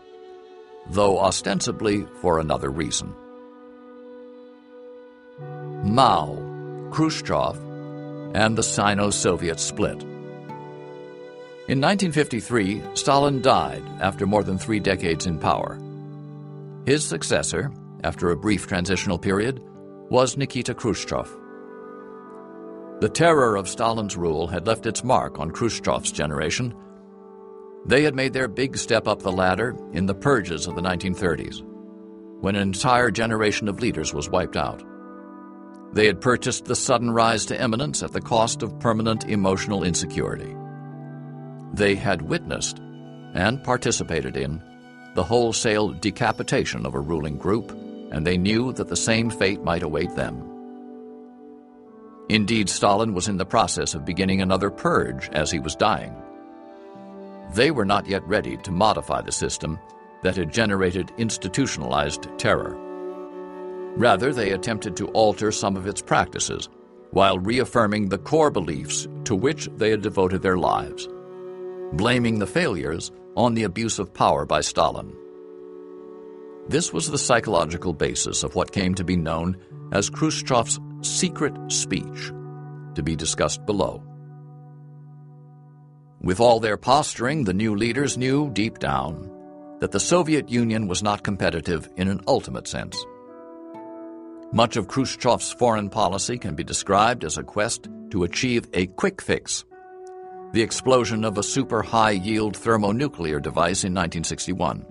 though 0.87 1.19
ostensibly 1.19 2.05
for 2.21 2.39
another 2.39 2.69
reason. 2.69 3.13
Mao, 5.83 6.89
Khrushchev, 6.91 7.57
and 8.33 8.57
the 8.57 8.63
Sino-Soviet 8.63 9.59
split. 9.59 10.12
In 11.69 11.79
1953, 11.79 12.81
Stalin 12.93 13.41
died 13.41 13.83
after 14.01 14.25
more 14.25 14.43
than 14.43 14.57
three 14.57 14.81
decades 14.81 15.27
in 15.27 15.39
power. 15.39 15.79
His 16.85 17.05
successor, 17.05 17.71
after 18.03 18.31
a 18.31 18.35
brief 18.35 18.67
transitional 18.67 19.17
period, 19.17 19.61
was 20.09 20.35
Nikita 20.35 20.73
Khrushchev. 20.73 21.33
The 22.99 23.07
terror 23.07 23.55
of 23.55 23.69
Stalin's 23.69 24.17
rule 24.17 24.45
had 24.45 24.67
left 24.67 24.85
its 24.85 25.05
mark 25.05 25.39
on 25.39 25.51
Khrushchev's 25.51 26.11
generation. 26.11 26.75
They 27.85 28.03
had 28.03 28.13
made 28.13 28.33
their 28.33 28.49
big 28.49 28.75
step 28.77 29.07
up 29.07 29.21
the 29.21 29.31
ladder 29.31 29.73
in 29.93 30.05
the 30.05 30.13
purges 30.13 30.67
of 30.67 30.75
the 30.75 30.81
1930s, 30.81 31.61
when 32.41 32.57
an 32.57 32.61
entire 32.61 33.09
generation 33.09 33.69
of 33.69 33.79
leaders 33.79 34.13
was 34.13 34.29
wiped 34.29 34.57
out. 34.57 34.83
They 35.93 36.07
had 36.07 36.19
purchased 36.19 36.65
the 36.65 36.75
sudden 36.75 37.09
rise 37.09 37.45
to 37.45 37.61
eminence 37.61 38.03
at 38.03 38.11
the 38.11 38.19
cost 38.19 38.63
of 38.63 38.77
permanent 38.81 39.29
emotional 39.29 39.85
insecurity. 39.85 40.53
They 41.73 41.95
had 41.95 42.21
witnessed 42.21 42.79
and 43.33 43.63
participated 43.63 44.37
in 44.37 44.61
the 45.15 45.23
wholesale 45.23 45.89
decapitation 45.89 46.85
of 46.85 46.93
a 46.93 46.99
ruling 46.99 47.37
group, 47.37 47.71
and 48.11 48.25
they 48.25 48.37
knew 48.37 48.73
that 48.73 48.89
the 48.89 48.95
same 48.95 49.31
fate 49.31 49.63
might 49.63 49.81
await 49.81 50.15
them. 50.15 50.49
Indeed, 52.29 52.69
Stalin 52.69 53.13
was 53.15 53.27
in 53.27 53.37
the 53.37 53.45
process 53.45 53.95
of 53.95 54.05
beginning 54.05 54.41
another 54.41 54.69
purge 54.69 55.29
as 55.29 55.49
he 55.49 55.59
was 55.59 55.75
dying. 55.75 56.15
They 57.53 57.71
were 57.71 57.85
not 57.85 58.07
yet 58.07 58.25
ready 58.27 58.55
to 58.57 58.71
modify 58.71 59.21
the 59.21 59.31
system 59.31 59.79
that 60.21 60.35
had 60.35 60.53
generated 60.53 61.11
institutionalized 61.17 62.27
terror. 62.37 62.77
Rather, 63.97 64.31
they 64.31 64.51
attempted 64.51 64.95
to 64.97 65.07
alter 65.09 65.51
some 65.51 65.75
of 65.75 65.87
its 65.87 66.01
practices 66.01 66.69
while 67.11 67.37
reaffirming 67.39 68.09
the 68.09 68.17
core 68.17 68.49
beliefs 68.49 69.07
to 69.25 69.35
which 69.35 69.69
they 69.75 69.89
had 69.89 70.01
devoted 70.01 70.41
their 70.41 70.57
lives 70.57 71.07
blaming 71.93 72.39
the 72.39 72.47
failures 72.47 73.11
on 73.35 73.53
the 73.53 73.63
abuse 73.63 73.99
of 73.99 74.13
power 74.13 74.45
by 74.45 74.61
Stalin. 74.61 75.13
This 76.67 76.91
was 76.93 77.09
the 77.09 77.17
psychological 77.17 77.93
basis 77.93 78.43
of 78.43 78.55
what 78.55 78.71
came 78.71 78.95
to 78.95 79.03
be 79.03 79.15
known 79.15 79.57
as 79.91 80.09
Khrushchev's 80.09 80.79
secret 81.01 81.53
speech, 81.71 82.31
to 82.95 83.03
be 83.03 83.15
discussed 83.15 83.65
below. 83.65 84.03
With 86.21 86.39
all 86.39 86.59
their 86.59 86.77
posturing, 86.77 87.43
the 87.43 87.53
new 87.53 87.75
leaders 87.75 88.17
knew 88.17 88.49
deep 88.49 88.79
down 88.79 89.29
that 89.79 89.91
the 89.91 89.99
Soviet 89.99 90.49
Union 90.49 90.87
was 90.87 91.03
not 91.03 91.23
competitive 91.23 91.89
in 91.97 92.07
an 92.07 92.21
ultimate 92.27 92.67
sense. 92.67 92.97
Much 94.53 94.77
of 94.77 94.87
Khrushchev's 94.87 95.51
foreign 95.51 95.89
policy 95.89 96.37
can 96.37 96.55
be 96.55 96.63
described 96.63 97.25
as 97.25 97.37
a 97.37 97.43
quest 97.43 97.89
to 98.11 98.23
achieve 98.23 98.65
a 98.73 98.87
quick 98.87 99.21
fix 99.21 99.65
the 100.53 100.61
explosion 100.61 101.25
of 101.25 101.37
a 101.39 101.43
super 101.43 101.81
high 101.81 102.11
yield 102.11 102.55
thermonuclear 102.55 103.39
device 103.39 103.83
in 103.83 103.91
1961, 103.91 104.85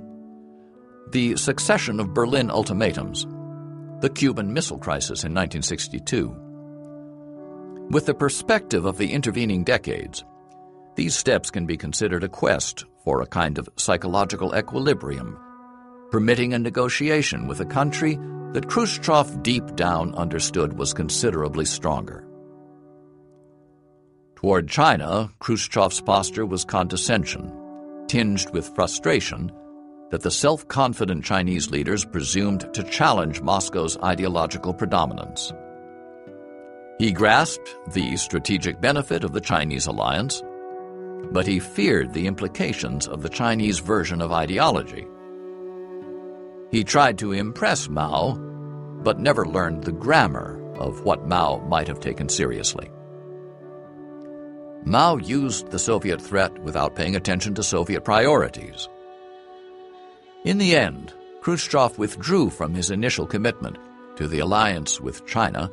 the 1.13 1.37
succession 1.37 2.01
of 2.01 2.13
Berlin 2.13 2.51
ultimatums, 2.51 3.29
the 4.01 4.11
Cuban 4.11 4.53
Missile 4.53 4.79
Crisis 4.79 5.23
in 5.23 5.33
1962. 5.33 6.37
With 7.91 8.07
the 8.07 8.15
perspective 8.15 8.85
of 8.85 8.99
the 8.99 9.13
intervening 9.13 9.63
decades, 9.63 10.25
these 10.97 11.15
steps 11.15 11.49
can 11.49 11.65
be 11.65 11.77
considered 11.77 12.25
a 12.25 12.29
quest 12.29 12.85
for 13.05 13.23
a 13.23 13.27
kind 13.27 13.57
of 13.57 13.69
psychological 13.77 14.57
equilibrium, 14.57 15.39
permitting 16.11 16.55
a 16.55 16.59
negotiation 16.59 17.47
with 17.47 17.61
a 17.61 17.67
country 17.67 18.19
that 18.53 18.69
Khrushchev 18.69 19.45
deep 19.45 19.77
down 19.77 20.13
understood 20.17 20.73
was 20.73 20.93
considerably 20.93 21.65
stronger. 21.65 22.27
Toward 24.43 24.69
China, 24.69 25.31
Khrushchev's 25.39 26.01
posture 26.01 26.45
was 26.45 26.65
condescension, 26.65 27.53
tinged 28.09 28.53
with 28.53 28.75
frustration 28.75 29.53
that 30.11 30.23
the 30.23 30.33
self-confident 30.33 31.25
Chinese 31.25 31.71
leaders 31.71 32.05
presumed 32.05 32.69
to 32.75 32.83
challenge 32.83 33.41
Moscow's 33.41 33.97
ideological 33.99 34.75
predominance. 34.75 35.53
He 36.99 37.13
grasped 37.13 37.73
the 37.93 38.17
strategic 38.17 38.81
benefit 38.81 39.23
of 39.23 39.33
the 39.33 39.41
Chinese 39.41 39.87
alliance, 39.87 40.43
but 41.31 41.47
he 41.47 41.61
feared 41.61 42.13
the 42.13 42.27
implications 42.27 43.07
of 43.07 43.23
the 43.23 43.29
Chinese 43.29 43.79
version 43.79 44.21
of 44.21 44.33
ideology. 44.33 45.07
He 46.73 46.83
tried 46.83 47.17
to 47.19 47.31
impress 47.31 47.89
Mao, 47.89 48.35
but 49.05 49.21
never 49.21 49.47
learned 49.47 49.85
the 49.85 49.93
grammar 49.93 50.61
of 50.75 51.05
what 51.05 51.29
Mao 51.29 51.59
might 51.69 51.87
have 51.87 52.01
taken 52.01 52.29
seriously. 52.29 52.91
Mao 54.85 55.17
used 55.17 55.71
the 55.71 55.79
Soviet 55.79 56.21
threat 56.21 56.59
without 56.61 56.97
paying 56.97 57.15
attention 57.15 57.55
to 57.55 57.63
Soviet 57.63 58.05
priorities. 58.05 58.89
In 60.45 60.59
the 60.59 60.75
end, 60.75 61.13
Khrushchev 61.41 61.99
withdrew 61.99 62.51
from 62.51 62.75
his 62.75 62.91
initial 62.91 63.27
commitment 63.27 63.79
to 64.17 64.27
the 64.27 64.41
alliance 64.41 65.01
with 65.01 65.25
China 65.27 65.71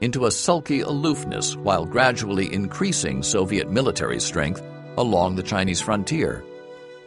into 0.00 0.26
a 0.26 0.30
sulky 0.30 0.80
aloofness 0.80 1.56
while 1.56 1.84
gradually 1.84 2.52
increasing 2.52 3.22
Soviet 3.22 3.70
military 3.70 4.20
strength 4.20 4.62
along 4.98 5.34
the 5.34 5.42
Chinese 5.42 5.80
frontier, 5.80 6.44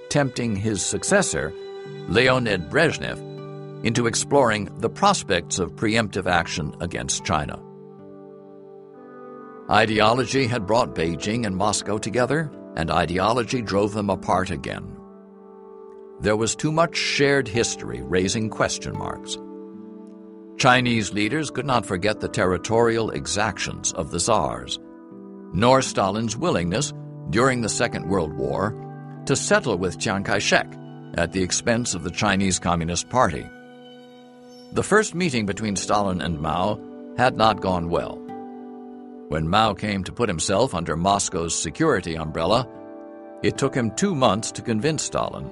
tempting 0.10 0.56
his 0.56 0.86
successor, 0.86 1.54
Leonid 2.10 2.70
Brezhnev, 2.70 3.86
into 3.86 4.08
exploring 4.08 4.70
the 4.80 4.90
prospects 4.90 5.60
of 5.60 5.76
preemptive 5.76 6.26
action 6.26 6.76
against 6.82 7.24
China. 7.24 7.60
Ideology 9.70 10.48
had 10.48 10.66
brought 10.66 10.96
Beijing 10.96 11.46
and 11.46 11.56
Moscow 11.56 11.98
together, 11.98 12.50
and 12.78 12.90
ideology 12.90 13.62
drove 13.62 13.94
them 13.94 14.10
apart 14.10 14.50
again. 14.50 14.96
There 16.22 16.38
was 16.38 16.56
too 16.56 16.72
much 16.72 16.96
shared 16.96 17.50
history 17.50 18.02
raising 18.02 18.50
question 18.50 18.98
marks. 18.98 19.38
Chinese 20.58 21.14
leaders 21.14 21.52
could 21.52 21.66
not 21.66 21.86
forget 21.86 22.22
the 22.22 22.30
territorial 22.30 23.12
exactions 23.12 23.92
of 23.92 24.10
the 24.10 24.20
Tsars, 24.20 24.80
nor 25.54 25.82
Stalin's 25.82 26.38
willingness 26.38 26.94
during 27.30 27.62
the 27.62 27.70
Second 27.70 28.08
World 28.08 28.34
War 28.34 28.74
to 29.26 29.36
settle 29.36 29.78
with 29.78 30.00
Chiang 30.00 30.24
Kai-shek 30.24 30.74
at 31.16 31.34
the 31.34 31.44
expense 31.44 31.94
of 31.94 32.04
the 32.04 32.12
Chinese 32.12 32.58
Communist 32.58 33.10
Party. 33.10 33.46
The 34.72 34.84
first 34.84 35.14
meeting 35.14 35.46
between 35.46 35.76
Stalin 35.76 36.22
and 36.22 36.40
Mao 36.40 36.80
had 37.18 37.36
not 37.36 37.60
gone 37.60 37.90
well. 37.90 38.27
When 39.30 39.50
Mao 39.50 39.74
came 39.74 40.06
to 40.06 40.14
put 40.14 40.30
himself 40.30 40.74
under 40.74 40.96
Moscow's 40.96 41.54
security 41.54 42.16
umbrella, 42.16 42.66
it 43.44 43.58
took 43.58 43.76
him 43.76 43.92
two 43.92 44.16
months 44.16 44.54
to 44.54 44.62
convince 44.62 45.04
Stalin, 45.04 45.50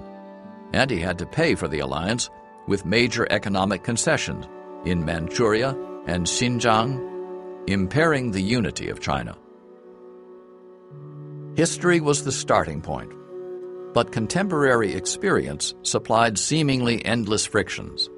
and 0.72 0.89
he 0.89 0.99
had 0.99 1.18
to 1.19 1.26
pay 1.26 1.56
for 1.56 1.68
the 1.68 1.80
alliance 1.80 2.30
with 2.68 2.85
major 2.85 3.27
economic 3.30 3.84
concessions 3.84 4.47
in 4.85 5.03
Manchuria 5.03 5.77
and 6.07 6.26
Xinjiang, 6.26 7.68
impairing 7.68 8.31
the 8.31 8.41
unity 8.41 8.89
of 8.89 9.02
China. 9.02 9.35
History 11.56 11.99
was 11.99 12.23
the 12.23 12.31
starting 12.31 12.81
point, 12.81 13.11
but 13.93 14.11
contemporary 14.14 14.93
experience 14.93 15.73
supplied 15.84 16.38
seemingly 16.38 17.03
endless 17.06 17.45
frictions. 17.45 18.10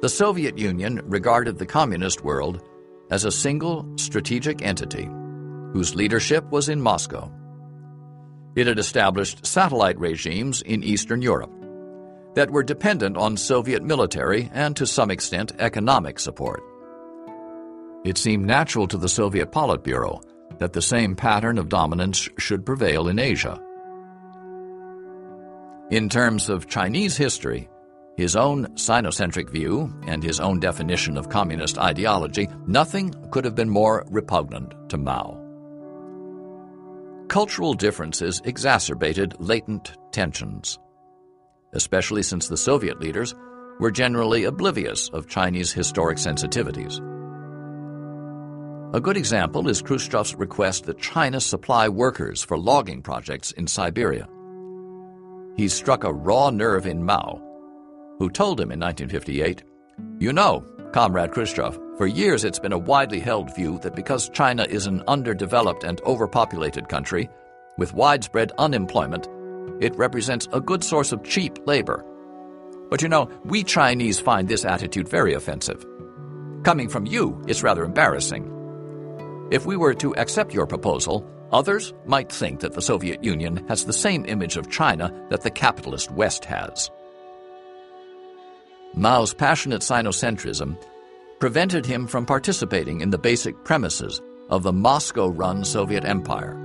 The 0.00 0.08
Soviet 0.08 0.56
Union 0.56 1.02
regarded 1.04 1.58
the 1.58 1.66
communist 1.66 2.24
world 2.24 2.62
as 3.10 3.24
a 3.24 3.30
single 3.30 3.86
strategic 3.96 4.62
entity 4.62 5.08
whose 5.72 5.94
leadership 5.94 6.44
was 6.50 6.68
in 6.68 6.80
Moscow. 6.80 7.30
It 8.54 8.66
had 8.66 8.78
established 8.78 9.44
satellite 9.44 9.98
regimes 9.98 10.62
in 10.62 10.82
Eastern 10.82 11.20
Europe 11.20 11.52
that 12.34 12.50
were 12.50 12.62
dependent 12.62 13.16
on 13.16 13.36
Soviet 13.36 13.82
military 13.82 14.50
and 14.52 14.76
to 14.76 14.86
some 14.86 15.10
extent 15.10 15.52
economic 15.58 16.18
support. 16.18 16.62
It 18.04 18.18
seemed 18.18 18.46
natural 18.46 18.86
to 18.88 18.98
the 18.98 19.08
Soviet 19.08 19.52
Politburo 19.52 20.22
that 20.58 20.72
the 20.72 20.82
same 20.82 21.16
pattern 21.16 21.58
of 21.58 21.68
dominance 21.68 22.28
should 22.38 22.64
prevail 22.64 23.08
in 23.08 23.18
Asia. 23.18 23.60
In 25.90 26.08
terms 26.08 26.48
of 26.48 26.68
Chinese 26.68 27.16
history, 27.16 27.68
his 28.16 28.34
own 28.34 28.66
Sinocentric 28.74 29.50
view 29.50 29.92
and 30.06 30.22
his 30.22 30.40
own 30.40 30.58
definition 30.58 31.16
of 31.16 31.28
communist 31.28 31.78
ideology, 31.78 32.48
nothing 32.66 33.14
could 33.30 33.44
have 33.44 33.54
been 33.54 33.68
more 33.68 34.04
repugnant 34.08 34.72
to 34.88 34.96
Mao. 34.96 35.42
Cultural 37.28 37.74
differences 37.74 38.40
exacerbated 38.44 39.34
latent 39.38 39.92
tensions, 40.12 40.78
especially 41.74 42.22
since 42.22 42.48
the 42.48 42.56
Soviet 42.56 43.00
leaders 43.00 43.34
were 43.78 43.90
generally 43.90 44.44
oblivious 44.44 45.10
of 45.10 45.28
Chinese 45.28 45.72
historic 45.72 46.16
sensitivities. 46.16 46.98
A 48.94 49.00
good 49.00 49.16
example 49.18 49.68
is 49.68 49.82
Khrushchev's 49.82 50.34
request 50.36 50.84
that 50.84 50.98
China 50.98 51.40
supply 51.40 51.88
workers 51.88 52.42
for 52.42 52.56
logging 52.56 53.02
projects 53.02 53.50
in 53.52 53.66
Siberia. 53.66 54.26
He 55.56 55.68
struck 55.68 56.04
a 56.04 56.12
raw 56.12 56.50
nerve 56.50 56.86
in 56.86 57.02
Mao, 57.02 57.42
who 58.18 58.30
told 58.30 58.60
him 58.60 58.72
in 58.72 58.80
1958, 58.80 59.62
You 60.18 60.32
know, 60.32 60.64
Comrade 60.92 61.32
Khrushchev, 61.32 61.78
for 61.98 62.06
years 62.06 62.44
it's 62.44 62.58
been 62.58 62.72
a 62.72 62.78
widely 62.78 63.20
held 63.20 63.54
view 63.54 63.78
that 63.80 63.94
because 63.94 64.28
China 64.30 64.64
is 64.68 64.86
an 64.86 65.02
underdeveloped 65.08 65.84
and 65.84 66.00
overpopulated 66.02 66.88
country 66.88 67.28
with 67.78 67.94
widespread 67.94 68.52
unemployment, 68.58 69.28
it 69.80 69.96
represents 69.96 70.48
a 70.52 70.60
good 70.60 70.82
source 70.82 71.12
of 71.12 71.22
cheap 71.22 71.58
labor. 71.66 72.04
But 72.88 73.02
you 73.02 73.08
know, 73.08 73.28
we 73.44 73.62
Chinese 73.62 74.20
find 74.20 74.48
this 74.48 74.64
attitude 74.64 75.08
very 75.08 75.34
offensive. 75.34 75.84
Coming 76.62 76.88
from 76.88 77.06
you, 77.06 77.42
it's 77.46 77.62
rather 77.62 77.84
embarrassing. 77.84 78.52
If 79.50 79.66
we 79.66 79.76
were 79.76 79.94
to 79.94 80.16
accept 80.16 80.54
your 80.54 80.66
proposal, 80.66 81.26
others 81.52 81.94
might 82.06 82.32
think 82.32 82.60
that 82.60 82.72
the 82.72 82.82
Soviet 82.82 83.22
Union 83.22 83.66
has 83.68 83.84
the 83.84 83.92
same 83.92 84.24
image 84.26 84.56
of 84.56 84.70
China 84.70 85.12
that 85.30 85.42
the 85.42 85.50
capitalist 85.50 86.10
West 86.10 86.44
has. 86.44 86.90
Mao's 88.98 89.34
passionate 89.34 89.82
Sinocentrism 89.82 90.78
prevented 91.38 91.84
him 91.84 92.06
from 92.06 92.24
participating 92.24 93.02
in 93.02 93.10
the 93.10 93.18
basic 93.18 93.62
premises 93.62 94.22
of 94.48 94.62
the 94.62 94.72
Moscow 94.72 95.28
run 95.28 95.64
Soviet 95.64 96.06
Empire. 96.06 96.56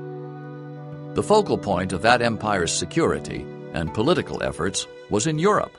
The 1.14 1.24
focal 1.24 1.58
point 1.58 1.92
of 1.92 2.02
that 2.04 2.22
empire's 2.22 2.72
security 2.72 3.46
and 3.74 3.94
political 3.94 4.42
efforts 4.44 4.88
was 5.10 5.28
in 5.28 5.40
Europe, 5.40 5.76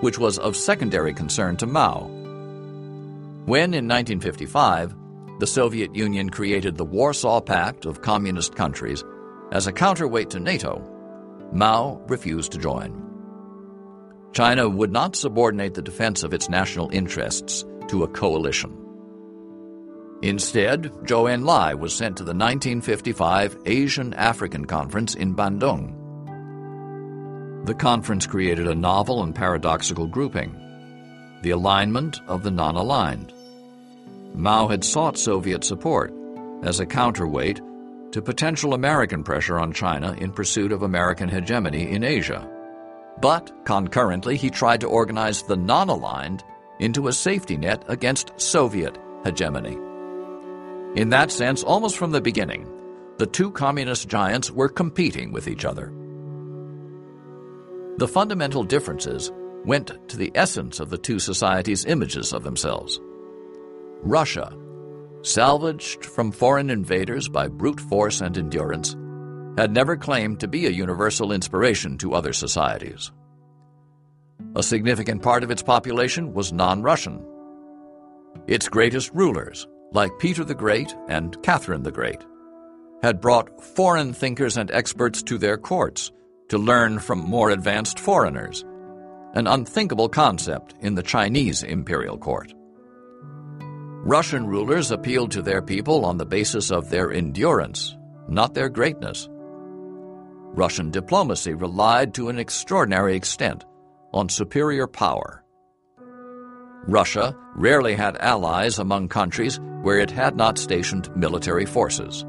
which 0.00 0.18
was 0.18 0.38
of 0.38 0.56
secondary 0.56 1.14
concern 1.14 1.56
to 1.56 1.66
Mao. 1.66 2.02
When, 3.46 3.72
in 3.72 3.88
1955, 3.88 4.94
the 5.40 5.46
Soviet 5.46 5.94
Union 5.94 6.28
created 6.28 6.76
the 6.76 6.84
Warsaw 6.84 7.40
Pact 7.40 7.86
of 7.86 8.02
communist 8.02 8.54
countries 8.54 9.02
as 9.52 9.66
a 9.66 9.72
counterweight 9.72 10.28
to 10.30 10.40
NATO, 10.40 10.82
Mao 11.50 11.98
refused 12.08 12.52
to 12.52 12.58
join. 12.58 13.03
China 14.34 14.68
would 14.68 14.90
not 14.90 15.14
subordinate 15.14 15.74
the 15.74 15.82
defense 15.82 16.24
of 16.24 16.34
its 16.34 16.48
national 16.48 16.90
interests 16.90 17.64
to 17.86 18.02
a 18.02 18.08
coalition. 18.08 18.76
Instead, 20.22 20.84
Zhou 21.04 21.32
Enlai 21.32 21.78
was 21.78 21.94
sent 21.94 22.16
to 22.16 22.24
the 22.24 22.34
1955 22.34 23.58
Asian 23.66 24.12
African 24.14 24.64
Conference 24.64 25.14
in 25.14 25.36
Bandung. 25.36 25.94
The 27.66 27.74
conference 27.74 28.26
created 28.26 28.66
a 28.66 28.74
novel 28.74 29.22
and 29.22 29.34
paradoxical 29.34 30.06
grouping 30.06 30.60
the 31.42 31.50
alignment 31.50 32.20
of 32.26 32.42
the 32.42 32.50
non 32.50 32.74
aligned. 32.74 33.32
Mao 34.34 34.66
had 34.66 34.82
sought 34.82 35.18
Soviet 35.18 35.62
support 35.62 36.12
as 36.62 36.80
a 36.80 36.86
counterweight 36.86 37.60
to 38.12 38.22
potential 38.22 38.72
American 38.72 39.22
pressure 39.22 39.60
on 39.60 39.72
China 39.72 40.14
in 40.14 40.32
pursuit 40.32 40.72
of 40.72 40.82
American 40.82 41.28
hegemony 41.28 41.90
in 41.90 42.02
Asia. 42.02 42.50
But 43.20 43.52
concurrently, 43.64 44.36
he 44.36 44.50
tried 44.50 44.80
to 44.80 44.88
organize 44.88 45.42
the 45.42 45.56
non 45.56 45.88
aligned 45.88 46.44
into 46.80 47.08
a 47.08 47.12
safety 47.12 47.56
net 47.56 47.84
against 47.88 48.38
Soviet 48.40 48.98
hegemony. 49.24 49.78
In 51.00 51.08
that 51.10 51.30
sense, 51.30 51.62
almost 51.62 51.96
from 51.96 52.10
the 52.10 52.20
beginning, 52.20 52.68
the 53.18 53.26
two 53.26 53.50
communist 53.50 54.08
giants 54.08 54.50
were 54.50 54.68
competing 54.68 55.32
with 55.32 55.48
each 55.48 55.64
other. 55.64 55.92
The 57.96 58.08
fundamental 58.08 58.64
differences 58.64 59.30
went 59.64 60.08
to 60.08 60.16
the 60.16 60.32
essence 60.34 60.80
of 60.80 60.90
the 60.90 60.98
two 60.98 61.18
societies' 61.18 61.84
images 61.84 62.32
of 62.32 62.42
themselves. 62.42 63.00
Russia, 64.02 64.52
salvaged 65.22 66.04
from 66.04 66.30
foreign 66.30 66.70
invaders 66.70 67.28
by 67.28 67.48
brute 67.48 67.80
force 67.80 68.20
and 68.20 68.36
endurance, 68.36 68.96
had 69.56 69.72
never 69.72 69.96
claimed 69.96 70.40
to 70.40 70.48
be 70.48 70.66
a 70.66 70.70
universal 70.70 71.32
inspiration 71.32 71.96
to 71.98 72.14
other 72.14 72.32
societies. 72.32 73.12
A 74.56 74.62
significant 74.62 75.22
part 75.22 75.44
of 75.44 75.50
its 75.50 75.62
population 75.62 76.32
was 76.32 76.52
non 76.52 76.82
Russian. 76.82 77.24
Its 78.46 78.68
greatest 78.68 79.10
rulers, 79.14 79.66
like 79.92 80.18
Peter 80.18 80.44
the 80.44 80.54
Great 80.54 80.94
and 81.08 81.40
Catherine 81.42 81.82
the 81.82 81.92
Great, 81.92 82.24
had 83.02 83.20
brought 83.20 83.62
foreign 83.62 84.12
thinkers 84.12 84.56
and 84.56 84.70
experts 84.70 85.22
to 85.22 85.38
their 85.38 85.56
courts 85.56 86.10
to 86.48 86.58
learn 86.58 86.98
from 86.98 87.18
more 87.18 87.50
advanced 87.50 87.98
foreigners, 87.98 88.64
an 89.34 89.46
unthinkable 89.46 90.08
concept 90.08 90.74
in 90.80 90.94
the 90.94 91.02
Chinese 91.02 91.62
imperial 91.62 92.18
court. 92.18 92.52
Russian 94.06 94.46
rulers 94.46 94.90
appealed 94.90 95.30
to 95.32 95.42
their 95.42 95.62
people 95.62 96.04
on 96.04 96.18
the 96.18 96.26
basis 96.26 96.70
of 96.70 96.90
their 96.90 97.10
endurance, 97.10 97.96
not 98.28 98.54
their 98.54 98.68
greatness. 98.68 99.28
Russian 100.56 100.90
diplomacy 100.90 101.52
relied 101.54 102.14
to 102.14 102.28
an 102.28 102.38
extraordinary 102.38 103.16
extent 103.16 103.64
on 104.12 104.28
superior 104.28 104.86
power. 104.86 105.42
Russia 106.86 107.36
rarely 107.56 107.94
had 107.94 108.16
allies 108.18 108.78
among 108.78 109.08
countries 109.08 109.58
where 109.82 109.98
it 109.98 110.10
had 110.10 110.36
not 110.36 110.56
stationed 110.56 111.14
military 111.16 111.66
forces. 111.66 112.24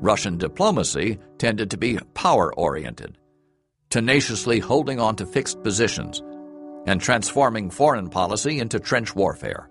Russian 0.00 0.36
diplomacy 0.36 1.18
tended 1.38 1.70
to 1.70 1.78
be 1.78 1.98
power 2.12 2.54
oriented, 2.54 3.16
tenaciously 3.88 4.58
holding 4.58 5.00
on 5.00 5.16
to 5.16 5.24
fixed 5.24 5.62
positions 5.62 6.22
and 6.86 7.00
transforming 7.00 7.70
foreign 7.70 8.10
policy 8.10 8.58
into 8.60 8.78
trench 8.78 9.14
warfare. 9.14 9.70